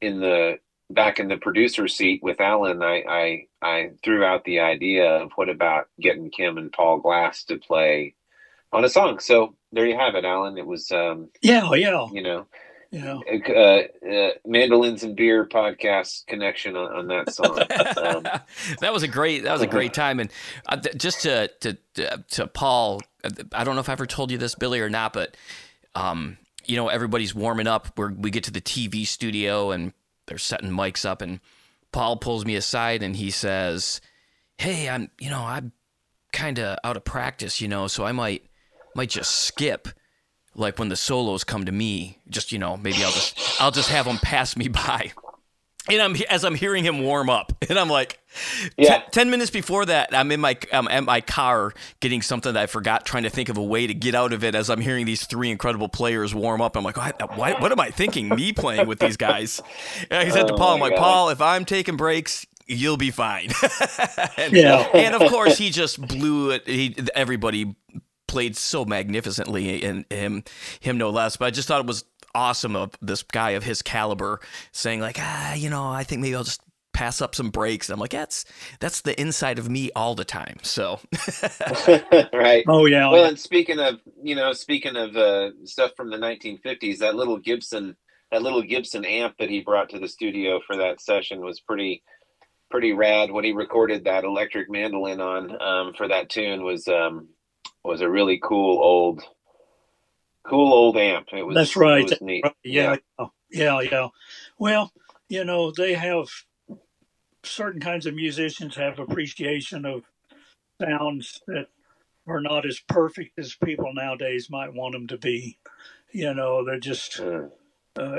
in 0.01 0.19
the 0.19 0.57
back 0.93 1.19
in 1.19 1.27
the 1.27 1.37
producer 1.37 1.87
seat 1.87 2.21
with 2.23 2.39
Alan, 2.39 2.81
I, 2.81 3.03
I 3.07 3.45
I 3.61 3.91
threw 4.03 4.23
out 4.23 4.43
the 4.43 4.59
idea 4.59 5.05
of 5.05 5.31
what 5.35 5.49
about 5.49 5.87
getting 5.99 6.31
Kym 6.31 6.57
and 6.57 6.71
Paul 6.71 6.99
Glasse 6.99 7.43
to 7.45 7.57
play 7.57 8.15
on 8.71 8.85
a 8.85 8.89
song. 8.89 9.19
So 9.19 9.55
there 9.71 9.85
you 9.85 9.97
have 9.97 10.15
it, 10.15 10.25
Alan. 10.25 10.57
It 10.57 10.65
was 10.65 10.91
um, 10.91 11.29
yeah, 11.41 11.71
yeah, 11.73 12.07
you 12.11 12.21
know. 12.21 12.47
Yeah, 12.93 13.19
uh, 13.25 13.83
uh, 14.05 14.31
mandolins 14.45 15.03
and 15.03 15.15
beer 15.15 15.45
podcast 15.45 16.25
connection 16.27 16.75
on, 16.75 16.91
on 16.91 17.07
that 17.07 17.33
song. 17.33 17.63
Um, 18.01 18.23
that 18.81 18.91
was 18.91 19.03
a 19.03 19.07
great. 19.07 19.43
That 19.43 19.53
was 19.53 19.61
a 19.61 19.67
great 19.67 19.93
time. 20.03 20.19
And 20.19 20.29
uh, 20.65 20.75
just 20.75 21.21
to 21.21 21.49
to 21.61 21.77
to 22.31 22.47
Paul, 22.47 23.01
uh, 23.23 23.29
I 23.53 23.63
don't 23.63 23.75
know 23.75 23.81
if 23.81 23.87
I 23.87 23.93
ever 23.93 24.05
told 24.05 24.29
you 24.29 24.37
this, 24.37 24.55
Billy, 24.55 24.81
or 24.81 24.89
not, 24.89 25.13
but 25.13 25.37
um, 25.95 26.37
you 26.65 26.75
know, 26.75 26.89
everybody's 26.89 27.33
warming 27.33 27.67
up. 27.67 27.97
Where 27.97 28.09
we 28.09 28.29
get 28.29 28.43
to 28.45 28.51
the 28.51 28.59
TV 28.59 29.07
studio 29.07 29.71
and 29.71 29.93
they're 30.27 30.37
setting 30.37 30.69
mics 30.69 31.05
up, 31.05 31.21
and 31.21 31.39
Paul 31.91 32.17
pulls 32.17 32.45
me 32.45 32.55
aside 32.55 33.03
and 33.03 33.15
he 33.15 33.31
says, 33.31 34.01
"Hey, 34.57 34.89
I'm, 34.89 35.09
you 35.19 35.29
know, 35.29 35.43
I'm 35.43 35.71
kind 36.31 36.59
of 36.59 36.77
out 36.83 36.97
of 36.97 37.03
practice, 37.03 37.61
you 37.61 37.67
know, 37.67 37.87
so 37.87 38.05
I 38.05 38.11
might 38.11 38.45
might 38.95 39.09
just 39.09 39.31
skip 39.31 39.87
like 40.53 40.77
when 40.77 40.89
the 40.89 40.95
solos 40.95 41.43
come 41.43 41.65
to 41.65 41.71
me, 41.71 42.19
just, 42.29 42.51
you 42.51 42.59
know, 42.59 42.75
maybe 42.77 43.03
I'll 43.03 43.11
just 43.11 43.61
I'll 43.61 43.71
just 43.71 43.89
have 43.89 44.05
them 44.05 44.17
pass 44.17 44.55
me 44.55 44.67
by." 44.67 45.11
And 45.89 45.99
I'm 45.99 46.15
as 46.29 46.45
I'm 46.45 46.53
hearing 46.53 46.83
him 46.83 47.01
warm 47.01 47.29
up, 47.29 47.53
and 47.69 47.79
I'm 47.79 47.89
like, 47.89 48.19
yeah. 48.77 48.99
Ten, 48.99 49.11
ten 49.11 49.29
minutes 49.31 49.49
before 49.49 49.85
that, 49.85 50.15
I'm 50.15 50.31
in 50.31 50.39
my 50.39 50.57
I'm 50.71 50.87
at 50.87 51.03
my 51.03 51.21
car 51.21 51.73
getting 51.99 52.21
something 52.21 52.53
that 52.53 52.61
I 52.61 52.67
forgot, 52.67 53.05
trying 53.05 53.23
to 53.23 53.29
think 53.29 53.49
of 53.49 53.57
a 53.57 53.63
way 53.63 53.87
to 53.87 53.93
get 53.93 54.13
out 54.13 54.31
of 54.31 54.43
it. 54.43 54.53
As 54.53 54.69
I'm 54.69 54.79
hearing 54.81 55.05
these 55.05 55.25
three 55.25 55.49
incredible 55.49 55.89
players 55.89 56.35
warm 56.35 56.61
up, 56.61 56.75
I'm 56.75 56.83
like, 56.83 56.97
what, 56.97 57.71
am 57.71 57.79
I 57.79 57.89
thinking? 57.89 58.29
Me 58.29 58.53
playing 58.53 58.87
with 58.87 58.99
these 58.99 59.17
guys? 59.17 59.61
And 60.09 60.19
I 60.19 60.29
said 60.29 60.47
to 60.47 60.53
oh 60.53 60.57
Paul, 60.57 60.75
I'm 60.75 60.79
like, 60.79 60.91
God. 60.91 60.99
Paul, 60.99 61.29
if 61.29 61.41
I'm 61.41 61.65
taking 61.65 61.97
breaks, 61.97 62.45
you'll 62.67 62.97
be 62.97 63.11
fine. 63.11 63.49
and, 64.37 64.53
yeah. 64.53 64.87
and 64.93 65.15
of 65.15 65.31
course, 65.31 65.57
he 65.57 65.71
just 65.71 65.99
blew 65.99 66.51
it. 66.51 66.67
He 66.67 66.95
everybody 67.15 67.75
played 68.27 68.55
so 68.55 68.85
magnificently, 68.85 69.83
and 69.83 70.05
him 70.09 70.43
him 70.79 70.97
no 70.97 71.09
less. 71.09 71.37
But 71.37 71.45
I 71.45 71.51
just 71.51 71.67
thought 71.67 71.81
it 71.81 71.87
was 71.87 72.05
awesome 72.35 72.75
of 72.75 72.91
this 73.01 73.23
guy 73.23 73.51
of 73.51 73.63
his 73.63 73.81
caliber 73.81 74.39
saying 74.71 74.99
like, 74.99 75.17
ah, 75.19 75.53
you 75.53 75.69
know, 75.69 75.87
I 75.87 76.03
think 76.03 76.21
maybe 76.21 76.35
I'll 76.35 76.43
just 76.43 76.61
pass 76.93 77.21
up 77.21 77.33
some 77.35 77.49
breaks. 77.49 77.89
And 77.89 77.95
I'm 77.95 77.99
like, 77.99 78.11
that's 78.11 78.45
that's 78.79 79.01
the 79.01 79.19
inside 79.19 79.59
of 79.59 79.69
me 79.69 79.91
all 79.95 80.15
the 80.15 80.25
time. 80.25 80.57
So, 80.61 80.99
right. 82.33 82.63
Oh 82.67 82.85
yeah. 82.85 83.09
Well, 83.09 83.25
and 83.25 83.39
speaking 83.39 83.79
of 83.79 83.99
you 84.21 84.35
know, 84.35 84.53
speaking 84.53 84.95
of 84.95 85.15
uh, 85.15 85.51
stuff 85.65 85.91
from 85.95 86.09
the 86.09 86.17
1950s, 86.17 86.99
that 86.99 87.15
little 87.15 87.37
Gibson, 87.37 87.95
that 88.31 88.41
little 88.41 88.61
Gibson 88.61 89.05
amp 89.05 89.35
that 89.39 89.49
he 89.49 89.61
brought 89.61 89.89
to 89.89 89.99
the 89.99 90.07
studio 90.07 90.59
for 90.65 90.77
that 90.77 91.01
session 91.01 91.41
was 91.41 91.59
pretty 91.59 92.03
pretty 92.69 92.93
rad. 92.93 93.31
What 93.31 93.45
he 93.45 93.51
recorded 93.51 94.05
that 94.05 94.23
electric 94.23 94.69
mandolin 94.69 95.21
on 95.21 95.61
um, 95.61 95.93
for 95.93 96.07
that 96.07 96.29
tune 96.29 96.63
was 96.63 96.87
um, 96.87 97.29
was 97.83 98.01
a 98.01 98.09
really 98.09 98.39
cool 98.43 98.79
old 98.79 99.23
cool 100.43 100.73
old 100.73 100.97
amp. 100.97 101.27
It 101.33 101.43
was 101.43 101.55
that's 101.55 101.75
right. 101.75 102.03
Was 102.03 102.21
neat. 102.21 102.45
Yeah, 102.63 102.97
yeah, 103.19 103.27
yeah, 103.51 103.79
yeah. 103.81 104.07
Well, 104.57 104.91
you 105.29 105.45
know, 105.45 105.71
they 105.71 105.93
have 105.93 106.27
certain 107.43 107.81
kinds 107.81 108.05
of 108.05 108.13
musicians 108.15 108.75
have 108.75 108.99
appreciation 108.99 109.85
of 109.85 110.03
sounds 110.81 111.41
that 111.47 111.67
are 112.27 112.41
not 112.41 112.65
as 112.65 112.79
perfect 112.87 113.37
as 113.39 113.55
people 113.55 113.93
nowadays 113.93 114.49
might 114.49 114.73
want 114.73 114.93
them 114.93 115.07
to 115.07 115.17
be. 115.17 115.57
You 116.11 116.33
know, 116.33 116.65
they're 116.65 116.79
just 116.79 117.19
uh, 117.19 118.15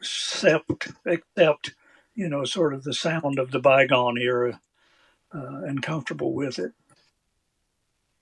accept 0.00 0.88
accept 1.06 1.74
you 2.14 2.28
know 2.28 2.44
sort 2.44 2.74
of 2.74 2.84
the 2.84 2.94
sound 2.94 3.38
of 3.38 3.50
the 3.50 3.60
bygone 3.60 4.18
era 4.18 4.60
uh, 5.34 5.62
and 5.64 5.82
comfortable 5.82 6.34
with 6.34 6.58
it. 6.58 6.72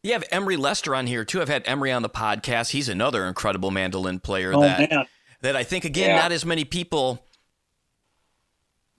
You 0.03 0.13
have 0.15 0.25
Emory 0.31 0.57
Lester 0.57 0.95
on 0.95 1.07
here 1.07 1.25
too. 1.25 1.43
I've 1.43 1.49
had 1.49 1.63
Emory 1.67 1.93
on 1.93 2.03
the 2.03 2.09
podcast. 2.09 2.71
He's 2.71 2.89
another 2.89 3.27
incredible 3.27 3.71
mandolin 3.71 4.19
player 4.21 4.53
oh, 4.55 4.63
that 4.63 4.91
man. 4.91 5.07
that 5.43 5.57
I 5.57 5.63
think 5.63 5.85
again 5.85 6.11
yeah. 6.11 6.17
not 6.23 6.33
as 6.33 6.45
many 6.45 6.65
people 6.65 7.23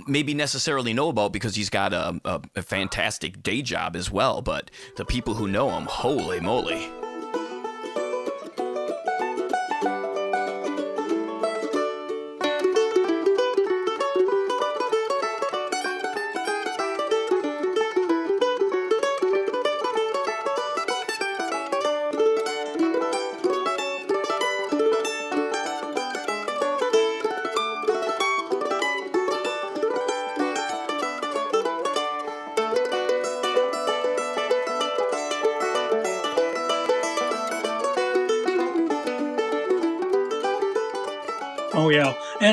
maybe 0.07 0.33
necessarily 0.33 0.93
know 0.93 1.09
about 1.09 1.33
because 1.33 1.55
he's 1.55 1.69
got 1.69 1.93
a, 1.93 2.19
a, 2.25 2.41
a 2.55 2.61
fantastic 2.61 3.41
day 3.41 3.61
job 3.61 3.95
as 3.95 4.11
well. 4.11 4.41
But 4.41 4.69
the 4.97 5.05
people 5.05 5.35
who 5.35 5.47
know 5.47 5.71
him, 5.71 5.85
holy 5.85 6.39
moly. 6.39 6.89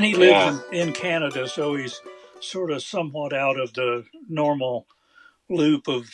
He 0.09 0.15
lives 0.15 0.31
yeah. 0.73 0.81
in, 0.81 0.89
in 0.89 0.95
Canada, 0.95 1.47
so 1.47 1.75
he's 1.75 2.01
sort 2.41 2.71
of 2.71 2.83
somewhat 2.83 3.35
out 3.35 3.61
of 3.61 3.75
the 3.75 4.05
normal 4.29 4.87
loop 5.51 5.87
of 5.87 6.09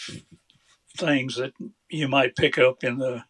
things 0.97 1.37
that 1.37 1.53
you 1.89 2.09
might 2.09 2.35
pick 2.35 2.59
up 2.59 2.83
in 2.83 2.99
the 2.99 3.25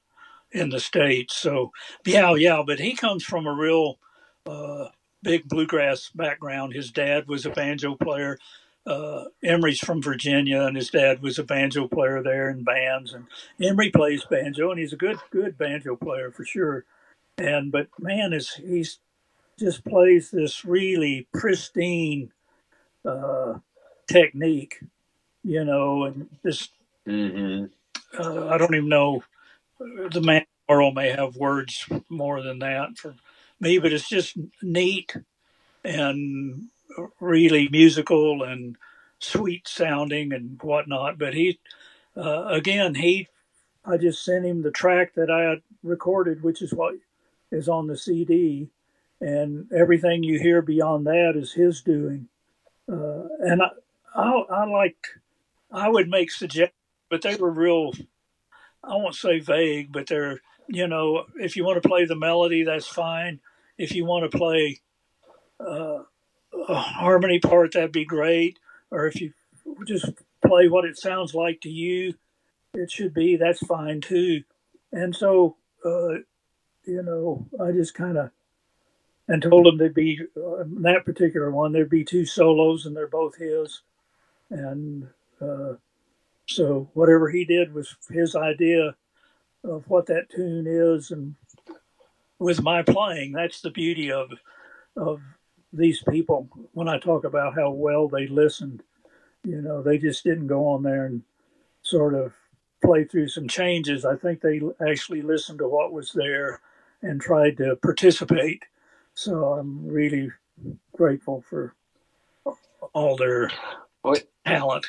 in 0.52 0.70
the 0.70 0.80
states. 0.80 1.36
So 1.36 1.70
yeah, 2.06 2.34
yeah. 2.34 2.62
But 2.66 2.80
he 2.80 2.94
comes 2.94 3.24
from 3.24 3.46
a 3.46 3.52
real 3.52 3.98
uh, 4.46 4.86
big 5.22 5.48
bluegrass 5.48 6.10
background. 6.14 6.72
His 6.72 6.90
dad 6.90 7.28
was 7.28 7.44
a 7.44 7.50
banjo 7.50 7.94
player. 7.96 8.38
Uh, 8.86 9.24
Emory's 9.42 9.80
from 9.80 10.00
Virginia, 10.00 10.62
and 10.62 10.76
his 10.76 10.88
dad 10.88 11.20
was 11.20 11.38
a 11.38 11.44
banjo 11.44 11.88
player 11.88 12.22
there 12.22 12.48
in 12.48 12.64
bands. 12.64 13.12
And 13.12 13.26
Emery 13.60 13.90
plays 13.90 14.24
banjo, 14.24 14.70
and 14.70 14.80
he's 14.80 14.94
a 14.94 14.96
good, 14.96 15.18
good 15.30 15.58
banjo 15.58 15.96
player 15.96 16.30
for 16.30 16.44
sure. 16.46 16.84
And 17.36 17.70
but 17.70 17.88
man, 17.98 18.32
is 18.32 18.54
he's 18.54 18.98
just 19.58 19.84
plays 19.84 20.30
this 20.30 20.64
really 20.64 21.28
pristine 21.32 22.32
uh, 23.04 23.54
technique, 24.06 24.80
you 25.42 25.64
know, 25.64 26.04
and 26.04 26.28
this. 26.42 26.68
Mm-hmm. 27.06 27.66
Uh, 28.18 28.48
I 28.48 28.58
don't 28.58 28.74
even 28.74 28.88
know. 28.88 29.22
The 29.78 30.20
man 30.20 30.46
world 30.68 30.94
may 30.94 31.10
have 31.10 31.36
words 31.36 31.86
more 32.08 32.42
than 32.42 32.60
that 32.60 32.96
for 32.96 33.14
me, 33.60 33.78
but 33.78 33.92
it's 33.92 34.08
just 34.08 34.36
neat 34.62 35.16
and 35.84 36.68
really 37.20 37.68
musical 37.68 38.42
and 38.42 38.76
sweet 39.18 39.68
sounding 39.68 40.32
and 40.32 40.60
whatnot. 40.62 41.18
But 41.18 41.34
he, 41.34 41.58
uh, 42.16 42.46
again, 42.46 42.94
he, 42.94 43.28
I 43.84 43.96
just 43.98 44.24
sent 44.24 44.46
him 44.46 44.62
the 44.62 44.70
track 44.70 45.14
that 45.14 45.30
I 45.30 45.42
had 45.50 45.62
recorded, 45.82 46.42
which 46.42 46.62
is 46.62 46.72
what 46.72 46.94
is 47.50 47.68
on 47.68 47.86
the 47.86 47.96
CD, 47.96 48.68
and 49.24 49.72
everything 49.72 50.22
you 50.22 50.38
hear 50.38 50.62
beyond 50.62 51.06
that 51.06 51.32
is 51.36 51.52
his 51.52 51.82
doing. 51.82 52.28
Uh, 52.90 53.24
and 53.40 53.62
I, 53.62 53.70
I, 54.14 54.30
I 54.30 54.64
like, 54.66 54.96
I 55.72 55.88
would 55.88 56.08
make 56.08 56.30
suggestions, 56.30 56.72
but 57.10 57.22
they 57.22 57.36
were 57.36 57.50
real. 57.50 57.92
I 58.82 58.96
won't 58.96 59.14
say 59.14 59.40
vague, 59.40 59.92
but 59.92 60.06
they're 60.06 60.40
you 60.68 60.86
know, 60.88 61.24
if 61.36 61.56
you 61.56 61.64
want 61.64 61.82
to 61.82 61.88
play 61.88 62.04
the 62.04 62.16
melody, 62.16 62.64
that's 62.64 62.86
fine. 62.86 63.40
If 63.76 63.94
you 63.94 64.04
want 64.04 64.30
to 64.30 64.36
play 64.36 64.80
uh, 65.60 66.02
a 66.68 66.74
harmony 66.74 67.38
part, 67.38 67.72
that'd 67.72 67.92
be 67.92 68.04
great. 68.04 68.58
Or 68.90 69.06
if 69.06 69.20
you 69.20 69.32
just 69.86 70.10
play 70.46 70.68
what 70.68 70.84
it 70.84 70.98
sounds 70.98 71.34
like 71.34 71.60
to 71.62 71.68
you, 71.68 72.14
it 72.74 72.90
should 72.90 73.14
be, 73.14 73.36
that's 73.36 73.64
fine 73.66 74.00
too. 74.00 74.42
And 74.92 75.14
so, 75.14 75.56
uh, 75.84 76.14
you 76.84 77.02
know, 77.02 77.46
I 77.60 77.72
just 77.72 77.94
kind 77.94 78.16
of, 78.16 78.30
and 79.28 79.42
told 79.42 79.66
him 79.66 79.78
there'd 79.78 79.94
be, 79.94 80.20
uh, 80.36 80.64
that 80.82 81.04
particular 81.04 81.50
one, 81.50 81.72
there'd 81.72 81.88
be 81.88 82.04
two 82.04 82.26
solos 82.26 82.86
and 82.86 82.96
they're 82.96 83.06
both 83.06 83.36
his. 83.36 83.82
And 84.50 85.08
uh, 85.40 85.74
so 86.46 86.88
whatever 86.94 87.30
he 87.30 87.44
did 87.44 87.72
was 87.72 87.96
his 88.10 88.36
idea 88.36 88.94
of 89.64 89.88
what 89.88 90.06
that 90.06 90.28
tune 90.30 90.66
is 90.66 91.10
and 91.10 91.34
with 92.38 92.62
my 92.62 92.82
playing 92.82 93.32
that's 93.32 93.60
the 93.62 93.70
beauty 93.70 94.12
of 94.12 94.30
of 94.96 95.20
these 95.72 96.02
people 96.10 96.48
when 96.72 96.88
i 96.88 96.98
talk 96.98 97.24
about 97.24 97.54
how 97.54 97.70
well 97.70 98.08
they 98.08 98.26
listened 98.26 98.82
you 99.42 99.60
know 99.62 99.82
they 99.82 99.96
just 99.96 100.22
didn't 100.24 100.46
go 100.46 100.68
on 100.68 100.82
there 100.82 101.06
and 101.06 101.22
sort 101.82 102.14
of 102.14 102.32
play 102.84 103.04
through 103.04 103.28
some 103.28 103.48
changes 103.48 104.04
i 104.04 104.14
think 104.14 104.40
they 104.40 104.60
actually 104.86 105.22
listened 105.22 105.58
to 105.58 105.68
what 105.68 105.92
was 105.92 106.12
there 106.12 106.60
and 107.02 107.20
tried 107.20 107.56
to 107.56 107.76
participate 107.76 108.62
so 109.14 109.54
i'm 109.54 109.86
really 109.86 110.30
grateful 110.96 111.42
for 111.48 111.74
all 112.92 113.16
their 113.16 113.50
what? 114.02 114.22
talent 114.46 114.86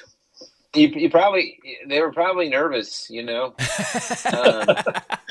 you, 0.75 0.89
you 0.89 1.09
probably 1.09 1.57
they 1.87 2.01
were 2.01 2.11
probably 2.11 2.49
nervous, 2.49 3.09
you 3.09 3.23
know. 3.23 3.55
um, 4.33 4.67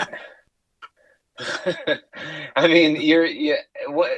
I 2.57 2.69
mean, 2.69 3.01
you're 3.01 3.27
you 3.27 3.57
what 3.89 4.11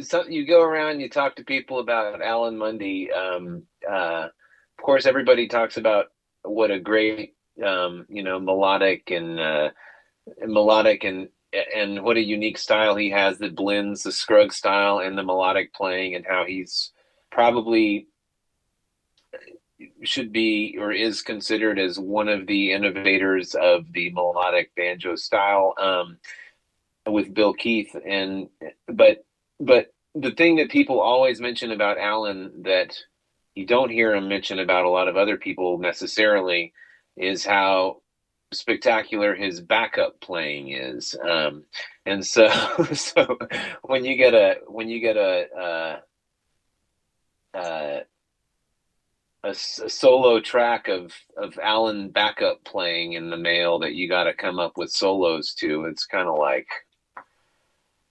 so 0.00 0.26
you 0.26 0.46
go 0.46 0.62
around, 0.62 1.00
you 1.00 1.08
talk 1.08 1.36
to 1.36 1.44
people 1.44 1.78
about 1.80 2.22
Alan 2.22 2.56
Munde. 2.56 3.14
Um, 3.16 3.64
uh, 3.88 4.28
of 4.78 4.84
course, 4.84 5.06
everybody 5.06 5.48
talks 5.48 5.76
about 5.76 6.06
what 6.42 6.70
a 6.70 6.78
great, 6.80 7.34
um, 7.64 8.06
you 8.08 8.22
know, 8.22 8.38
melodic 8.38 9.10
and 9.10 9.38
uh, 9.38 9.70
melodic 10.46 11.04
and 11.04 11.28
and 11.74 12.02
what 12.02 12.16
a 12.16 12.22
unique 12.22 12.58
style 12.58 12.96
he 12.96 13.10
has 13.10 13.38
that 13.38 13.54
blends 13.54 14.02
the 14.02 14.12
Scruggs 14.12 14.56
style 14.56 14.98
and 14.98 15.16
the 15.16 15.22
melodic 15.22 15.74
playing, 15.74 16.14
and 16.14 16.26
how 16.26 16.44
he's 16.44 16.92
probably 17.30 18.08
should 20.02 20.32
be 20.32 20.76
or 20.78 20.92
is 20.92 21.22
considered 21.22 21.78
as 21.78 21.98
one 21.98 22.28
of 22.28 22.46
the 22.46 22.72
innovators 22.72 23.54
of 23.54 23.92
the 23.92 24.12
melodic 24.12 24.74
banjo 24.76 25.16
style 25.16 25.74
um, 25.78 26.18
with 27.06 27.34
Bill 27.34 27.52
Keith. 27.52 27.94
And 28.06 28.48
but 28.86 29.24
but 29.60 29.92
the 30.14 30.32
thing 30.32 30.56
that 30.56 30.70
people 30.70 31.00
always 31.00 31.40
mention 31.40 31.72
about 31.72 31.98
Alan 31.98 32.62
that 32.62 32.96
you 33.54 33.66
don't 33.66 33.90
hear 33.90 34.14
him 34.14 34.28
mention 34.28 34.58
about 34.58 34.84
a 34.84 34.90
lot 34.90 35.08
of 35.08 35.16
other 35.16 35.36
people 35.36 35.78
necessarily 35.78 36.72
is 37.16 37.44
how 37.44 38.01
spectacular 38.52 39.34
his 39.34 39.60
backup 39.60 40.20
playing 40.20 40.72
is. 40.72 41.16
Um, 41.28 41.64
and 42.06 42.24
so 42.24 42.48
so 42.92 43.38
when 43.82 44.04
you 44.04 44.16
get 44.16 44.34
a 44.34 44.56
when 44.66 44.88
you 44.88 45.00
get 45.00 45.16
a 45.16 46.00
uh, 47.54 47.56
uh, 47.56 48.00
a, 49.44 49.50
a, 49.50 49.54
solo 49.54 50.40
track 50.40 50.88
of 50.88 51.12
of 51.36 51.58
Alan 51.62 52.10
backup 52.10 52.64
playing 52.64 53.14
in 53.14 53.30
the 53.30 53.36
mail 53.36 53.78
that 53.80 53.94
you 53.94 54.08
got 54.08 54.24
to 54.24 54.34
come 54.34 54.58
up 54.58 54.72
with 54.76 54.90
solos 54.90 55.54
to. 55.54 55.84
It's 55.84 56.06
kind 56.06 56.28
of 56.28 56.38
like, 56.38 56.68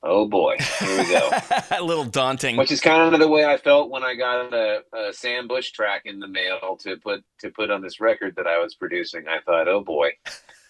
oh 0.03 0.27
boy, 0.27 0.55
here 0.79 0.97
we 0.97 1.09
go. 1.09 1.29
a 1.71 1.83
little 1.83 2.03
daunting. 2.03 2.57
Which 2.57 2.71
is 2.71 2.81
kind 2.81 3.13
of 3.13 3.19
the 3.19 3.27
way 3.27 3.45
I 3.45 3.57
felt 3.57 3.89
when 3.89 4.03
I 4.03 4.15
got 4.15 4.53
a, 4.53 4.83
a, 4.93 5.13
Sam 5.13 5.47
Bush 5.47 5.71
track 5.71 6.03
in 6.05 6.19
the 6.19 6.27
mail 6.27 6.77
to 6.81 6.97
put 6.97 7.23
to 7.39 7.49
put 7.49 7.71
on 7.71 7.81
this 7.81 7.99
record 7.99 8.35
that 8.37 8.47
I 8.47 8.59
was 8.59 8.75
producing. 8.75 9.27
I 9.27 9.39
thought, 9.41 9.67
oh 9.67 9.81
boy, 9.81 10.11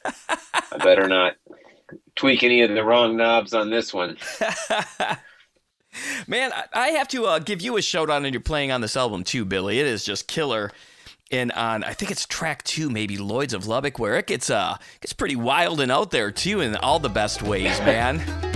I 0.05 0.77
better 0.83 1.07
not 1.07 1.35
tweak 2.15 2.43
any 2.43 2.61
of 2.61 2.71
the 2.71 2.83
wrong 2.83 3.17
knobs 3.17 3.53
on 3.53 3.69
this 3.69 3.93
one. 3.93 4.17
Man, 6.27 6.53
I 6.73 6.89
have 6.89 7.09
to 7.09 7.25
uh, 7.25 7.39
give 7.39 7.61
you 7.61 7.75
a 7.75 7.81
shout 7.81 8.09
out 8.09 8.23
and 8.23 8.33
you're 8.33 8.39
playing 8.39 8.71
on 8.71 8.79
this 8.79 8.95
album 8.95 9.25
too, 9.25 9.43
Billy. 9.43 9.79
It 9.79 9.85
is 9.85 10.05
just 10.05 10.27
killer. 10.27 10.71
And 11.31 11.51
on, 11.53 11.83
I 11.83 11.93
think 11.93 12.11
it's 12.11 12.25
track 12.25 12.63
two, 12.63 12.89
maybe 12.89 13.17
Lloyd's 13.17 13.53
of 13.53 13.65
Lubbock, 13.65 13.99
where 13.99 14.15
it 14.15 14.27
gets 14.27 14.49
uh 14.49 14.77
gets 14.99 15.13
pretty 15.13 15.35
wild 15.35 15.79
and 15.79 15.91
out 15.91 16.11
there 16.11 16.31
too 16.31 16.61
in 16.61 16.75
all 16.75 16.99
the 16.99 17.09
best 17.09 17.41
ways, 17.41 17.79
man. 17.79 18.50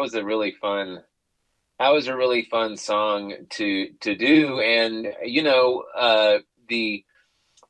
Was 0.00 0.14
a 0.14 0.24
really 0.24 0.52
fun. 0.52 1.02
That 1.78 1.90
was 1.90 2.06
a 2.06 2.16
really 2.16 2.44
fun 2.44 2.78
song 2.78 3.34
to 3.50 3.90
to 4.00 4.16
do, 4.16 4.58
and 4.58 5.06
you 5.24 5.42
know 5.42 5.84
uh, 5.94 6.38
the. 6.70 7.04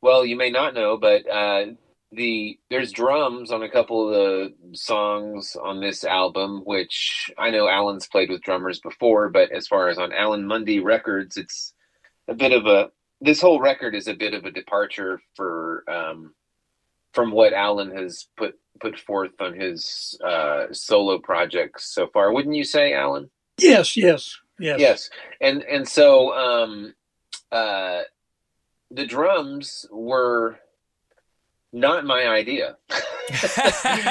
Well, 0.00 0.24
you 0.24 0.36
may 0.36 0.48
not 0.48 0.72
know, 0.72 0.96
but 0.96 1.28
uh, 1.28 1.72
the 2.12 2.60
there's 2.70 2.92
drums 2.92 3.50
on 3.50 3.64
a 3.64 3.68
couple 3.68 4.06
of 4.06 4.14
the 4.14 4.76
songs 4.76 5.56
on 5.60 5.80
this 5.80 6.04
album, 6.04 6.62
which 6.64 7.32
I 7.36 7.50
know 7.50 7.68
Alan's 7.68 8.06
played 8.06 8.30
with 8.30 8.42
drummers 8.42 8.78
before, 8.78 9.28
but 9.28 9.50
as 9.50 9.66
far 9.66 9.88
as 9.88 9.98
on 9.98 10.12
Alan 10.12 10.44
Munde 10.44 10.84
Records, 10.84 11.36
it's 11.36 11.74
a 12.28 12.34
bit 12.34 12.52
of 12.52 12.64
a 12.66 12.92
this 13.20 13.40
whole 13.40 13.60
record 13.60 13.96
is 13.96 14.06
a 14.06 14.14
bit 14.14 14.34
of 14.34 14.44
a 14.44 14.52
departure 14.52 15.20
for 15.34 15.82
um, 15.90 16.32
from 17.12 17.32
what 17.32 17.52
Alan 17.52 17.90
has 17.90 18.28
put 18.36 18.54
put 18.80 18.98
forth 18.98 19.40
on 19.40 19.58
his 19.58 20.18
uh, 20.24 20.66
solo 20.72 21.18
projects 21.18 21.94
so 21.94 22.06
far. 22.08 22.32
Wouldn't 22.32 22.54
you 22.54 22.64
say, 22.64 22.94
Alan? 22.94 23.30
Yes, 23.58 23.96
yes, 23.96 24.38
yes, 24.58 24.80
yes. 24.80 25.10
And 25.40 25.62
and 25.62 25.86
so 25.86 26.32
um, 26.34 26.94
uh, 27.52 28.02
the 28.90 29.06
drums 29.06 29.86
were 29.90 30.58
not 31.72 32.04
my 32.04 32.26
idea. 32.26 32.76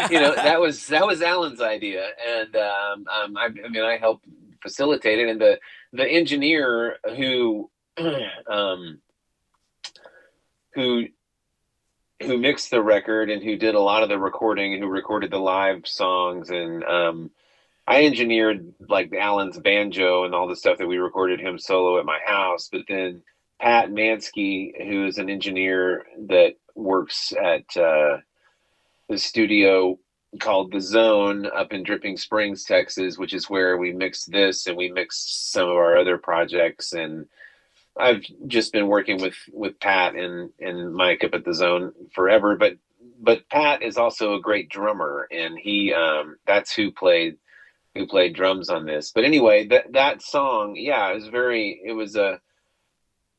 you 0.09 0.19
know, 0.19 0.35
that 0.35 0.59
was 0.59 0.87
that 0.87 1.05
was 1.05 1.21
Alan's 1.21 1.61
idea, 1.61 2.07
and 2.27 2.55
um, 2.55 3.05
um, 3.07 3.37
I, 3.37 3.45
I, 3.45 3.69
mean, 3.69 3.83
I 3.83 3.97
helped 3.97 4.25
facilitate 4.61 5.19
it, 5.19 5.29
and 5.29 5.41
the 5.41 5.59
the 5.91 6.07
engineer 6.07 6.97
who 7.17 7.69
um, 8.49 8.99
who 10.73 11.07
who 12.21 12.37
mixed 12.37 12.71
the 12.71 12.81
record 12.81 13.29
and 13.29 13.43
who 13.43 13.55
did 13.55 13.75
a 13.75 13.79
lot 13.79 14.03
of 14.03 14.09
the 14.09 14.19
recording 14.19 14.73
and 14.73 14.83
who 14.83 14.89
recorded 14.89 15.31
the 15.31 15.39
live 15.39 15.87
songs 15.87 16.49
and 16.49 16.83
um, 16.83 17.31
I 17.87 18.05
engineered 18.05 18.73
like 18.87 19.11
Alan's 19.13 19.57
banjo 19.57 20.23
and 20.23 20.35
all 20.35 20.47
the 20.47 20.55
stuff 20.55 20.77
that 20.77 20.87
we 20.87 20.97
recorded 20.97 21.39
him 21.39 21.57
solo 21.57 21.97
at 21.97 22.05
my 22.05 22.19
house, 22.23 22.69
but 22.71 22.81
then 22.87 23.23
Pat 23.59 23.91
Manske, 23.91 24.73
who 24.77 25.07
is 25.07 25.17
an 25.17 25.27
engineer 25.29 26.05
that 26.27 26.53
works 26.75 27.33
at 27.33 27.65
uh, 27.75 28.17
the 29.09 29.17
studio 29.17 29.97
called 30.39 30.71
The 30.71 30.81
Zone 30.81 31.47
up 31.47 31.73
in 31.73 31.81
Dripping 31.81 32.17
Springs, 32.17 32.63
Texas, 32.63 33.17
which 33.17 33.33
is 33.33 33.49
where 33.49 33.77
we 33.77 33.91
mixed 33.91 34.31
this 34.31 34.67
and 34.67 34.77
we 34.77 34.91
mixed 34.91 35.51
some 35.51 35.67
of 35.67 35.75
our 35.75 35.97
other 35.97 36.19
projects. 36.19 36.93
And 36.93 37.25
I've 37.99 38.23
just 38.47 38.71
been 38.71 38.87
working 38.87 39.21
with 39.21 39.35
with 39.51 39.79
Pat 39.79 40.15
and 40.15 40.51
and 40.59 40.93
Mike 40.93 41.23
up 41.23 41.33
at 41.33 41.45
The 41.45 41.53
Zone 41.53 41.93
forever. 42.13 42.55
But 42.55 42.77
but 43.19 43.49
Pat 43.49 43.81
is 43.83 43.97
also 43.97 44.35
a 44.35 44.41
great 44.41 44.69
drummer, 44.69 45.27
and 45.31 45.57
he 45.59 45.93
um, 45.93 46.37
that's 46.47 46.73
who 46.73 46.91
played 46.91 47.37
who 47.95 48.07
played 48.07 48.33
drums 48.33 48.69
on 48.69 48.85
this. 48.85 49.11
But 49.13 49.25
anyway, 49.25 49.67
that 49.67 49.93
that 49.93 50.21
song, 50.21 50.75
yeah, 50.77 51.11
it 51.11 51.15
was 51.15 51.27
very 51.27 51.81
it 51.83 51.93
was 51.93 52.15
a 52.15 52.39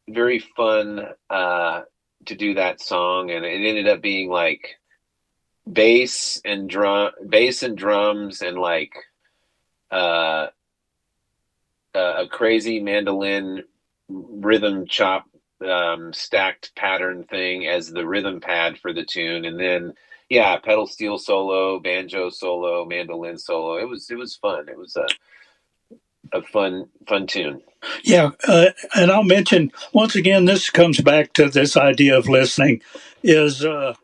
very 0.09 0.39
fun 0.39 1.07
uh, 1.31 1.83
to 2.27 2.35
do 2.35 2.55
that 2.55 2.81
song, 2.81 3.31
and 3.31 3.45
it 3.45 3.67
ended 3.67 3.89
up 3.89 4.03
being 4.03 4.29
like 4.29 4.77
bass 5.71 6.41
and 6.45 6.69
drum, 6.69 7.13
bass 7.29 7.63
and 7.63 7.77
drums, 7.77 8.43
and 8.43 8.59
like 8.59 8.93
uh, 9.91 10.49
a 11.95 12.27
crazy 12.31 12.81
mandolin 12.81 13.65
rhythm 14.11 14.87
chop 14.87 15.25
um, 15.65 16.13
stacked 16.13 16.75
pattern 16.75 17.25
thing 17.25 17.67
as 17.67 17.91
the 17.91 18.07
rhythm 18.07 18.41
pad 18.41 18.79
for 18.79 18.93
the 18.93 19.05
tune, 19.05 19.45
and 19.45 19.59
then 19.59 19.95
yeah, 20.29 20.57
pedal 20.59 20.87
steel 20.87 21.19
solo, 21.19 21.81
banjo 21.81 22.31
solo, 22.31 22.85
mandolin 22.85 23.39
solo. 23.39 23.77
It 23.77 23.89
was 23.89 24.11
it 24.11 24.17
was 24.17 24.37
fun. 24.37 24.69
It 24.69 24.79
was 24.79 24.97
a 24.97 25.07
a 26.33 26.43
fun 26.43 26.89
fun 27.09 27.27
tune. 27.27 27.63
Yeah, 28.05 28.31
uh, 28.47 28.67
and 28.95 29.11
I'll 29.11 29.25
mention 29.25 29.73
once 29.93 30.15
again. 30.15 30.45
This 30.45 30.71
comes 30.71 31.01
back 31.01 31.33
to 31.35 31.49
this 31.49 31.77
idea 31.77 32.17
of 32.17 32.29
listening. 32.29 32.83
Is 33.23 33.65
uh, 33.65 33.95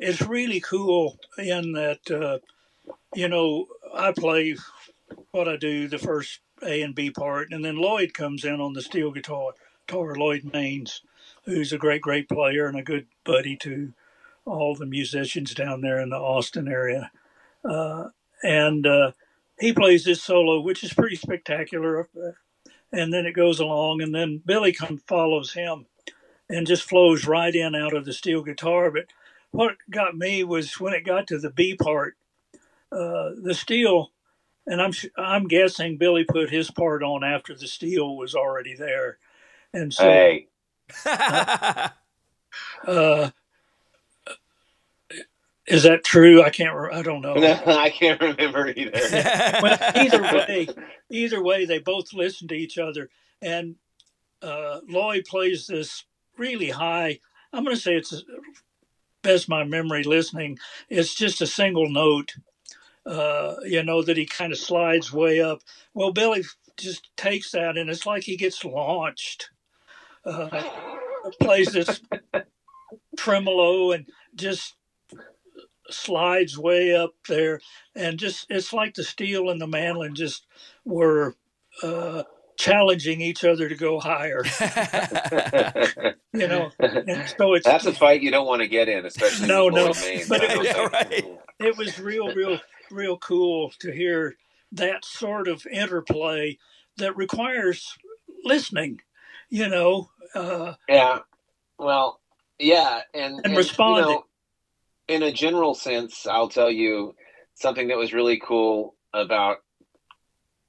it's 0.00 0.22
really 0.22 0.60
cool 0.60 1.18
in 1.38 1.72
that 1.72 2.10
uh, 2.10 2.38
you 3.14 3.28
know 3.28 3.66
I 3.94 4.12
play 4.12 4.56
what 5.30 5.48
I 5.48 5.56
do 5.56 5.88
the 5.88 5.98
first 5.98 6.40
A 6.62 6.82
and 6.82 6.94
B 6.94 7.10
part, 7.10 7.48
and 7.52 7.64
then 7.64 7.76
Lloyd 7.76 8.14
comes 8.14 8.44
in 8.44 8.60
on 8.60 8.72
the 8.72 8.82
steel 8.82 9.10
guitar. 9.10 9.52
Guitar 9.86 10.14
Lloyd 10.16 10.42
Maines, 10.42 11.00
who's 11.44 11.72
a 11.72 11.78
great 11.78 12.02
great 12.02 12.28
player 12.28 12.66
and 12.66 12.78
a 12.78 12.82
good 12.82 13.06
buddy 13.24 13.56
to 13.58 13.92
all 14.44 14.74
the 14.74 14.86
musicians 14.86 15.54
down 15.54 15.80
there 15.80 16.00
in 16.00 16.10
the 16.10 16.16
Austin 16.16 16.68
area, 16.68 17.10
uh, 17.64 18.08
and 18.42 18.86
uh, 18.86 19.12
he 19.60 19.72
plays 19.72 20.04
this 20.04 20.22
solo, 20.22 20.60
which 20.60 20.84
is 20.84 20.92
pretty 20.92 21.16
spectacular. 21.16 22.08
And 22.92 23.12
then 23.12 23.26
it 23.26 23.32
goes 23.32 23.60
along, 23.60 24.00
and 24.00 24.14
then 24.14 24.42
Billy 24.44 24.72
comes 24.72 25.02
follows 25.06 25.52
him, 25.52 25.86
and 26.48 26.66
just 26.66 26.88
flows 26.88 27.26
right 27.26 27.54
in 27.54 27.74
out 27.74 27.94
of 27.94 28.04
the 28.04 28.12
steel 28.12 28.42
guitar. 28.42 28.90
But 28.90 29.06
what 29.50 29.76
got 29.90 30.16
me 30.16 30.44
was 30.44 30.80
when 30.80 30.94
it 30.94 31.04
got 31.04 31.26
to 31.28 31.38
the 31.38 31.50
B 31.50 31.76
part, 31.76 32.16
uh, 32.92 33.30
the 33.42 33.54
steel, 33.54 34.12
and 34.66 34.80
I'm 34.80 34.92
I'm 35.16 35.46
guessing 35.48 35.96
Billy 35.96 36.24
put 36.24 36.50
his 36.50 36.70
part 36.70 37.02
on 37.02 37.24
after 37.24 37.54
the 37.54 37.66
steel 37.66 38.16
was 38.16 38.34
already 38.34 38.74
there, 38.74 39.18
and 39.72 39.92
so. 39.92 40.04
Hey. 40.04 40.48
uh, 42.86 43.30
is 45.66 45.82
that 45.82 46.04
true? 46.04 46.42
I 46.42 46.50
can't. 46.50 46.76
I 46.92 47.02
don't 47.02 47.22
know. 47.22 47.34
No, 47.34 47.60
I 47.66 47.90
can't 47.90 48.20
remember 48.20 48.68
either. 48.68 48.92
well, 49.62 49.78
either 49.96 50.22
way, 50.22 50.68
either 51.10 51.42
way, 51.42 51.64
they 51.64 51.78
both 51.78 52.12
listen 52.12 52.48
to 52.48 52.54
each 52.54 52.78
other, 52.78 53.10
and 53.42 53.76
uh, 54.42 54.80
Lloyd 54.88 55.24
plays 55.24 55.66
this 55.66 56.04
really 56.38 56.70
high. 56.70 57.18
I'm 57.52 57.64
going 57.64 57.74
to 57.74 57.82
say 57.82 57.96
it's 57.96 58.22
best 59.22 59.48
my 59.48 59.64
memory 59.64 60.04
listening. 60.04 60.58
It's 60.88 61.14
just 61.14 61.40
a 61.40 61.46
single 61.46 61.90
note, 61.90 62.34
uh, 63.06 63.56
you 63.64 63.82
know, 63.82 64.02
that 64.02 64.16
he 64.16 64.26
kind 64.26 64.52
of 64.52 64.58
slides 64.58 65.12
way 65.12 65.40
up. 65.40 65.60
Well, 65.94 66.12
Billy 66.12 66.44
just 66.76 67.08
takes 67.16 67.52
that, 67.52 67.76
and 67.76 67.88
it's 67.88 68.06
like 68.06 68.24
he 68.24 68.36
gets 68.36 68.64
launched. 68.64 69.50
Uh, 70.24 70.62
plays 71.40 71.72
this 71.72 72.00
tremolo 73.16 73.92
and 73.92 74.08
just 74.34 74.74
slides 75.88 76.58
way 76.58 76.94
up 76.94 77.14
there, 77.28 77.60
and 77.94 78.18
just 78.18 78.46
it's 78.50 78.72
like 78.72 78.94
the 78.94 79.04
steel 79.04 79.50
and 79.50 79.60
the 79.60 79.66
mandolin 79.66 80.14
just 80.14 80.46
were 80.84 81.36
uh, 81.82 82.24
challenging 82.56 83.20
each 83.20 83.44
other 83.44 83.68
to 83.68 83.74
go 83.74 84.00
higher. 84.00 84.42
you 86.32 86.48
know, 86.48 86.70
and 86.80 87.28
so 87.38 87.54
it's 87.54 87.66
that's 87.66 87.86
a 87.86 87.92
fight 87.92 88.22
you 88.22 88.30
don't 88.30 88.46
want 88.46 88.62
to 88.62 88.68
get 88.68 88.88
in, 88.88 89.06
especially 89.06 89.48
no, 89.48 89.68
no. 89.68 89.88
But 90.28 90.42
it 90.42 90.58
was, 90.58 90.66
yeah, 90.66 90.86
right. 90.86 91.24
it 91.58 91.76
was 91.76 91.98
real, 91.98 92.34
real, 92.34 92.58
real 92.90 93.18
cool 93.18 93.72
to 93.80 93.90
hear 93.90 94.36
that 94.72 95.04
sort 95.04 95.48
of 95.48 95.66
interplay 95.66 96.58
that 96.98 97.16
requires 97.16 97.96
listening. 98.44 99.00
You 99.50 99.68
know. 99.68 100.10
Uh, 100.34 100.74
yeah. 100.88 101.20
Well. 101.78 102.20
Yeah, 102.58 103.00
and 103.12 103.34
and, 103.34 103.46
and 103.46 103.56
responding. 103.56 104.08
You 104.08 104.14
know, 104.14 104.24
in 105.08 105.22
a 105.22 105.32
general 105.32 105.74
sense, 105.74 106.26
I'll 106.26 106.48
tell 106.48 106.70
you 106.70 107.14
something 107.54 107.88
that 107.88 107.98
was 107.98 108.12
really 108.12 108.40
cool 108.40 108.94
about 109.12 109.58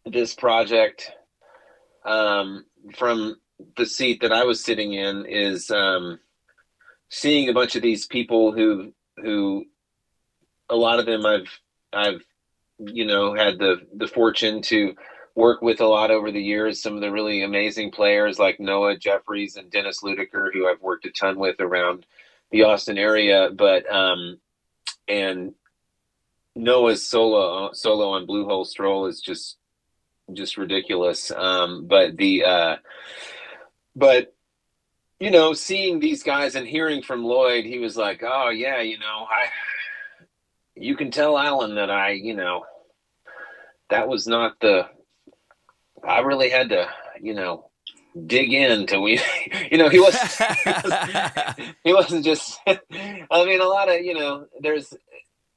this 0.05 0.33
project 0.33 1.11
um, 2.05 2.65
from 2.95 3.37
the 3.75 3.85
seat 3.85 4.21
that 4.21 4.31
I 4.31 4.43
was 4.43 4.63
sitting 4.63 4.93
in 4.93 5.25
is 5.25 5.71
um, 5.71 6.19
seeing 7.09 7.49
a 7.49 7.53
bunch 7.53 7.75
of 7.75 7.81
these 7.81 8.05
people 8.05 8.51
who 8.51 8.93
who 9.17 9.65
a 10.69 10.75
lot 10.75 10.99
of 10.99 11.05
them 11.05 11.25
I've 11.25 11.59
I've 11.93 12.21
you 12.79 13.05
know 13.05 13.33
had 13.33 13.57
the 13.57 13.81
the 13.93 14.07
fortune 14.07 14.61
to 14.63 14.95
work 15.35 15.61
with 15.61 15.81
a 15.81 15.85
lot 15.85 16.11
over 16.11 16.31
the 16.31 16.41
years. 16.41 16.81
Some 16.81 16.95
of 16.95 17.01
the 17.01 17.11
really 17.11 17.43
amazing 17.43 17.91
players 17.91 18.39
like 18.39 18.59
Noah 18.59 18.97
Jeffries 18.97 19.55
and 19.55 19.69
Dennis 19.69 20.01
Ludiker, 20.01 20.51
who 20.51 20.67
I've 20.67 20.81
worked 20.81 21.05
a 21.05 21.11
ton 21.11 21.37
with 21.37 21.59
around 21.59 22.05
the 22.51 22.63
Austin 22.63 22.97
area, 22.97 23.49
but 23.53 23.89
um, 23.91 24.39
and 25.07 25.53
Noah's 26.55 27.05
solo 27.05 27.71
solo 27.73 28.09
on 28.09 28.25
Blue 28.25 28.45
Hole 28.45 28.65
Stroll 28.65 29.05
is 29.05 29.21
just 29.21 29.57
just 30.33 30.57
ridiculous. 30.57 31.31
Um, 31.31 31.85
but 31.87 32.17
the 32.17 32.43
uh, 32.43 32.75
but 33.95 34.33
you 35.19 35.31
know, 35.31 35.53
seeing 35.53 35.99
these 35.99 36.23
guys 36.23 36.55
and 36.55 36.67
hearing 36.67 37.01
from 37.01 37.23
Lloyd, 37.23 37.65
he 37.65 37.79
was 37.79 37.97
like, 37.97 38.23
"Oh 38.23 38.49
yeah, 38.49 38.81
you 38.81 38.99
know, 38.99 39.27
I 39.29 39.47
you 40.79 40.95
can 40.95 41.11
tell 41.11 41.37
Alan 41.37 41.75
that 41.75 41.89
I, 41.89 42.11
you 42.11 42.35
know, 42.35 42.65
that 43.89 44.07
was 44.07 44.27
not 44.27 44.59
the 44.59 44.87
I 46.03 46.19
really 46.19 46.49
had 46.49 46.69
to, 46.69 46.87
you 47.21 47.33
know, 47.33 47.69
dig 48.25 48.53
in 48.53 48.85
till 48.87 49.03
we 49.03 49.19
you 49.71 49.77
know 49.77 49.89
he 49.89 49.99
wasn't 49.99 50.31
he, 50.63 50.69
was, 50.69 51.53
he 51.83 51.93
wasn't 51.93 52.25
just 52.25 52.59
i 52.67 53.45
mean 53.45 53.61
a 53.61 53.65
lot 53.65 53.89
of 53.89 54.01
you 54.01 54.13
know 54.13 54.45
there's 54.59 54.93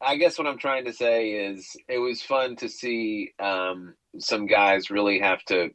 i 0.01 0.17
guess 0.17 0.37
what 0.37 0.47
i'm 0.47 0.59
trying 0.59 0.85
to 0.85 0.93
say 0.93 1.31
is 1.31 1.77
it 1.89 1.99
was 1.99 2.23
fun 2.23 2.57
to 2.57 2.69
see 2.69 3.31
um, 3.39 3.95
some 4.19 4.47
guys 4.47 4.91
really 4.91 5.21
have 5.21 5.43
to 5.45 5.71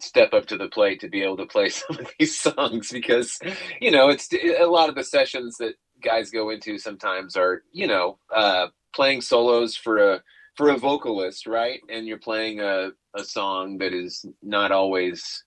step 0.00 0.32
up 0.32 0.46
to 0.46 0.56
the 0.56 0.68
plate 0.68 1.00
to 1.00 1.08
be 1.08 1.22
able 1.22 1.36
to 1.36 1.46
play 1.46 1.68
some 1.68 1.98
of 1.98 2.10
these 2.18 2.38
songs 2.38 2.90
because 2.90 3.38
you 3.80 3.90
know 3.90 4.08
it's 4.08 4.28
a 4.32 4.64
lot 4.64 4.88
of 4.88 4.94
the 4.94 5.04
sessions 5.04 5.58
that 5.58 5.74
guys 6.02 6.30
go 6.30 6.50
into 6.50 6.78
sometimes 6.78 7.36
are 7.36 7.62
you 7.72 7.86
know 7.86 8.18
uh, 8.34 8.68
playing 8.94 9.20
solos 9.20 9.76
for 9.76 9.98
a 9.98 10.22
for 10.56 10.70
a 10.70 10.76
vocalist 10.76 11.46
right 11.46 11.80
and 11.88 12.06
you're 12.06 12.18
playing 12.18 12.60
a, 12.60 12.90
a 13.16 13.24
song 13.24 13.78
that 13.78 13.94
is 13.94 14.24
not 14.42 14.72
always 14.72 15.44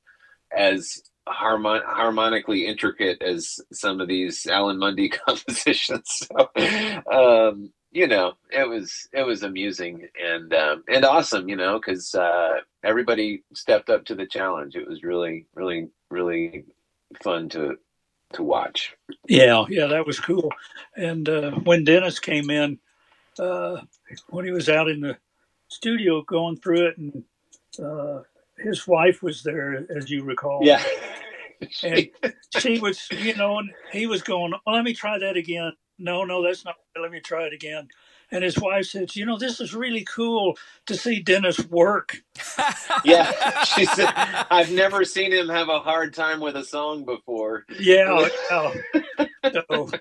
as 0.55 1.01
harmon- 1.27 1.81
harmonically 1.85 2.65
intricate 2.65 3.21
as 3.21 3.59
some 3.71 4.01
of 4.01 4.07
these 4.07 4.45
Alan 4.45 4.77
Munde 4.77 5.11
compositions. 5.25 6.27
So, 6.33 7.49
um, 7.49 7.71
you 7.91 8.07
know, 8.07 8.33
it 8.49 8.67
was 8.67 9.07
it 9.13 9.21
was 9.23 9.43
amusing 9.43 10.07
and 10.21 10.53
um, 10.53 10.83
and 10.87 11.05
awesome, 11.05 11.47
you 11.47 11.55
know, 11.55 11.79
because 11.79 12.15
uh, 12.15 12.55
everybody 12.83 13.43
stepped 13.53 13.89
up 13.89 14.05
to 14.05 14.15
the 14.15 14.25
challenge. 14.25 14.75
It 14.75 14.87
was 14.87 15.03
really, 15.03 15.45
really, 15.53 15.89
really 16.09 16.65
fun 17.21 17.49
to 17.49 17.75
to 18.33 18.43
watch. 18.43 18.95
Yeah, 19.27 19.65
yeah, 19.69 19.85
that 19.87 20.07
was 20.07 20.19
cool. 20.19 20.51
And 20.95 21.29
uh, 21.29 21.51
when 21.51 21.83
Dennis 21.83 22.19
came 22.19 22.49
in, 22.49 22.79
uh, 23.39 23.81
when 24.29 24.45
he 24.45 24.51
was 24.51 24.69
out 24.69 24.89
in 24.89 25.01
the 25.01 25.17
studio 25.67 26.21
going 26.21 26.57
through 26.57 26.88
it, 26.88 26.97
and 26.97 27.23
uh, 27.84 28.21
his 28.57 28.88
wife 28.88 29.23
was 29.23 29.43
there, 29.43 29.86
as 29.95 30.09
you 30.09 30.23
recall. 30.23 30.59
Yeah. 30.63 30.84
and 31.84 32.09
she 32.57 32.79
was, 32.79 33.07
you 33.11 33.36
know, 33.36 33.59
and 33.59 33.71
he 33.91 34.07
was 34.07 34.21
going, 34.21 34.53
well, 34.65 34.75
let 34.75 34.84
me 34.84 34.93
try 34.93 35.17
that 35.19 35.38
again. 35.38 35.73
No, 35.99 36.23
no, 36.23 36.43
that's 36.43 36.65
not. 36.65 36.75
Let 36.99 37.11
me 37.11 37.19
try 37.19 37.43
it 37.43 37.53
again. 37.53 37.88
And 38.31 38.43
his 38.43 38.57
wife 38.59 38.88
said, 38.88 39.15
you 39.15 39.25
know, 39.25 39.38
this 39.38 39.59
is 39.59 39.75
really 39.75 40.03
cool 40.03 40.57
to 40.88 40.95
see 40.95 41.19
Dennis 41.19 41.59
work. 41.67 42.17
yeah, 43.05 43.63
she 43.63 43.86
said, 43.86 44.09
I've 44.49 44.71
never 44.71 45.05
seen 45.05 45.31
him 45.31 45.49
have 45.49 45.69
a 45.69 45.79
hard 45.79 46.15
time 46.15 46.39
with 46.39 46.55
a 46.55 46.63
song 46.63 47.05
before. 47.05 47.65
Yeah, 47.79 48.27
yeah. 48.49 48.73
So, 49.69 49.91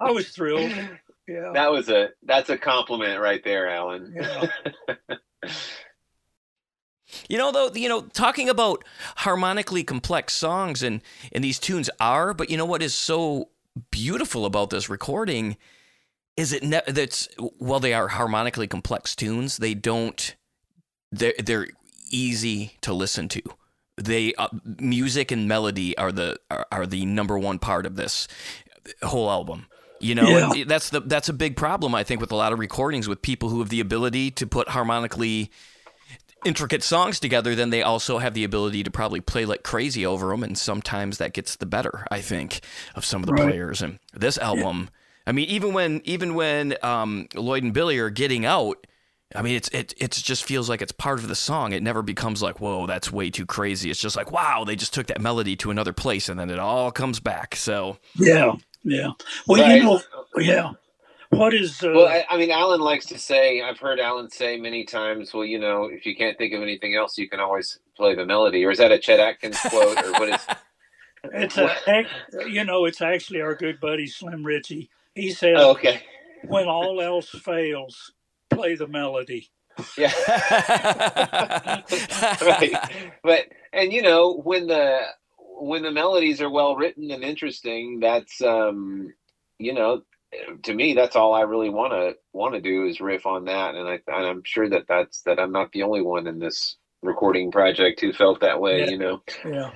I 0.00 0.10
was 0.10 0.30
thrilled. 0.30 0.72
Yeah, 1.28 1.50
that 1.54 1.70
was 1.72 1.88
a 1.88 2.10
that's 2.22 2.50
a 2.50 2.58
compliment 2.58 3.20
right 3.20 3.42
there, 3.42 3.68
Alan. 3.68 4.14
yeah. 4.16 4.46
You 7.28 7.38
know, 7.38 7.52
though, 7.52 7.70
you 7.72 7.88
know, 7.88 8.02
talking 8.02 8.48
about 8.48 8.84
harmonically 9.16 9.84
complex 9.84 10.34
songs 10.34 10.82
and 10.82 11.00
and 11.32 11.42
these 11.42 11.58
tunes 11.58 11.88
are, 12.00 12.34
but 12.34 12.50
you 12.50 12.56
know 12.56 12.64
what 12.64 12.82
is 12.82 12.94
so 12.94 13.50
beautiful 13.90 14.44
about 14.44 14.70
this 14.70 14.88
recording 14.88 15.56
is 16.36 16.52
it 16.52 16.62
ne- 16.62 16.82
that's 16.86 17.28
well 17.58 17.80
they 17.80 17.94
are 17.94 18.08
harmonically 18.08 18.66
complex 18.66 19.14
tunes, 19.14 19.58
they 19.58 19.74
don't 19.74 20.34
they're 21.12 21.34
they're 21.38 21.68
easy 22.10 22.76
to 22.82 22.92
listen 22.92 23.28
to. 23.28 23.42
They 23.96 24.34
uh, 24.34 24.48
music 24.64 25.30
and 25.30 25.48
melody 25.48 25.96
are 25.96 26.12
the 26.12 26.38
are, 26.50 26.66
are 26.72 26.86
the 26.86 27.06
number 27.06 27.38
one 27.38 27.58
part 27.58 27.86
of 27.86 27.96
this 27.96 28.28
whole 29.02 29.30
album. 29.30 29.66
You 29.98 30.14
know, 30.14 30.28
Yeah. 30.28 30.52
and 30.52 30.70
that's 30.70 30.90
the 30.90 31.00
that's 31.00 31.28
a 31.30 31.32
big 31.32 31.56
problem 31.56 31.94
I 31.94 32.04
think 32.04 32.20
with 32.20 32.30
a 32.30 32.36
lot 32.36 32.52
of 32.52 32.58
recordings 32.58 33.08
with 33.08 33.22
people 33.22 33.48
who 33.48 33.60
have 33.60 33.70
the 33.70 33.80
ability 33.80 34.30
to 34.32 34.46
put 34.46 34.68
harmonically 34.68 35.50
intricate 36.44 36.82
songs 36.82 37.18
together, 37.18 37.54
then 37.54 37.70
they 37.70 37.82
also 37.82 38.18
have 38.18 38.34
the 38.34 38.44
ability 38.44 38.82
to 38.84 38.90
probably 38.90 39.20
play 39.20 39.44
like 39.44 39.62
crazy 39.62 40.06
over 40.06 40.28
them, 40.28 40.42
and 40.42 40.56
sometimes 40.56 41.18
that 41.18 41.32
gets 41.32 41.56
the 41.56 41.66
better, 41.66 42.06
I 42.10 42.20
think, 42.20 42.60
of 42.94 43.04
some 43.04 43.22
of 43.22 43.26
the 43.26 43.32
Right. 43.32 43.44
players. 43.44 43.82
And 43.82 43.98
this 44.12 44.38
album, 44.38 44.90
I 45.26 45.32
mean, 45.32 45.48
even 45.48 45.72
when 45.72 46.02
even 46.04 46.34
when 46.34 46.76
um, 46.82 47.26
Lloyd 47.34 47.62
and 47.64 47.74
Billy 47.74 47.98
are 47.98 48.10
getting 48.10 48.44
out, 48.44 48.86
I 49.34 49.42
mean, 49.42 49.56
it's 49.56 49.68
it 49.70 49.92
it 49.98 50.12
just 50.12 50.44
feels 50.44 50.68
like 50.68 50.82
it's 50.82 50.92
part 50.92 51.18
of 51.18 51.26
the 51.28 51.34
song. 51.34 51.72
It 51.72 51.82
never 51.82 52.02
becomes 52.02 52.42
like, 52.42 52.60
whoa, 52.60 52.86
that's 52.86 53.10
way 53.10 53.30
too 53.30 53.46
crazy. 53.46 53.90
It's 53.90 54.00
just 54.00 54.16
like, 54.16 54.30
wow, 54.30 54.62
they 54.64 54.76
just 54.76 54.94
took 54.94 55.08
that 55.08 55.20
melody 55.20 55.56
to 55.56 55.70
another 55.70 55.92
place, 55.92 56.28
and 56.28 56.38
then 56.38 56.50
it 56.50 56.58
all 56.60 56.92
comes 56.92 57.18
back. 57.18 57.56
So 57.56 57.98
Yeah, 58.18 58.54
yeah. 58.86 59.10
Well, 59.46 59.62
Right. 59.62 59.78
you 59.78 59.84
know, 59.84 60.02
yeah. 60.38 60.72
What 61.30 61.54
is 61.54 61.82
uh, 61.82 61.90
Well, 61.94 62.08
I, 62.08 62.24
I 62.30 62.38
mean, 62.38 62.50
Alan 62.50 62.80
likes 62.80 63.06
to 63.06 63.18
say, 63.18 63.62
I've 63.62 63.78
heard 63.78 64.00
Alan 64.00 64.30
say 64.30 64.58
many 64.58 64.84
times, 64.84 65.34
well, 65.34 65.44
you 65.44 65.58
know, 65.58 65.84
if 65.86 66.06
you 66.06 66.16
can't 66.16 66.38
think 66.38 66.54
of 66.54 66.62
anything 66.62 66.94
else, 66.96 67.18
you 67.18 67.28
can 67.28 67.40
always 67.40 67.78
play 67.96 68.14
the 68.14 68.24
melody. 68.26 68.64
Or 68.64 68.70
is 68.70 68.78
that 68.78 68.92
a 68.92 68.98
Chet 68.98 69.20
Atkins 69.20 69.58
quote? 69.60 69.98
Or 70.04 70.12
what 70.12 70.30
is. 70.30 70.46
it's 71.24 71.58
a 71.58 71.76
you 72.48 72.64
know 72.64 72.84
it's 72.86 73.02
actually 73.02 73.40
our 73.42 73.54
good 73.56 73.80
buddy 73.80 74.06
Slim 74.06 74.44
Richey. 74.44 74.90
He 75.14 75.32
said, 75.32 75.54
Oh, 75.56 75.72
okay. 75.72 76.02
"When 76.42 76.68
all 76.68 77.00
else 77.02 77.30
fails, 77.30 78.12
play 78.50 78.76
the 78.76 78.86
melody." 78.86 79.50
Yeah. 79.98 80.12
right. 82.42 82.72
But, 83.22 83.46
and 83.72 83.92
you 83.92 84.02
know, 84.02 84.34
when 84.44 84.68
the. 84.68 85.00
When 85.58 85.82
the 85.82 85.90
melodies 85.90 86.40
are 86.40 86.50
well 86.50 86.76
written 86.76 87.10
and 87.10 87.24
interesting, 87.24 88.00
that's 88.00 88.42
um, 88.42 89.12
you 89.58 89.72
know, 89.72 90.02
to 90.64 90.74
me, 90.74 90.94
that's 90.94 91.16
all 91.16 91.34
I 91.34 91.42
really 91.42 91.70
want 91.70 91.92
to 91.92 92.16
want 92.32 92.54
to 92.54 92.60
do 92.60 92.86
is 92.86 93.00
riff 93.00 93.26
on 93.26 93.46
that, 93.46 93.74
and 93.74 93.88
I 93.88 94.00
and 94.06 94.26
I'm 94.26 94.42
sure 94.44 94.68
that 94.68 94.86
that's 94.88 95.22
that 95.22 95.38
I'm 95.38 95.52
not 95.52 95.72
the 95.72 95.82
only 95.82 96.02
one 96.02 96.26
in 96.26 96.38
this 96.38 96.76
recording 97.02 97.50
project 97.50 98.00
who 98.00 98.12
felt 98.12 98.40
that 98.40 98.60
way. 98.60 98.80
Yeah. 98.80 98.90
You 98.90 98.98
know. 98.98 99.22
Yeah. 99.44 99.70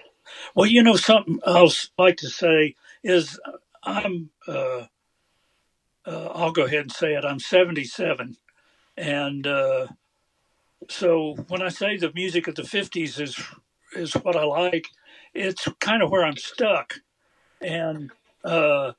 Well, 0.54 0.66
you 0.66 0.82
know 0.82 0.96
something 0.96 1.40
else 1.46 1.90
I'd 1.98 2.02
like 2.02 2.16
to 2.18 2.28
say 2.28 2.76
is 3.02 3.40
I'm 3.82 4.30
uh, 4.46 4.86
uh, 6.06 6.26
I'll 6.34 6.52
go 6.52 6.64
ahead 6.64 6.82
and 6.82 6.92
say 6.92 7.14
it. 7.14 7.24
I'm 7.24 7.40
77, 7.40 8.36
and 8.96 9.46
uh, 9.46 9.86
so 10.88 11.36
when 11.48 11.62
I 11.62 11.68
say 11.68 11.96
the 11.96 12.12
music 12.12 12.48
of 12.48 12.54
the 12.54 12.62
50s 12.62 13.20
is 13.20 13.40
is 13.94 14.14
what 14.14 14.36
I 14.36 14.44
like, 14.44 14.88
it's 15.34 15.66
kind 15.80 16.02
of 16.02 16.10
where 16.10 16.24
I'm 16.24 16.36
stuck, 16.36 16.94
and 17.60 18.10
uh, 18.44 18.92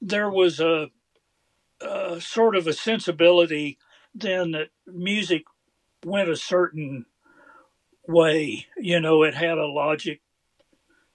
there 0.00 0.30
was 0.30 0.60
a, 0.60 0.88
a 1.80 2.20
sort 2.20 2.56
of 2.56 2.66
a 2.66 2.72
sensibility 2.72 3.78
then 4.14 4.52
that 4.52 4.68
music 4.86 5.42
went 6.04 6.28
a 6.28 6.36
certain 6.36 7.06
way. 8.06 8.66
You 8.76 9.00
know, 9.00 9.22
it 9.22 9.34
had 9.34 9.58
a 9.58 9.66
logic 9.66 10.20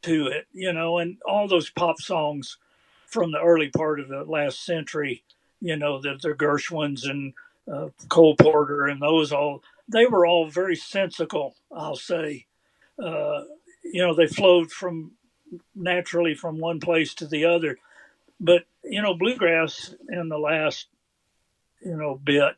to 0.04 0.28
it, 0.28 0.48
you 0.54 0.72
know, 0.74 1.00
and 1.00 1.18
all 1.26 1.48
those 1.48 1.70
pop 1.70 2.00
songs 2.00 2.58
from 3.08 3.32
the 3.32 3.40
early 3.40 3.70
part 3.70 4.00
of 4.00 4.10
the 4.10 4.24
last 4.24 4.66
century, 4.66 5.24
you 5.62 5.76
know, 5.76 6.02
the, 6.02 6.18
the 6.22 6.34
Gershwins 6.34 7.10
and 7.10 7.34
uh, 7.72 7.90
Cole 8.10 8.36
Porter 8.36 8.86
and 8.86 9.02
those 9.02 9.32
all, 9.32 9.64
they 9.88 10.06
were 10.06 10.26
all 10.26 10.50
very 10.50 10.76
sensical, 10.76 11.56
I'll 11.72 11.96
say. 11.96 12.48
Uh, 13.02 13.44
you 13.84 14.02
know, 14.02 14.14
they 14.14 14.28
flowed 14.28 14.72
from 14.72 15.12
naturally 15.76 16.36
from 16.36 16.60
one 16.60 16.80
place 16.80 17.14
to 17.16 17.28
the 17.28 17.46
other. 17.46 17.78
But, 18.40 18.64
you 18.84 19.02
know, 19.02 19.14
bluegrass 19.14 19.94
in 20.10 20.30
the 20.30 20.38
last, 20.38 20.88
you 21.82 21.96
know, 21.96 22.16
bit 22.16 22.56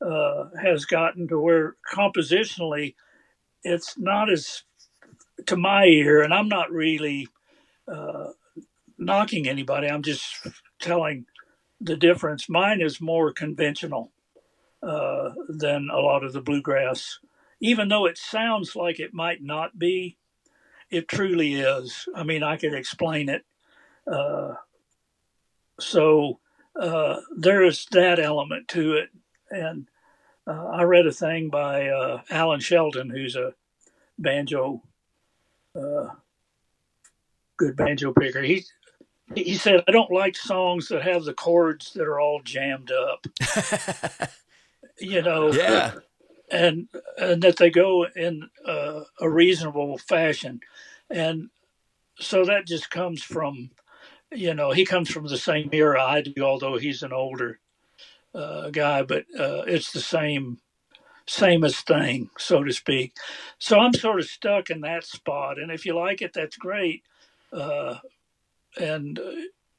uh, 0.00 0.44
has 0.62 0.84
gotten 0.84 1.28
to 1.28 1.40
where 1.40 1.76
compositionally 1.92 2.94
it's 3.62 3.98
not 3.98 4.30
as 4.30 4.62
to 5.46 5.56
my 5.56 5.84
ear, 5.84 6.22
and 6.22 6.32
I'm 6.32 6.48
not 6.48 6.70
really 6.70 7.28
uh, 7.92 8.28
knocking 8.98 9.48
anybody. 9.48 9.88
I'm 9.88 10.02
just 10.02 10.24
telling 10.80 11.26
the 11.80 11.96
difference. 11.96 12.48
Mine 12.48 12.80
is 12.80 13.00
more 13.00 13.32
conventional 13.32 14.12
uh, 14.82 15.30
than 15.48 15.88
a 15.92 15.98
lot 15.98 16.24
of 16.24 16.32
the 16.32 16.40
bluegrass, 16.40 17.18
even 17.60 17.88
though 17.88 18.06
it 18.06 18.18
sounds 18.18 18.76
like 18.76 19.00
it 19.00 19.12
might 19.12 19.42
not 19.42 19.78
be. 19.78 20.16
It 20.90 21.08
truly 21.08 21.54
is. 21.54 22.08
I 22.14 22.22
mean, 22.22 22.42
I 22.42 22.56
could 22.56 22.74
explain 22.74 23.28
it. 23.28 23.44
Uh, 24.10 24.54
so 25.80 26.38
uh, 26.80 27.20
there 27.36 27.64
is 27.64 27.86
that 27.90 28.18
element 28.18 28.68
to 28.68 28.94
it, 28.94 29.10
and 29.50 29.88
uh, 30.46 30.66
I 30.66 30.82
read 30.82 31.06
a 31.06 31.12
thing 31.12 31.48
by 31.48 31.88
uh, 31.88 32.22
Allen 32.30 32.60
Shelton, 32.60 33.10
who's 33.10 33.36
a 33.36 33.54
banjo 34.18 34.82
uh, 35.74 36.08
good 37.56 37.76
banjo 37.76 38.12
picker. 38.12 38.42
He 38.42 38.64
he 39.34 39.54
said, 39.54 39.82
"I 39.88 39.92
don't 39.92 40.10
like 40.10 40.36
songs 40.36 40.88
that 40.88 41.02
have 41.02 41.24
the 41.24 41.34
chords 41.34 41.92
that 41.94 42.06
are 42.06 42.20
all 42.20 42.40
jammed 42.42 42.92
up." 42.92 43.26
you 44.98 45.22
know, 45.22 45.52
yeah, 45.52 45.94
and 46.50 46.88
and 47.18 47.42
that 47.42 47.56
they 47.56 47.70
go 47.70 48.06
in 48.14 48.48
uh, 48.64 49.00
a 49.20 49.28
reasonable 49.28 49.98
fashion, 49.98 50.60
and 51.10 51.50
so 52.18 52.44
that 52.44 52.66
just 52.66 52.90
comes 52.90 53.22
from, 53.22 53.70
you 54.32 54.54
know, 54.54 54.70
he 54.70 54.84
comes 54.84 55.10
from 55.10 55.26
the 55.26 55.36
same 55.36 55.68
era 55.72 56.02
I 56.02 56.22
do, 56.22 56.42
although 56.42 56.78
he's 56.78 57.02
an 57.02 57.12
older 57.12 57.58
uh, 58.34 58.70
guy, 58.70 59.02
but 59.02 59.24
uh, 59.38 59.62
it's 59.66 59.92
the 59.92 60.00
same 60.00 60.58
same 61.28 61.64
as 61.64 61.80
thing, 61.80 62.30
so 62.38 62.62
to 62.62 62.72
speak. 62.72 63.16
So 63.58 63.80
I'm 63.80 63.92
sort 63.92 64.20
of 64.20 64.26
stuck 64.26 64.70
in 64.70 64.80
that 64.82 65.04
spot, 65.04 65.58
and 65.58 65.70
if 65.70 65.84
you 65.84 65.96
like 65.96 66.22
it, 66.22 66.32
that's 66.32 66.56
great. 66.56 67.02
Uh, 67.52 67.96
and 68.80 69.18
uh, 69.18 69.32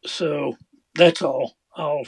so 0.05 0.57
that's 0.95 1.21
all. 1.21 1.55
I'll 1.75 2.05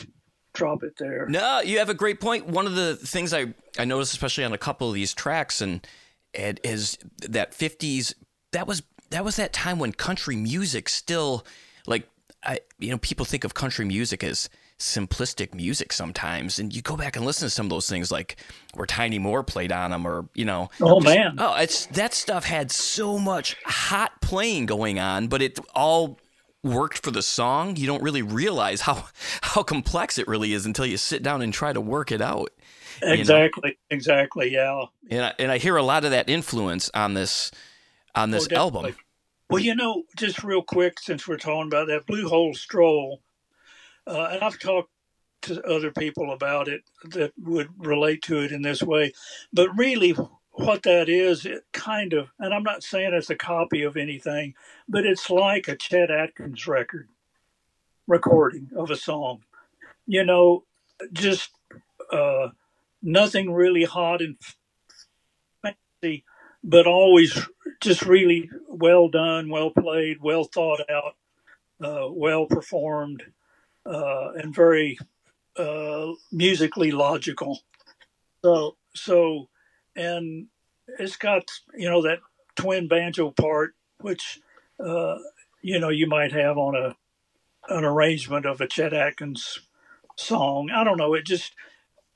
drop 0.53 0.83
it 0.83 0.93
there. 0.97 1.27
No, 1.27 1.61
you 1.61 1.79
have 1.79 1.89
a 1.89 1.93
great 1.93 2.19
point. 2.19 2.47
One 2.47 2.65
of 2.65 2.75
the 2.75 2.95
things 2.95 3.33
I, 3.33 3.53
I 3.77 3.85
noticed, 3.85 4.13
especially 4.13 4.43
on 4.43 4.53
a 4.53 4.57
couple 4.57 4.87
of 4.87 4.93
these 4.93 5.13
tracks, 5.13 5.61
and 5.61 5.85
and 6.33 6.59
is 6.63 6.97
that 7.27 7.51
'50s. 7.51 8.13
That 8.51 8.67
was 8.67 8.83
that 9.11 9.23
was 9.23 9.35
that 9.37 9.53
time 9.53 9.79
when 9.79 9.91
country 9.91 10.35
music 10.35 10.89
still, 10.89 11.45
like, 11.85 12.07
I 12.43 12.59
you 12.79 12.89
know, 12.91 12.97
people 12.97 13.25
think 13.25 13.43
of 13.43 13.53
country 13.53 13.85
music 13.85 14.23
as 14.23 14.49
simplistic 14.79 15.53
music 15.53 15.91
sometimes, 15.91 16.57
and 16.57 16.73
you 16.73 16.81
go 16.81 16.95
back 16.95 17.15
and 17.15 17.25
listen 17.25 17.45
to 17.45 17.49
some 17.49 17.65
of 17.65 17.69
those 17.69 17.89
things, 17.89 18.11
like 18.11 18.37
where 18.73 18.85
Tiny 18.85 19.19
Moore 19.19 19.43
played 19.43 19.71
on 19.71 19.91
them, 19.91 20.07
or 20.07 20.27
you 20.33 20.45
know, 20.45 20.69
Oh 20.81 20.99
man, 20.99 21.35
oh, 21.37 21.55
it's 21.55 21.85
that 21.87 22.13
stuff 22.13 22.45
had 22.45 22.71
so 22.71 23.17
much 23.19 23.55
hot 23.65 24.21
playing 24.21 24.65
going 24.65 24.99
on, 24.99 25.27
but 25.27 25.41
it 25.41 25.59
all 25.75 26.17
worked 26.63 26.99
for 27.03 27.11
the 27.11 27.21
song. 27.21 27.75
You 27.75 27.87
don't 27.87 28.03
really 28.03 28.21
realize 28.21 28.81
how 28.81 29.07
how 29.41 29.63
complex 29.63 30.17
it 30.17 30.27
really 30.27 30.53
is 30.53 30.65
until 30.65 30.85
you 30.85 30.97
sit 30.97 31.23
down 31.23 31.41
and 31.41 31.53
try 31.53 31.73
to 31.73 31.81
work 31.81 32.11
it 32.11 32.21
out. 32.21 32.51
know? 33.01 33.13
exactly, 33.13 33.77
exactly, 33.89 34.51
yeah. 34.51 34.85
And 35.09 35.25
I, 35.25 35.33
and 35.39 35.51
I 35.51 35.57
hear 35.57 35.77
a 35.77 35.83
lot 35.83 36.05
of 36.05 36.11
that 36.11 36.29
influence 36.29 36.89
on 36.93 37.13
this 37.13 37.51
on 38.15 38.31
this 38.31 38.47
Oh, 38.51 38.55
album. 38.55 38.95
Well, 39.49 39.63
you 39.63 39.73
know, 39.73 40.03
just 40.15 40.43
real 40.43 40.61
quick, 40.61 40.99
since 40.99 41.27
we're 41.27 41.37
talking 41.37 41.67
about 41.67 41.87
that 41.87 42.05
Blue 42.05 42.29
Hole 42.29 42.53
Stroll, 42.53 43.21
uh, 44.05 44.29
and 44.33 44.43
I've 44.43 44.59
talked 44.59 44.91
to 45.43 45.61
other 45.63 45.91
people 45.91 46.31
about 46.31 46.67
it 46.67 46.83
that 47.11 47.31
would 47.37 47.69
relate 47.77 48.21
to 48.23 48.39
it 48.43 48.51
in 48.51 48.61
this 48.61 48.83
way. 48.83 49.13
But 49.53 49.69
really, 49.75 50.15
what 50.59 50.83
that 50.83 51.07
is, 51.09 51.45
it 51.45 51.63
kind 51.71 52.13
of, 52.13 52.29
and 52.37 52.53
I'm 52.53 52.63
not 52.63 52.83
saying 52.83 53.13
it's 53.13 53.29
a 53.29 53.35
copy 53.35 53.83
of 53.83 53.97
anything, 53.97 54.55
but 54.87 55.05
it's 55.05 55.29
like 55.29 55.67
a 55.67 55.75
Chet 55.75 56.11
Atkins 56.11 56.67
record 56.67 57.07
recording 58.07 58.69
of 58.75 58.91
a 58.91 58.95
song. 58.95 59.43
You 60.05 60.25
know, 60.25 60.65
just 61.13 61.51
uh, 62.11 62.49
nothing 63.01 63.51
really 63.51 63.85
hot 63.85 64.21
and 64.21 64.35
fancy, 65.61 66.25
but 66.63 66.87
always 66.87 67.39
just 67.79 68.01
really 68.01 68.49
well 68.67 69.07
done, 69.07 69.49
well 69.49 69.69
played, 69.69 70.17
well 70.21 70.43
thought 70.43 70.81
out, 70.89 71.15
uh, 71.81 72.09
well 72.11 72.45
performed, 72.45 73.23
uh, 73.85 74.31
and 74.31 74.53
very 74.53 74.97
uh, 75.55 76.07
musically 76.31 76.91
logical. 76.91 77.59
So, 78.43 78.75
so, 78.95 79.49
and 79.99 80.47
it's 80.97 81.17
got 81.17 81.51
you 81.75 81.89
know 81.89 82.01
that 82.01 82.19
twin 82.55 82.87
banjo 82.87 83.31
part, 83.31 83.75
which 83.99 84.39
uh, 84.83 85.17
you 85.61 85.79
know 85.79 85.89
you 85.89 86.07
might 86.07 86.31
have 86.31 86.57
on 86.57 86.75
a 86.75 86.95
an 87.73 87.83
arrangement 87.83 88.45
of 88.45 88.61
a 88.61 88.67
Chet 88.67 88.93
Atkins 88.93 89.59
song. 90.15 90.69
I 90.71 90.83
don't 90.83 90.97
know. 90.97 91.13
It 91.13 91.25
just 91.25 91.53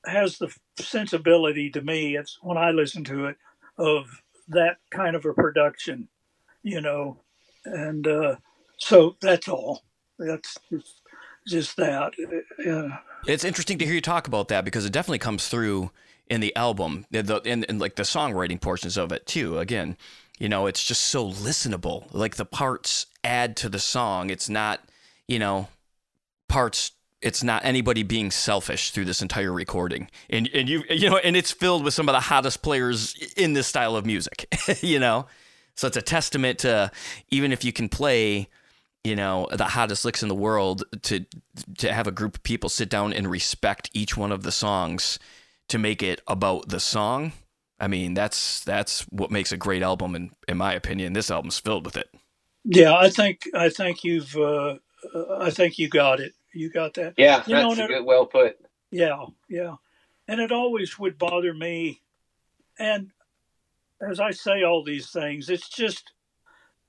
has 0.06 0.38
the 0.38 0.54
sensibility 0.78 1.70
to 1.70 1.80
me. 1.80 2.16
It's 2.16 2.38
when 2.42 2.56
I 2.56 2.70
listen 2.70 3.04
to 3.04 3.26
it 3.26 3.36
of 3.78 4.22
that 4.48 4.78
kind 4.90 5.16
of 5.16 5.24
a 5.24 5.32
production, 5.32 6.08
you 6.62 6.80
know, 6.80 7.18
and 7.64 8.06
uh, 8.06 8.36
so 8.78 9.16
that's 9.20 9.48
all. 9.48 9.84
That's 10.18 10.56
just, 10.70 11.00
just 11.46 11.76
that. 11.76 12.12
Yeah. 12.64 12.98
It's 13.26 13.44
interesting 13.44 13.78
to 13.78 13.84
hear 13.84 13.94
you 13.94 14.00
talk 14.00 14.26
about 14.26 14.48
that 14.48 14.64
because 14.64 14.84
it 14.84 14.92
definitely 14.92 15.18
comes 15.18 15.48
through 15.48 15.90
in 16.28 16.40
the 16.40 16.54
album, 16.56 17.06
the, 17.10 17.40
in, 17.44 17.64
in 17.64 17.78
like 17.78 17.96
the 17.96 18.02
songwriting 18.02 18.60
portions 18.60 18.96
of 18.96 19.12
it 19.12 19.26
too. 19.26 19.58
Again, 19.58 19.96
you 20.38 20.48
know, 20.48 20.66
it's 20.66 20.84
just 20.84 21.02
so 21.02 21.28
listenable. 21.28 22.06
Like 22.12 22.36
the 22.36 22.44
parts 22.44 23.06
add 23.22 23.56
to 23.58 23.68
the 23.68 23.78
song. 23.78 24.30
It's 24.30 24.48
not, 24.48 24.80
you 25.28 25.38
know, 25.38 25.68
parts 26.48 26.92
it's 27.24 27.42
not 27.42 27.64
anybody 27.64 28.02
being 28.02 28.30
selfish 28.30 28.90
through 28.90 29.06
this 29.06 29.22
entire 29.22 29.52
recording. 29.52 30.10
And 30.28 30.48
and 30.52 30.68
you 30.68 30.84
you 30.90 31.08
know, 31.08 31.16
and 31.16 31.36
it's 31.36 31.50
filled 31.50 31.82
with 31.82 31.94
some 31.94 32.08
of 32.08 32.12
the 32.12 32.20
hottest 32.20 32.62
players 32.62 33.14
in 33.36 33.54
this 33.54 33.66
style 33.66 33.96
of 33.96 34.04
music, 34.04 34.46
you 34.82 34.98
know. 34.98 35.26
So 35.74 35.88
it's 35.88 35.96
a 35.96 36.02
testament 36.02 36.60
to 36.60 36.90
even 37.30 37.50
if 37.50 37.64
you 37.64 37.72
can 37.72 37.88
play, 37.88 38.48
you 39.02 39.16
know, 39.16 39.48
the 39.50 39.64
hottest 39.64 40.04
licks 40.04 40.22
in 40.22 40.28
the 40.28 40.34
world 40.34 40.84
to 41.02 41.24
to 41.78 41.92
have 41.92 42.06
a 42.06 42.12
group 42.12 42.36
of 42.36 42.42
people 42.42 42.68
sit 42.68 42.90
down 42.90 43.14
and 43.14 43.30
respect 43.30 43.88
each 43.94 44.16
one 44.16 44.30
of 44.30 44.42
the 44.42 44.52
songs 44.52 45.18
to 45.68 45.78
make 45.78 46.02
it 46.02 46.20
about 46.26 46.68
the 46.68 46.80
song. 46.80 47.32
I 47.80 47.88
mean, 47.88 48.14
that's 48.14 48.60
that's 48.64 49.02
what 49.10 49.30
makes 49.30 49.52
a 49.52 49.56
great 49.56 49.82
album 49.82 50.14
in 50.14 50.30
in 50.48 50.56
my 50.56 50.74
opinion. 50.74 51.12
This 51.12 51.30
album's 51.30 51.58
filled 51.58 51.84
with 51.84 51.96
it. 51.96 52.08
Yeah, 52.64 52.94
I 52.96 53.10
think 53.10 53.42
I 53.54 53.68
think 53.68 54.04
you've 54.04 54.36
uh, 54.36 54.76
I 55.38 55.50
think 55.50 55.78
you 55.78 55.88
got 55.88 56.20
it 56.20 56.34
you 56.54 56.70
got 56.70 56.94
that? 56.94 57.14
Yeah, 57.16 57.42
you 57.46 57.56
that's 57.56 57.76
know, 57.76 57.86
good, 57.88 58.04
well 58.04 58.26
put. 58.26 58.56
Yeah, 58.90 59.24
yeah. 59.48 59.76
And 60.28 60.40
it 60.40 60.52
always 60.52 60.98
would 60.98 61.18
bother 61.18 61.52
me. 61.52 62.00
And 62.78 63.10
as 64.00 64.20
I 64.20 64.30
say 64.30 64.62
all 64.62 64.82
these 64.82 65.10
things, 65.10 65.50
it's 65.50 65.68
just 65.68 66.12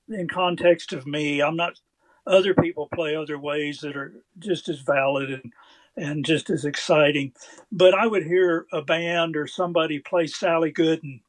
in 0.08 0.28
context 0.28 0.92
of 0.92 1.06
me. 1.06 1.42
I'm 1.42 1.56
not, 1.56 1.78
other 2.26 2.54
people 2.54 2.88
play 2.94 3.14
other 3.14 3.38
ways 3.38 3.80
that 3.80 3.96
are 3.96 4.14
just 4.38 4.68
as 4.68 4.80
valid 4.80 5.30
and, 5.30 5.52
and 5.96 6.24
just 6.24 6.50
as 6.50 6.64
exciting. 6.64 7.32
But 7.72 7.94
I 7.94 8.06
would 8.06 8.24
hear 8.24 8.66
a 8.72 8.82
band 8.82 9.36
or 9.36 9.46
somebody 9.46 9.98
play 9.98 10.26
Sally 10.26 10.72
Gooden, 10.72 11.20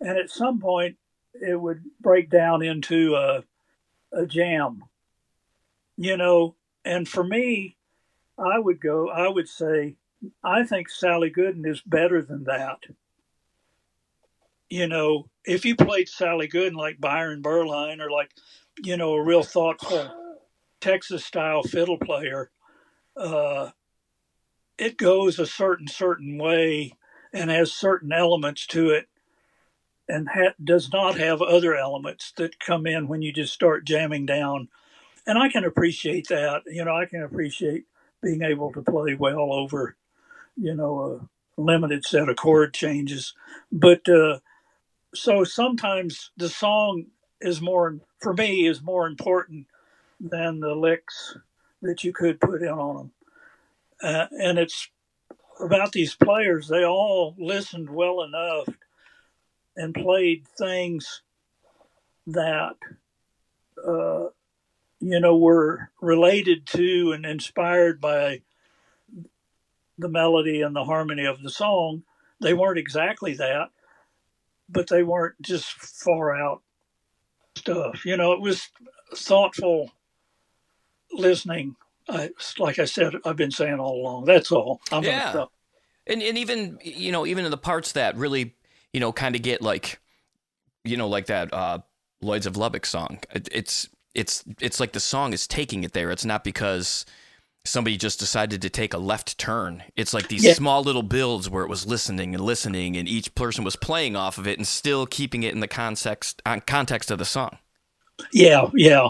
and 0.00 0.18
at 0.18 0.30
some 0.30 0.58
point 0.58 0.96
it 1.34 1.60
would 1.60 1.82
break 2.00 2.30
down 2.30 2.62
into 2.62 3.14
a, 3.14 3.44
a 4.12 4.26
jam, 4.26 4.82
you 5.96 6.16
know, 6.16 6.54
and 6.84 7.06
for 7.08 7.22
me, 7.22 7.76
I 8.38 8.58
would 8.58 8.80
go, 8.80 9.10
I 9.10 9.28
would 9.28 9.48
say, 9.48 9.96
I 10.42 10.64
think 10.64 10.88
Sally 10.88 11.30
Gooden 11.30 11.66
is 11.66 11.80
better 11.82 12.22
than 12.22 12.44
that. 12.44 12.78
You 14.70 14.86
know, 14.86 15.28
if 15.44 15.64
you 15.64 15.76
played 15.76 16.08
Sally 16.08 16.48
Gooden 16.48 16.74
like 16.74 17.00
Byron 17.00 17.42
Berline 17.42 18.00
or 18.00 18.10
like, 18.10 18.30
you 18.82 18.96
know, 18.96 19.14
a 19.14 19.22
real 19.22 19.42
thoughtful 19.42 20.10
Texas 20.80 21.24
style 21.24 21.62
fiddle 21.62 21.98
player, 21.98 22.50
uh, 23.16 23.70
it 24.78 24.96
goes 24.96 25.38
a 25.38 25.46
certain 25.46 25.88
certain 25.88 26.38
way 26.38 26.92
and 27.32 27.50
has 27.50 27.72
certain 27.72 28.12
elements 28.12 28.66
to 28.66 28.90
it 28.90 29.08
and 30.08 30.28
ha- 30.30 30.54
does 30.62 30.90
not 30.92 31.18
have 31.18 31.42
other 31.42 31.74
elements 31.74 32.32
that 32.36 32.58
come 32.60 32.86
in 32.86 33.08
when 33.08 33.22
you 33.22 33.32
just 33.32 33.52
start 33.52 33.84
jamming 33.84 34.26
down 34.26 34.68
and 35.28 35.38
I 35.38 35.50
can 35.50 35.64
appreciate 35.64 36.28
that. 36.28 36.62
You 36.66 36.84
know, 36.84 36.96
I 36.96 37.04
can 37.04 37.22
appreciate 37.22 37.84
being 38.22 38.42
able 38.42 38.72
to 38.72 38.82
play 38.82 39.14
well 39.14 39.52
over, 39.52 39.94
you 40.56 40.74
know, 40.74 41.28
a 41.58 41.60
limited 41.60 42.04
set 42.04 42.30
of 42.30 42.36
chord 42.36 42.72
changes. 42.72 43.34
But 43.70 44.08
uh, 44.08 44.40
so 45.14 45.44
sometimes 45.44 46.30
the 46.38 46.48
song 46.48 47.06
is 47.42 47.60
more, 47.60 47.98
for 48.20 48.32
me, 48.32 48.66
is 48.66 48.82
more 48.82 49.06
important 49.06 49.66
than 50.18 50.60
the 50.60 50.74
licks 50.74 51.36
that 51.82 52.02
you 52.02 52.12
could 52.12 52.40
put 52.40 52.62
in 52.62 52.68
on 52.68 52.96
them. 52.96 53.12
Uh, 54.02 54.26
and 54.30 54.58
it's 54.58 54.88
about 55.60 55.92
these 55.92 56.14
players, 56.14 56.68
they 56.68 56.84
all 56.84 57.34
listened 57.38 57.90
well 57.90 58.22
enough 58.22 58.68
and 59.76 59.94
played 59.94 60.46
things 60.56 61.22
that 62.26 62.76
uh, 63.86 64.28
you 65.00 65.20
know, 65.20 65.36
were 65.36 65.90
related 66.00 66.66
to 66.66 67.12
and 67.12 67.24
inspired 67.24 68.00
by 68.00 68.42
the 69.96 70.08
melody 70.08 70.62
and 70.62 70.74
the 70.74 70.84
harmony 70.84 71.24
of 71.24 71.42
the 71.42 71.50
song. 71.50 72.02
They 72.40 72.54
weren't 72.54 72.78
exactly 72.78 73.34
that, 73.34 73.70
but 74.68 74.88
they 74.88 75.02
weren't 75.02 75.40
just 75.40 75.66
far 75.66 76.34
out 76.34 76.62
stuff. 77.56 78.04
You 78.04 78.16
know, 78.16 78.32
it 78.32 78.40
was 78.40 78.68
thoughtful 79.14 79.90
listening. 81.12 81.76
I, 82.08 82.30
like 82.58 82.78
I 82.78 82.84
said, 82.84 83.14
I've 83.24 83.36
been 83.36 83.50
saying 83.50 83.78
all 83.78 84.00
along. 84.00 84.24
That's 84.24 84.50
all. 84.50 84.80
I'm 84.90 85.04
yeah. 85.04 85.44
And 86.06 86.22
and 86.22 86.38
even 86.38 86.78
you 86.82 87.12
know 87.12 87.26
even 87.26 87.44
in 87.44 87.50
the 87.50 87.58
parts 87.58 87.92
that 87.92 88.16
really 88.16 88.54
you 88.92 89.00
know 89.00 89.12
kind 89.12 89.36
of 89.36 89.42
get 89.42 89.60
like 89.60 90.00
you 90.84 90.96
know 90.96 91.08
like 91.08 91.26
that 91.26 91.52
uh, 91.52 91.78
Lloyd's 92.20 92.46
of 92.46 92.56
Lubbock 92.56 92.86
song. 92.86 93.18
It, 93.34 93.48
it's 93.52 93.88
it's 94.14 94.44
it's 94.60 94.80
like 94.80 94.92
the 94.92 95.00
song 95.00 95.32
is 95.32 95.46
taking 95.46 95.84
it 95.84 95.92
there. 95.92 96.10
It's 96.10 96.24
not 96.24 96.44
because 96.44 97.04
somebody 97.64 97.96
just 97.96 98.18
decided 98.18 98.62
to 98.62 98.70
take 98.70 98.94
a 98.94 98.98
left 98.98 99.38
turn. 99.38 99.82
It's 99.96 100.14
like 100.14 100.28
these 100.28 100.44
yeah. 100.44 100.54
small 100.54 100.82
little 100.82 101.02
builds 101.02 101.48
where 101.48 101.64
it 101.64 101.68
was 101.68 101.86
listening 101.86 102.34
and 102.34 102.42
listening, 102.42 102.96
and 102.96 103.06
each 103.06 103.34
person 103.34 103.64
was 103.64 103.76
playing 103.76 104.16
off 104.16 104.38
of 104.38 104.46
it 104.46 104.58
and 104.58 104.66
still 104.66 105.06
keeping 105.06 105.42
it 105.42 105.54
in 105.54 105.60
the 105.60 105.68
context 105.68 106.42
uh, 106.46 106.60
context 106.66 107.10
of 107.10 107.18
the 107.18 107.24
song. 107.24 107.58
Yeah, 108.32 108.68
yeah, 108.74 109.08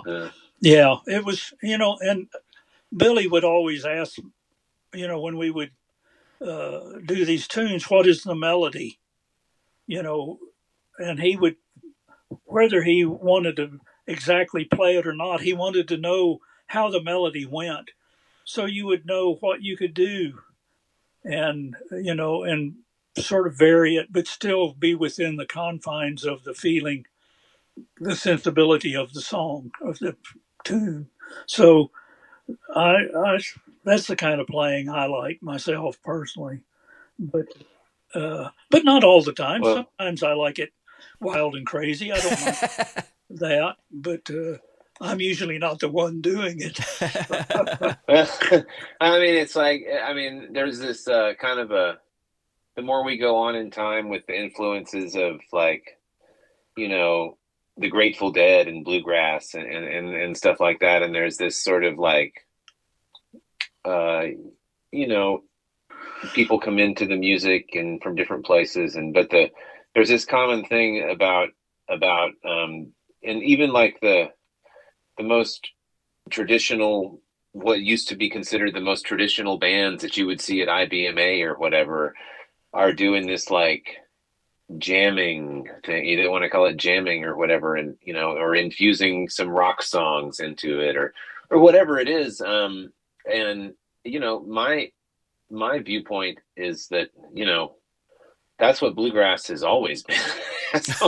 yeah. 0.61 0.97
It 1.07 1.25
was 1.25 1.53
you 1.63 1.79
know, 1.79 1.97
and 2.01 2.27
Billy 2.97 3.27
would 3.27 3.45
always 3.45 3.85
ask, 3.85 4.17
you 4.95 5.07
know, 5.07 5.21
when 5.21 5.37
we 5.37 5.51
would 5.51 5.71
uh, 6.41 6.99
do 7.05 7.25
these 7.25 7.49
tunes, 7.49 7.91
what 7.91 8.07
is 8.07 8.23
the 8.23 8.35
melody? 8.35 8.99
You 9.87 10.03
know, 10.03 10.39
and 10.99 11.21
he 11.21 11.37
would 11.37 11.57
whether 12.45 12.83
he 12.83 13.05
wanted 13.05 13.57
to 13.57 13.81
exactly 14.07 14.65
play 14.65 14.97
it 14.97 15.07
or 15.07 15.15
not. 15.15 15.41
He 15.41 15.53
wanted 15.53 15.89
to 15.89 15.97
know 15.97 16.41
how 16.67 16.91
the 16.91 17.03
melody 17.03 17.47
went 17.47 17.91
so 18.45 18.65
you 18.65 18.87
would 18.87 19.05
know 19.05 19.35
what 19.41 19.63
you 19.63 19.77
could 19.77 19.93
do 19.93 20.41
and, 21.23 21.77
you 21.91 22.15
know, 22.15 22.45
and 22.45 22.77
sort 23.19 23.47
of 23.47 23.59
vary 23.59 23.97
it, 23.97 24.11
but 24.11 24.27
still 24.27 24.73
be 24.73 24.95
within 24.95 25.37
the 25.37 25.47
confines 25.47 26.25
of 26.25 26.45
the 26.45 26.55
feeling, 26.55 27.05
the 28.01 28.17
sensibility 28.17 28.97
of 28.97 29.13
the 29.13 29.21
song, 29.21 29.71
of 29.83 29.99
the 29.99 30.17
tune. 30.65 31.09
So 31.47 31.91
I, 32.75 32.97
I 33.15 33.39
that's 33.85 34.07
the 34.07 34.17
kind 34.17 34.41
of 34.41 34.47
playing 34.47 34.89
I 34.89 35.07
like 35.07 35.43
myself 35.43 36.01
personally, 36.03 36.61
but 37.19 37.47
uh, 38.15 38.51
but 38.71 38.85
not 38.85 39.05
all 39.05 39.23
the 39.23 39.33
time. 39.33 39.61
Well, 39.61 39.87
Sometimes 39.99 40.23
I 40.23 40.33
like 40.33 40.59
it 40.59 40.73
wild 41.21 41.57
and 41.57 41.67
crazy. 41.67 42.13
I 42.13 42.19
don't 42.19 42.41
know. 42.41 43.03
that, 43.31 43.77
but 43.91 44.31
uh, 44.31 44.59
I'm 45.01 45.21
usually 45.21 45.59
not 45.59 45.81
the 45.81 45.89
one 45.89 46.21
doing 46.21 46.61
it. 46.61 46.79
I 49.01 49.19
mean, 49.19 49.35
it's 49.35 49.57
like 49.57 49.87
I 50.05 50.13
mean, 50.15 50.53
there's 50.53 50.79
this 50.79 51.07
uh, 51.09 51.35
kind 51.41 51.61
of 51.61 51.71
a. 51.71 51.99
The 52.77 52.83
more 52.83 53.05
we 53.05 53.17
go 53.19 53.37
on 53.37 53.57
in 53.57 53.71
time 53.73 54.09
with 54.09 54.25
the 54.27 54.39
influences 54.39 55.17
of 55.17 55.41
like, 55.53 55.99
you 56.77 56.89
know, 56.89 57.38
the 57.79 57.89
Grateful 57.89 58.33
Dead 58.33 58.67
and 58.67 58.85
bluegrass 58.85 59.55
and, 59.55 59.65
and, 59.65 60.15
and, 60.15 60.37
stuff 60.37 60.59
like 60.61 60.81
that, 60.81 61.03
and 61.03 61.15
there's 61.15 61.37
this 61.37 61.63
sort 61.63 61.85
of 61.85 61.99
like, 61.99 62.35
uh, 63.85 64.25
you 64.91 65.07
know, 65.07 65.43
people 66.35 66.59
come 66.59 66.79
into 66.79 67.07
the 67.07 67.17
music 67.17 67.71
and 67.75 68.03
from 68.03 68.17
different 68.17 68.45
places, 68.45 68.97
and 68.97 69.15
but 69.15 69.31
the 69.31 69.51
there's 69.95 70.09
this 70.09 70.25
common 70.25 70.65
thing 70.65 71.09
about 71.09 71.51
about 71.89 72.33
um, 72.45 72.93
and 73.23 73.43
even 73.43 73.73
like 73.73 73.99
the 74.01 74.27
the 75.17 75.25
most 75.25 75.71
traditional 76.31 77.21
what 77.53 77.81
used 77.81 78.09
to 78.09 78.17
be 78.17 78.29
considered 78.29 78.75
the 78.75 78.81
most 78.81 79.07
traditional 79.07 79.59
bands 79.59 80.03
that 80.03 80.17
you 80.17 80.27
would 80.27 80.41
see 80.41 80.63
at 80.63 80.69
IBMA 80.69 81.43
or 81.43 81.59
whatever 81.59 82.15
are 82.73 82.93
doing 82.93 83.27
this 83.27 83.51
like 83.51 83.97
jamming 84.77 85.69
thing. 85.85 86.05
You 86.05 86.23
don't 86.23 86.33
want 86.33 86.43
to 86.43 86.51
call 86.51 86.67
it 86.67 86.77
jamming 86.77 87.25
or 87.25 87.37
whatever, 87.37 87.77
and 87.77 87.97
you 88.03 88.13
know, 88.13 88.33
or 88.33 88.55
infusing 88.55 89.29
some 89.29 89.49
rock 89.49 89.83
songs 89.83 90.41
into 90.41 90.81
it 90.81 90.97
or 90.97 91.15
or 91.51 91.59
whatever 91.59 91.99
it 91.99 92.09
is. 92.09 92.41
Um, 92.41 92.93
and 93.31 93.73
you 94.05 94.21
know, 94.21 94.41
my 94.41 94.91
my 95.51 95.79
viewpoint 95.79 96.39
is 96.57 96.89
that 96.89 97.11
you 97.33 97.47
know 97.47 97.77
that's 98.59 98.83
what 98.83 98.95
bluegrass 98.95 99.47
has 99.49 99.63
always 99.63 100.03
been. 100.03 100.19
so, 100.83 101.07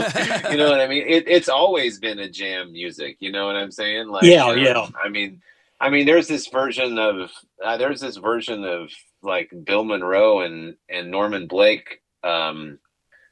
you 0.49 0.57
know 0.57 0.69
what 0.69 0.81
I 0.81 0.87
mean? 0.87 1.05
It, 1.05 1.25
it's 1.27 1.49
always 1.49 1.99
been 1.99 2.19
a 2.19 2.29
jam 2.29 2.71
music. 2.71 3.17
You 3.19 3.31
know 3.31 3.45
what 3.45 3.55
I'm 3.55 3.71
saying? 3.71 4.07
Like, 4.07 4.23
yeah, 4.23 4.49
you 4.51 4.55
know, 4.55 4.61
yeah. 4.61 4.87
I 5.03 5.09
mean, 5.09 5.41
I 5.79 5.89
mean, 5.89 6.05
there's 6.05 6.27
this 6.27 6.47
version 6.47 6.97
of 6.97 7.29
uh, 7.63 7.77
there's 7.77 7.99
this 7.99 8.17
version 8.17 8.63
of 8.63 8.89
like 9.21 9.51
Bill 9.63 9.83
Monroe 9.83 10.41
and 10.41 10.75
and 10.89 11.11
Norman 11.11 11.47
Blake 11.47 12.01
um, 12.23 12.79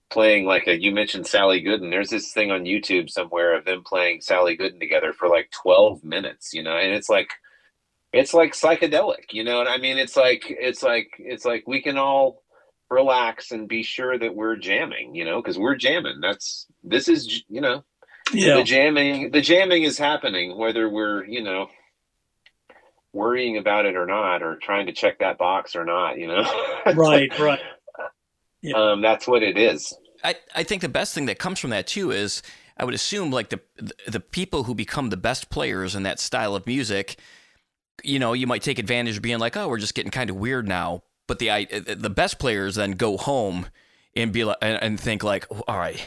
playing 0.09 0.45
like 0.45 0.67
a 0.67 0.79
you 0.79 0.91
mentioned 0.91 1.27
Sally 1.27 1.63
Gooden. 1.63 1.91
There's 1.91 2.09
this 2.09 2.31
thing 2.33 2.51
on 2.51 2.63
YouTube 2.63 3.09
somewhere 3.09 3.55
of 3.55 3.65
them 3.65 3.83
playing 3.83 4.21
Sally 4.21 4.57
Gooden 4.57 4.79
together 4.79 5.13
for 5.13 5.27
like 5.27 5.51
12 5.51 6.03
minutes. 6.03 6.53
You 6.53 6.63
know, 6.63 6.75
and 6.75 6.93
it's 6.93 7.09
like 7.09 7.29
it's 8.11 8.33
like 8.33 8.53
psychedelic. 8.53 9.31
You 9.31 9.43
know, 9.43 9.59
and 9.59 9.69
I 9.69 9.77
mean, 9.77 9.97
it's 9.97 10.17
like 10.17 10.45
it's 10.47 10.83
like 10.83 11.11
it's 11.19 11.45
like 11.45 11.65
we 11.67 11.81
can 11.81 11.97
all 11.97 12.43
relax 12.89 13.51
and 13.51 13.67
be 13.67 13.83
sure 13.83 14.17
that 14.17 14.35
we're 14.35 14.55
jamming, 14.55 15.13
you 15.13 15.25
know, 15.25 15.41
because 15.41 15.57
we're 15.57 15.75
jamming. 15.75 16.19
That's 16.21 16.65
this 16.83 17.07
is 17.07 17.43
you 17.47 17.61
know, 17.61 17.83
yeah. 18.33 18.57
The 18.57 18.63
jamming 18.63 19.31
the 19.31 19.41
jamming 19.41 19.83
is 19.83 19.97
happening 19.97 20.57
whether 20.57 20.89
we're 20.89 21.25
you 21.25 21.43
know 21.43 21.67
worrying 23.11 23.57
about 23.57 23.85
it 23.85 23.95
or 23.95 24.05
not, 24.05 24.43
or 24.43 24.57
trying 24.57 24.85
to 24.85 24.91
check 24.91 25.19
that 25.19 25.37
box 25.37 25.75
or 25.75 25.85
not. 25.85 26.17
You 26.17 26.27
know, 26.27 26.43
right, 26.95 27.37
right. 27.39 27.59
Yeah. 28.61 28.75
Um, 28.75 29.01
that's 29.01 29.27
what 29.27 29.43
it 29.43 29.57
is. 29.57 29.93
I, 30.23 30.35
I 30.55 30.63
think 30.63 30.81
the 30.81 30.89
best 30.89 31.13
thing 31.13 31.27
that 31.27 31.39
comes 31.39 31.59
from 31.59 31.69
that 31.69 31.87
too 31.87 32.11
is 32.11 32.41
I 32.77 32.85
would 32.85 32.93
assume 32.93 33.31
like 33.31 33.49
the 33.49 33.59
the 34.07 34.19
people 34.19 34.63
who 34.63 34.75
become 34.75 35.09
the 35.09 35.17
best 35.17 35.49
players 35.49 35.95
in 35.95 36.03
that 36.03 36.19
style 36.19 36.55
of 36.55 36.65
music, 36.67 37.17
you 38.03 38.19
know, 38.19 38.33
you 38.33 38.47
might 38.47 38.61
take 38.61 38.79
advantage 38.79 39.17
of 39.17 39.21
being 39.21 39.39
like, 39.39 39.55
oh, 39.57 39.67
we're 39.67 39.77
just 39.77 39.95
getting 39.95 40.11
kind 40.11 40.29
of 40.29 40.35
weird 40.35 40.67
now, 40.67 41.03
but 41.27 41.39
the 41.39 41.51
I, 41.51 41.65
the 41.65 42.09
best 42.09 42.39
players 42.39 42.75
then 42.75 42.91
go 42.91 43.17
home 43.17 43.67
and 44.15 44.31
be 44.31 44.43
like 44.43 44.57
and 44.61 44.99
think 44.99 45.23
like, 45.23 45.45
all 45.67 45.77
right, 45.77 46.05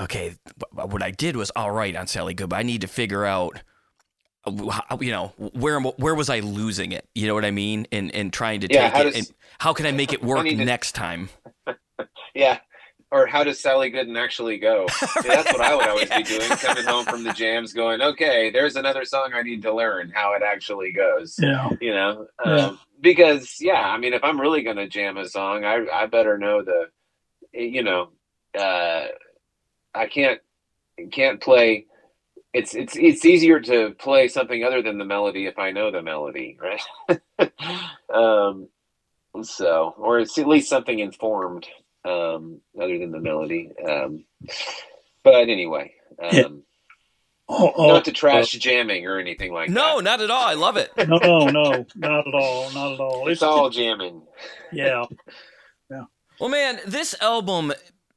okay, 0.00 0.36
what 0.72 1.02
I 1.02 1.10
did 1.10 1.36
was 1.36 1.50
all 1.54 1.70
right 1.70 1.94
on 1.94 2.06
Sally 2.06 2.34
Good, 2.34 2.48
but 2.48 2.56
I 2.56 2.62
need 2.62 2.80
to 2.80 2.88
figure 2.88 3.24
out, 3.24 3.62
you 5.00 5.10
know, 5.10 5.32
where 5.38 5.80
where 5.80 6.14
was 6.14 6.30
I 6.30 6.40
losing 6.40 6.92
it? 6.92 7.06
You 7.14 7.26
know 7.26 7.34
what 7.34 7.44
I 7.44 7.50
mean? 7.50 7.86
And 7.92 8.14
and 8.14 8.32
trying 8.32 8.60
to 8.60 8.68
yeah, 8.70 8.90
take 8.90 9.00
it. 9.00 9.04
Does, 9.04 9.16
and 9.16 9.36
how 9.58 9.72
can 9.72 9.86
I 9.86 9.92
make 9.92 10.12
it 10.12 10.22
work 10.24 10.46
to, 10.46 10.56
next 10.56 10.92
time? 10.92 11.28
yeah, 12.34 12.58
or 13.10 13.26
how 13.26 13.44
does 13.44 13.58
Sally 13.60 13.90
Gooden 13.90 14.18
actually 14.18 14.58
go? 14.58 14.86
that's 15.00 15.52
what 15.52 15.60
I 15.60 15.74
would 15.74 15.88
always 15.88 16.08
yeah. 16.08 16.18
be 16.18 16.24
doing, 16.24 16.48
coming 16.50 16.84
home 16.84 17.04
from 17.04 17.24
the 17.24 17.32
jams, 17.32 17.72
going, 17.72 18.02
okay, 18.02 18.50
there's 18.50 18.76
another 18.76 19.04
song 19.04 19.32
I 19.34 19.42
need 19.42 19.62
to 19.62 19.74
learn 19.74 20.12
how 20.14 20.34
it 20.34 20.42
actually 20.42 20.92
goes. 20.92 21.36
Yeah, 21.38 21.70
you 21.80 21.92
know, 21.92 22.26
um, 22.44 22.56
yeah. 22.56 22.76
because 23.00 23.56
yeah, 23.60 23.80
I 23.80 23.98
mean, 23.98 24.12
if 24.12 24.22
I'm 24.24 24.40
really 24.40 24.62
gonna 24.62 24.88
jam 24.88 25.16
a 25.16 25.28
song, 25.28 25.64
I 25.64 25.86
I 25.92 26.06
better 26.06 26.38
know 26.38 26.62
the, 26.62 26.88
you 27.52 27.82
know, 27.82 28.10
uh, 28.58 29.06
I 29.94 30.06
can't 30.06 30.40
can't 31.10 31.40
play. 31.40 31.86
It's 32.58 32.74
it's 32.74 32.96
it's 32.96 33.24
easier 33.24 33.60
to 33.60 33.94
play 34.00 34.26
something 34.26 34.64
other 34.64 34.82
than 34.82 34.98
the 34.98 35.04
melody 35.04 35.46
if 35.46 35.60
I 35.60 35.70
know 35.70 35.92
the 35.92 36.02
melody, 36.02 36.58
right? 36.60 37.20
um, 38.12 38.68
so, 39.44 39.94
or 39.96 40.18
it's 40.18 40.36
at 40.38 40.48
least 40.48 40.68
something 40.68 40.98
informed 40.98 41.68
um, 42.04 42.60
other 42.76 42.98
than 42.98 43.12
the 43.12 43.20
melody. 43.20 43.70
Um, 43.88 44.24
but 45.22 45.48
anyway, 45.48 45.92
um, 46.20 46.64
oh, 47.48 47.72
oh, 47.76 47.86
not 47.86 48.06
to 48.06 48.12
trash 48.12 48.56
uh, 48.56 48.58
jamming 48.58 49.06
or 49.06 49.20
anything 49.20 49.52
like 49.52 49.70
no, 49.70 49.74
that. 49.74 49.94
No, 49.94 50.00
not 50.00 50.20
at 50.20 50.30
all. 50.32 50.44
I 50.44 50.54
love 50.54 50.76
it. 50.76 50.90
no, 50.96 51.18
no, 51.18 51.46
no, 51.46 51.86
not 51.94 52.26
at 52.26 52.34
all. 52.34 52.72
Not 52.72 52.92
at 52.94 53.00
all. 53.00 53.28
It's, 53.28 53.34
it's 53.34 53.42
all 53.44 53.70
jamming. 53.70 54.22
Yeah. 54.72 55.04
Yeah. 55.90 56.04
Well, 56.38 56.50
man, 56.50 56.80
this 56.86 57.14
album 57.22 57.72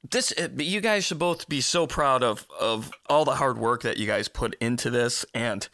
this 0.10 0.34
uh, 0.38 0.49
you 0.58 0.82
guys 0.82 1.06
should 1.06 1.20
both 1.20 1.47
be 1.47 1.62
so 1.62 1.86
proud 1.88 2.24
of 2.24 2.47
of 2.60 2.91
all 3.10 3.26
the 3.26 3.36
hard 3.36 3.58
work 3.58 3.84
that 3.84 3.97
you 3.97 4.08
guys 4.08 4.28
put 4.28 4.56
into 4.56 4.89
this 4.89 5.26
and 5.34 5.68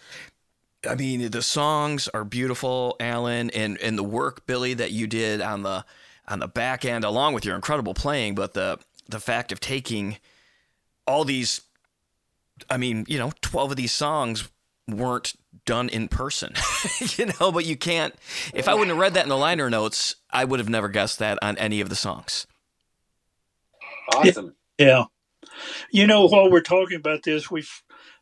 I 0.87 0.95
mean 0.95 1.31
the 1.31 1.41
songs 1.41 2.07
are 2.09 2.23
beautiful 2.23 2.95
Alan 2.99 3.49
and 3.51 3.77
and 3.79 3.97
the 3.97 4.03
work 4.03 4.45
Billy 4.45 4.73
that 4.73 4.91
you 4.91 5.07
did 5.07 5.41
on 5.41 5.63
the 5.63 5.85
on 6.27 6.39
the 6.39 6.47
back 6.47 6.83
end, 6.85 7.03
along 7.03 7.33
with 7.33 7.45
your 7.45 7.55
incredible 7.55 7.93
playing, 7.93 8.35
but 8.35 8.53
the 8.53 8.79
the 9.09 9.19
fact 9.19 9.51
of 9.51 9.59
taking 9.59 10.17
all 11.05 11.23
these, 11.23 11.61
I 12.69 12.77
mean, 12.77 13.05
you 13.07 13.17
know, 13.17 13.31
twelve 13.41 13.71
of 13.71 13.77
these 13.77 13.93
songs 13.93 14.49
weren't 14.89 15.33
done 15.65 15.89
in 15.89 16.07
person, 16.07 16.53
you 17.17 17.27
know. 17.39 17.51
But 17.51 17.65
you 17.65 17.77
can't. 17.77 18.13
If 18.53 18.67
I 18.67 18.73
wouldn't 18.73 18.89
have 18.89 18.97
read 18.97 19.13
that 19.13 19.23
in 19.23 19.29
the 19.29 19.37
liner 19.37 19.69
notes, 19.69 20.15
I 20.29 20.43
would 20.43 20.59
have 20.59 20.69
never 20.69 20.89
guessed 20.89 21.19
that 21.19 21.39
on 21.41 21.57
any 21.57 21.81
of 21.81 21.89
the 21.89 21.95
songs. 21.95 22.45
Awesome. 24.13 24.55
Yeah. 24.77 25.05
You 25.91 26.07
know, 26.07 26.27
while 26.27 26.51
we're 26.51 26.61
talking 26.61 26.97
about 26.97 27.23
this, 27.23 27.49
we've 27.49 27.71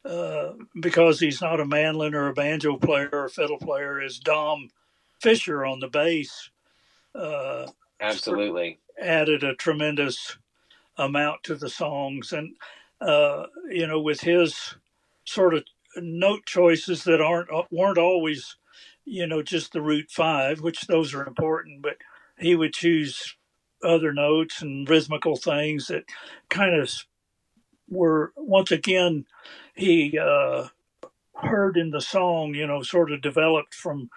uh, 0.05 0.53
because 0.79 1.19
he's 1.19 1.41
not 1.41 1.59
a 1.59 1.65
mandolin 1.65 2.13
or 2.13 2.27
a 2.27 2.33
banjo 2.33 2.77
player 2.77 3.09
or 3.11 3.25
a 3.25 3.29
fiddle 3.29 3.57
player, 3.57 4.01
is 4.01 4.19
Dom 4.19 4.69
Fisher 5.21 5.65
on 5.65 5.79
the 5.79 5.87
bass. 5.87 6.51
Uh, 7.15 7.67
Absolutely. 7.99 8.79
Added 9.01 9.43
a 9.43 9.55
tremendous 9.55 10.37
amount 10.97 11.43
to 11.43 11.55
the 11.55 11.69
songs. 11.69 12.33
And, 12.33 12.55
uh, 13.01 13.45
you 13.69 13.87
know, 13.87 13.99
with 13.99 14.21
his 14.21 14.75
sort 15.25 15.55
of 15.55 15.63
note 15.97 16.45
choices 16.45 17.03
that 17.05 17.21
aren't, 17.21 17.51
uh, 17.51 17.63
weren't 17.71 17.97
always, 17.97 18.57
you 19.05 19.25
know, 19.25 19.41
just 19.41 19.73
the 19.73 19.81
root 19.81 20.11
five, 20.11 20.61
which 20.61 20.81
those 20.81 21.13
are 21.15 21.25
important, 21.25 21.81
but 21.81 21.97
he 22.37 22.55
would 22.55 22.73
choose 22.73 23.35
other 23.85 24.13
notes 24.13 24.61
and 24.61 24.89
rhythmical 24.89 25.35
things 25.35 25.87
that 25.87 26.03
kind 26.49 26.75
of 26.75 26.91
were, 27.89 28.33
once 28.35 28.71
again, 28.71 29.25
he, 29.75 30.17
uh, 30.17 30.67
heard 31.35 31.77
in 31.77 31.91
the 31.91 32.01
song, 32.01 32.53
you 32.53 32.65
know, 32.65 32.81
sort 32.81 33.11
of 33.11 33.21
developed 33.21 33.73
from 33.73 34.09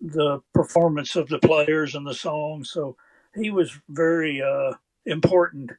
the 0.00 0.40
performance 0.52 1.16
of 1.16 1.28
the 1.28 1.38
players 1.38 1.94
and 1.94 2.06
the 2.06 2.14
song. 2.14 2.64
So 2.64 2.96
he 3.34 3.50
was 3.50 3.78
very 3.88 4.42
uh, 4.42 4.74
important 5.06 5.72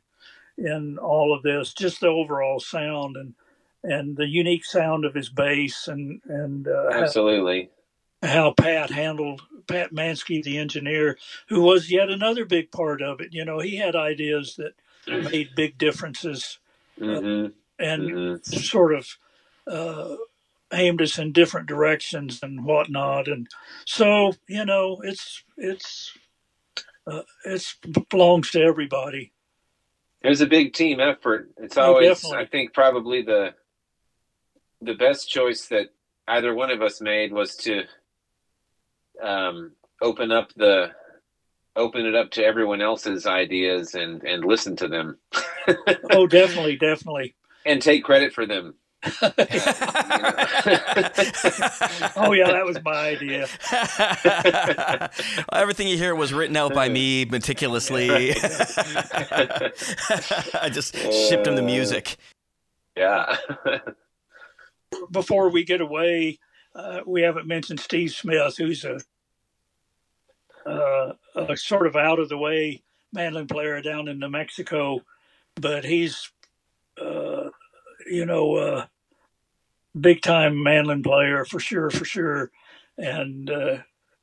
in 0.57 0.97
all 0.97 1.33
of 1.33 1.43
this, 1.43 1.73
just 1.73 2.01
the 2.01 2.07
overall 2.07 2.59
sound 2.59 3.17
and 3.17 3.33
and 3.83 4.17
the 4.17 4.25
unique 4.25 4.65
sound 4.65 5.05
of 5.05 5.13
his 5.13 5.29
bass 5.29 5.87
and 5.87 6.19
and 6.25 6.67
uh, 6.67 6.89
absolutely 6.91 7.69
how, 8.25 8.51
Pat 8.51 8.89
handled 8.89 9.41
Pat 9.67 9.91
Manske, 9.91 10.43
the 10.43 10.57
engineer, 10.57 11.17
who 11.47 11.61
was 11.61 11.91
yet 11.91 12.09
another 12.09 12.45
big 12.45 12.71
part 12.71 13.01
of 13.01 13.21
it. 13.21 13.33
You 13.33 13.45
know, 13.45 13.59
he 13.59 13.77
had 13.77 13.95
ideas 13.95 14.57
that 14.57 14.73
made 15.07 15.55
big 15.55 15.77
differences 15.77 16.59
uh, 17.01 17.05
mm-hmm. 17.05 17.51
and 17.79 18.03
mm-hmm. 18.03 18.59
sort 18.59 18.93
of. 18.93 19.07
Uh, 19.67 20.15
aimed 20.73 21.01
us 21.01 21.17
in 21.17 21.31
different 21.31 21.67
directions 21.67 22.39
and 22.41 22.65
whatnot. 22.65 23.27
And 23.27 23.47
so, 23.85 24.33
you 24.47 24.65
know, 24.65 24.99
it's 25.03 25.43
it's 25.57 26.11
uh, 27.07 27.21
it 27.45 27.63
belongs 28.09 28.51
to 28.51 28.61
everybody. 28.61 29.31
It 30.21 30.29
was 30.29 30.41
a 30.41 30.47
big 30.47 30.73
team 30.73 30.99
effort. 30.99 31.51
It's 31.57 31.77
oh, 31.77 31.83
always, 31.83 32.25
oh, 32.25 32.35
I 32.35 32.45
think, 32.45 32.73
probably 32.73 33.21
the 33.21 33.53
the 34.81 34.95
best 34.95 35.29
choice 35.29 35.67
that 35.67 35.89
either 36.27 36.53
one 36.53 36.71
of 36.71 36.81
us 36.81 37.01
made 37.01 37.31
was 37.31 37.55
to 37.57 37.83
um, 39.21 39.71
open 40.01 40.31
up 40.31 40.53
the 40.55 40.91
open 41.75 42.05
it 42.05 42.15
up 42.15 42.31
to 42.31 42.43
everyone 42.43 42.81
else's 42.81 43.25
ideas 43.25 43.95
and 43.95 44.23
and 44.23 44.45
listen 44.45 44.75
to 44.77 44.87
them. 44.87 45.17
oh, 46.11 46.27
definitely, 46.27 46.77
definitely, 46.77 47.35
and 47.65 47.81
take 47.81 48.03
credit 48.03 48.33
for 48.33 48.45
them. 48.45 48.75
oh 49.21 49.33
yeah, 52.31 52.51
that 52.51 52.65
was 52.65 52.83
my 52.83 53.09
idea. 53.09 53.47
everything 55.53 55.87
you 55.87 55.95
hear 55.95 56.15
was 56.15 56.33
written 56.33 56.57
out 56.57 56.73
by 56.73 56.89
me 56.89 57.25
meticulously. 57.25 58.31
I 60.51 60.69
just 60.71 60.95
shipped 60.95 61.45
him 61.45 61.55
the 61.55 61.61
music. 61.61 62.17
Yeah. 62.97 63.35
Before 65.11 65.49
we 65.49 65.63
get 65.65 65.81
away, 65.81 66.39
uh, 66.75 66.99
we 67.05 67.21
haven't 67.21 67.47
mentioned 67.47 67.79
Steve 67.79 68.11
Smith, 68.11 68.57
who's 68.57 68.83
a 68.83 68.99
uh, 70.65 71.13
a 71.35 71.55
sort 71.55 71.87
of 71.87 71.95
out 71.95 72.19
of 72.19 72.29
the 72.29 72.37
way 72.37 72.81
mandolin 73.13 73.47
player 73.47 73.81
down 73.81 74.07
in 74.07 74.19
New 74.19 74.29
Mexico, 74.29 75.01
but 75.55 75.85
he's, 75.85 76.31
uh, 76.99 77.49
you 78.07 78.25
know, 78.25 78.55
uh, 78.55 78.85
big 79.99 80.21
time 80.21 80.61
mandolin 80.61 81.03
player 81.03 81.45
for 81.45 81.59
sure, 81.59 81.89
for 81.89 82.03
sure. 82.03 82.51
And 82.97 83.49
uh, 83.49 83.77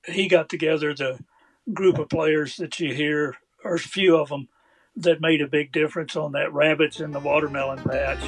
he 0.06 0.28
got 0.28 0.48
together 0.48 0.94
the 0.94 1.18
group 1.72 1.98
of 1.98 2.08
players 2.08 2.56
that 2.56 2.78
you 2.80 2.92
hear, 2.92 3.36
or 3.64 3.76
a 3.76 3.78
few 3.78 4.16
of 4.16 4.28
them, 4.28 4.48
that 4.96 5.20
made 5.20 5.40
a 5.40 5.46
big 5.46 5.72
difference 5.72 6.16
on 6.16 6.32
that 6.32 6.52
rabbits 6.52 7.00
in 7.00 7.12
the 7.12 7.20
watermelon 7.20 7.78
patch. 7.82 8.20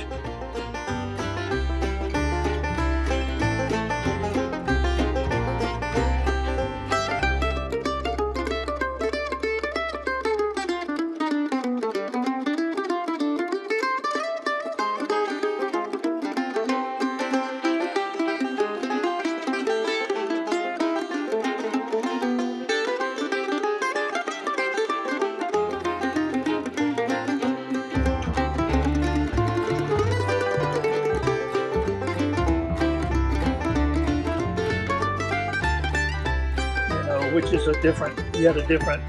Different, 37.84 38.18
yet 38.36 38.56
a 38.56 38.66
different 38.66 39.02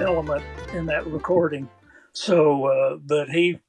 element 0.00 0.42
in 0.74 0.86
that 0.86 1.06
recording. 1.06 1.68
So, 2.12 2.64
uh, 2.64 2.96
but 2.96 3.28
he 3.28 3.60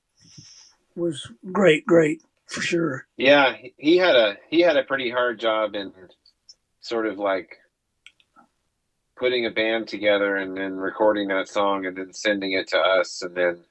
was 0.95 1.31
great, 1.51 1.85
great 1.85 2.23
for 2.47 2.61
sure. 2.61 3.05
Yeah, 3.15 3.55
he 3.77 3.97
had 3.97 4.15
a 4.15 4.37
he 4.49 4.61
had 4.61 4.75
a 4.75 4.83
pretty 4.83 5.11
hard 5.11 5.39
job 5.39 5.75
in 5.75 5.93
sort 6.81 7.05
of 7.05 7.19
like 7.19 7.57
putting 9.15 9.45
a 9.45 9.51
band 9.51 9.87
together 9.87 10.35
and 10.35 10.57
then 10.57 10.75
recording 10.75 11.27
that 11.27 11.47
song 11.47 11.85
and 11.85 11.95
then 11.95 12.11
sending 12.11 12.53
it 12.53 12.69
to 12.69 12.79
us 12.79 13.21
and 13.21 13.35
then 13.35 13.63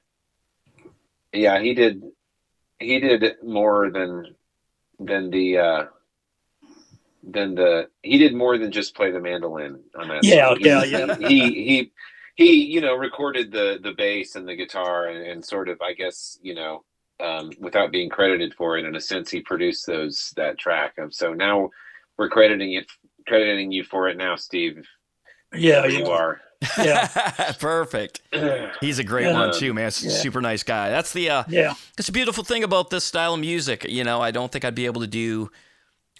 yeah, 1.33 1.59
he 1.59 1.73
did 1.73 2.03
he 2.79 3.01
did 3.01 3.35
more 3.43 3.91
than 3.91 4.33
than 4.97 5.29
the 5.29 5.57
uh 5.57 5.83
than 7.23 7.55
the 7.55 7.87
he 8.01 8.17
did 8.17 8.33
more 8.33 8.57
than 8.57 8.71
just 8.71 8.95
play 8.95 9.11
the 9.11 9.19
mandolin 9.19 9.81
on 9.95 10.07
that. 10.09 10.23
Yeah, 10.23 10.49
song. 10.49 10.57
yeah, 10.61 10.83
he, 10.85 10.91
yeah. 10.91 11.15
He, 11.27 11.39
he 11.63 11.91
he 12.35 12.63
you 12.65 12.81
know 12.81 12.95
recorded 12.95 13.51
the 13.51 13.79
the 13.81 13.93
bass 13.93 14.35
and 14.35 14.47
the 14.47 14.55
guitar 14.55 15.07
and, 15.07 15.25
and 15.25 15.45
sort 15.45 15.69
of 15.69 15.81
I 15.81 15.93
guess 15.93 16.37
you 16.41 16.55
know 16.55 16.83
um, 17.19 17.51
without 17.59 17.91
being 17.91 18.09
credited 18.09 18.53
for 18.55 18.77
it 18.77 18.85
in 18.85 18.95
a 18.95 19.01
sense 19.01 19.29
he 19.31 19.41
produced 19.41 19.85
those 19.87 20.33
that 20.35 20.57
track. 20.57 20.93
Um, 21.01 21.11
so 21.11 21.33
now 21.33 21.69
we're 22.17 22.29
crediting 22.29 22.73
it 22.73 22.85
crediting 23.27 23.71
you 23.71 23.83
for 23.83 24.09
it 24.09 24.17
now, 24.17 24.35
Steve. 24.35 24.85
Yeah, 25.55 25.85
you 25.85 25.99
yeah. 25.99 26.07
are. 26.07 26.41
Yeah. 26.77 27.51
Perfect. 27.59 28.21
He's 28.81 28.97
a 28.99 29.03
great 29.03 29.25
Yeah. 29.27 29.33
one 29.39 29.53
too, 29.53 29.73
man. 29.73 29.85
Yeah. 29.85 29.89
Super 30.09 30.41
nice 30.41 30.63
guy. 30.63 30.89
That's 30.89 31.13
the 31.13 31.29
uh 31.29 31.43
Yeah, 31.47 31.73
It's 31.97 32.09
a 32.09 32.11
beautiful 32.13 32.43
thing 32.43 32.63
about 32.63 32.89
this 32.89 33.03
style 33.03 33.33
of 33.35 33.39
music. 33.39 33.85
You 33.87 34.03
know, 34.03 34.21
I 34.21 34.31
don't 34.31 34.51
think 34.51 34.65
I'd 34.65 34.75
be 34.75 34.85
able 34.85 35.01
to 35.01 35.07
do 35.07 35.51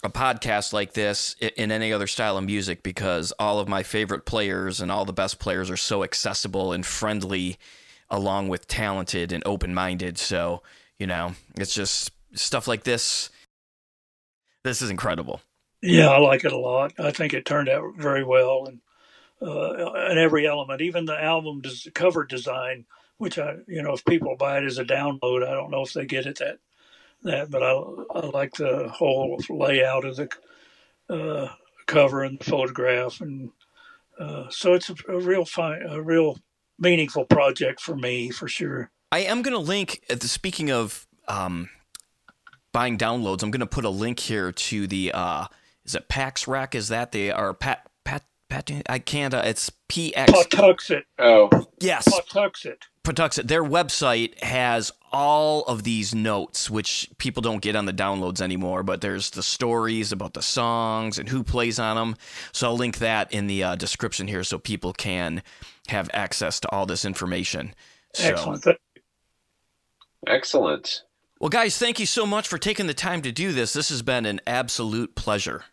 a 0.04 0.10
podcast 0.10 0.74
like 0.74 0.92
this 0.92 1.34
in 1.40 1.72
any 1.72 1.90
other 1.92 2.06
style 2.06 2.36
of 2.36 2.44
music 2.44 2.82
because 2.82 3.32
all 3.38 3.58
of 3.58 3.68
my 3.68 3.82
favorite 3.82 4.26
players 4.26 4.80
and 4.80 4.92
all 4.92 5.06
the 5.06 5.14
best 5.14 5.38
players 5.38 5.70
are 5.70 5.78
so 5.78 6.04
accessible 6.04 6.72
and 6.72 6.84
friendly, 6.84 7.56
along 8.10 8.48
with 8.48 8.68
talented 8.68 9.32
and 9.32 9.42
open 9.46 9.72
minded. 9.72 10.18
So, 10.18 10.62
you 10.98 11.06
know, 11.06 11.32
it's 11.56 11.74
just 11.74 12.12
stuff 12.34 12.68
like 12.68 12.84
this. 12.84 13.30
This 14.62 14.82
is 14.82 14.90
incredible. 14.90 15.40
yeah, 15.82 16.08
I 16.08 16.18
like 16.18 16.44
it 16.44 16.52
a 16.52 16.58
lot. 16.58 16.92
I 16.98 17.10
think 17.10 17.32
it 17.32 17.46
turned 17.46 17.68
out 17.68 17.94
very 17.96 18.24
well, 18.24 18.66
and 18.66 18.80
uh, 19.42 19.92
in 20.10 20.18
every 20.18 20.46
element, 20.46 20.80
even 20.80 21.04
the 21.06 21.22
album 21.22 21.60
des- 21.60 21.90
cover 21.94 22.24
design, 22.24 22.86
which 23.18 23.38
I, 23.38 23.56
you 23.66 23.82
know, 23.82 23.92
if 23.92 24.04
people 24.04 24.36
buy 24.38 24.58
it 24.58 24.64
as 24.64 24.78
a 24.78 24.84
download, 24.84 25.46
I 25.46 25.52
don't 25.52 25.70
know 25.70 25.82
if 25.82 25.92
they 25.92 26.06
get 26.06 26.26
it 26.26 26.38
that 26.38 26.58
that, 27.24 27.50
but 27.50 27.62
I, 27.62 27.72
I 28.14 28.26
like 28.26 28.54
the 28.54 28.88
whole 28.88 29.38
layout 29.50 30.04
of 30.04 30.16
the 30.16 30.28
uh, 31.08 31.48
cover 31.86 32.22
and 32.22 32.38
the 32.38 32.44
photograph, 32.44 33.20
and 33.20 33.50
uh, 34.18 34.48
so 34.50 34.74
it's 34.74 34.90
a, 34.90 34.94
a 35.08 35.18
real 35.18 35.44
fine, 35.44 35.82
a 35.82 36.00
real 36.00 36.38
meaningful 36.78 37.24
project 37.24 37.80
for 37.80 37.96
me 37.96 38.30
for 38.30 38.48
sure. 38.48 38.90
I 39.12 39.20
am 39.20 39.42
going 39.42 39.54
to 39.54 39.60
link, 39.60 40.04
the, 40.08 40.28
speaking 40.28 40.70
of 40.70 41.06
um, 41.28 41.70
buying 42.72 42.98
downloads, 42.98 43.42
I'm 43.42 43.50
going 43.50 43.60
to 43.60 43.66
put 43.66 43.84
a 43.84 43.90
link 43.90 44.18
here 44.18 44.50
to 44.50 44.86
the, 44.86 45.12
uh, 45.12 45.46
is 45.84 45.94
it 45.94 46.08
PAX 46.08 46.48
Rec? 46.48 46.74
Is 46.74 46.88
that 46.88 47.12
the, 47.12 47.32
or 47.32 47.54
Pat, 47.54 47.86
Pat, 48.48 48.66
Pat, 48.66 48.82
I 48.88 48.98
can't, 48.98 49.34
uh, 49.34 49.42
it's 49.44 49.70
PX. 49.88 50.26
Patuxent, 50.26 51.02
Oh, 51.18 51.48
yes, 51.80 52.06
Patuxent. 52.08 52.76
Patuxent. 53.02 53.48
Their 53.48 53.62
website 53.64 54.42
has 54.42 54.90
all 55.12 55.62
of 55.64 55.82
these 55.84 56.14
notes, 56.14 56.70
which 56.70 57.08
people 57.18 57.40
don't 57.42 57.60
get 57.62 57.76
on 57.76 57.84
the 57.84 57.92
downloads 57.92 58.40
anymore, 58.40 58.82
but 58.82 59.00
there's 59.00 59.30
the 59.30 59.42
stories 59.42 60.10
about 60.10 60.34
the 60.34 60.42
songs 60.42 61.18
and 61.18 61.28
who 61.28 61.44
plays 61.44 61.78
on 61.78 61.96
them. 61.96 62.16
So 62.52 62.68
I'll 62.68 62.76
link 62.76 62.98
that 62.98 63.32
in 63.32 63.46
the 63.46 63.62
uh, 63.62 63.76
description 63.76 64.26
here 64.26 64.42
so 64.42 64.58
people 64.58 64.92
can 64.92 65.42
have 65.88 66.08
access 66.14 66.58
to 66.60 66.70
all 66.70 66.86
this 66.86 67.04
information. 67.04 67.74
So, 68.14 68.28
Excellent. 68.28 68.62
Th- 68.64 68.76
excellent. 70.26 71.02
Well, 71.40 71.50
guys, 71.50 71.76
thank 71.76 72.00
you 72.00 72.06
so 72.06 72.24
much 72.24 72.48
for 72.48 72.58
taking 72.58 72.86
the 72.86 72.94
time 72.94 73.20
to 73.22 73.32
do 73.32 73.52
this. 73.52 73.72
This 73.74 73.90
has 73.90 74.02
been 74.02 74.24
an 74.24 74.40
absolute 74.46 75.14
pleasure. 75.14 75.64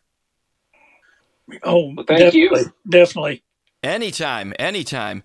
Oh, 1.64 1.94
Well, 1.96 2.06
thank 2.06 2.34
you. 2.34 2.50
definitely, 2.50 2.72
definitely. 2.90 3.44
Anytime, 3.84 4.54
anytime. 4.60 5.24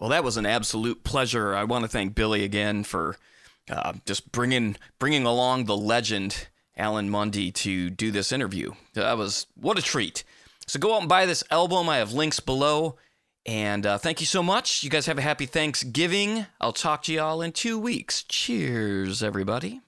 Well, 0.00 0.10
that 0.10 0.24
was 0.24 0.36
an 0.36 0.46
absolute 0.46 1.04
pleasure. 1.04 1.54
I 1.54 1.64
want 1.64 1.84
to 1.84 1.88
thank 1.88 2.14
Billy 2.14 2.44
again 2.44 2.84
for 2.84 3.16
uh, 3.70 3.94
just 4.06 4.30
bringing 4.32 4.76
bringing 4.98 5.26
along 5.26 5.64
the 5.64 5.76
legend 5.76 6.48
Alan 6.76 7.10
Munde 7.10 7.52
to 7.54 7.90
do 7.90 8.10
this 8.10 8.32
interview. 8.32 8.72
That 8.94 9.18
was 9.18 9.46
what 9.54 9.78
a 9.78 9.82
treat. 9.82 10.24
So 10.66 10.78
go 10.78 10.94
out 10.94 11.00
and 11.00 11.08
buy 11.08 11.26
this 11.26 11.42
album. 11.50 11.88
I 11.88 11.96
have 11.98 12.12
links 12.12 12.40
below. 12.40 12.96
And 13.46 13.86
uh, 13.86 13.96
thank 13.98 14.20
you 14.20 14.26
so 14.26 14.42
much. 14.42 14.82
You 14.82 14.90
guys 14.90 15.06
have 15.06 15.16
a 15.16 15.22
happy 15.22 15.46
Thanksgiving. 15.46 16.44
I'll 16.60 16.72
talk 16.74 17.02
to 17.04 17.12
y'all 17.14 17.40
in 17.40 17.52
two 17.52 17.78
weeks. 17.78 18.22
Cheers, 18.24 19.22
everybody. 19.22 19.80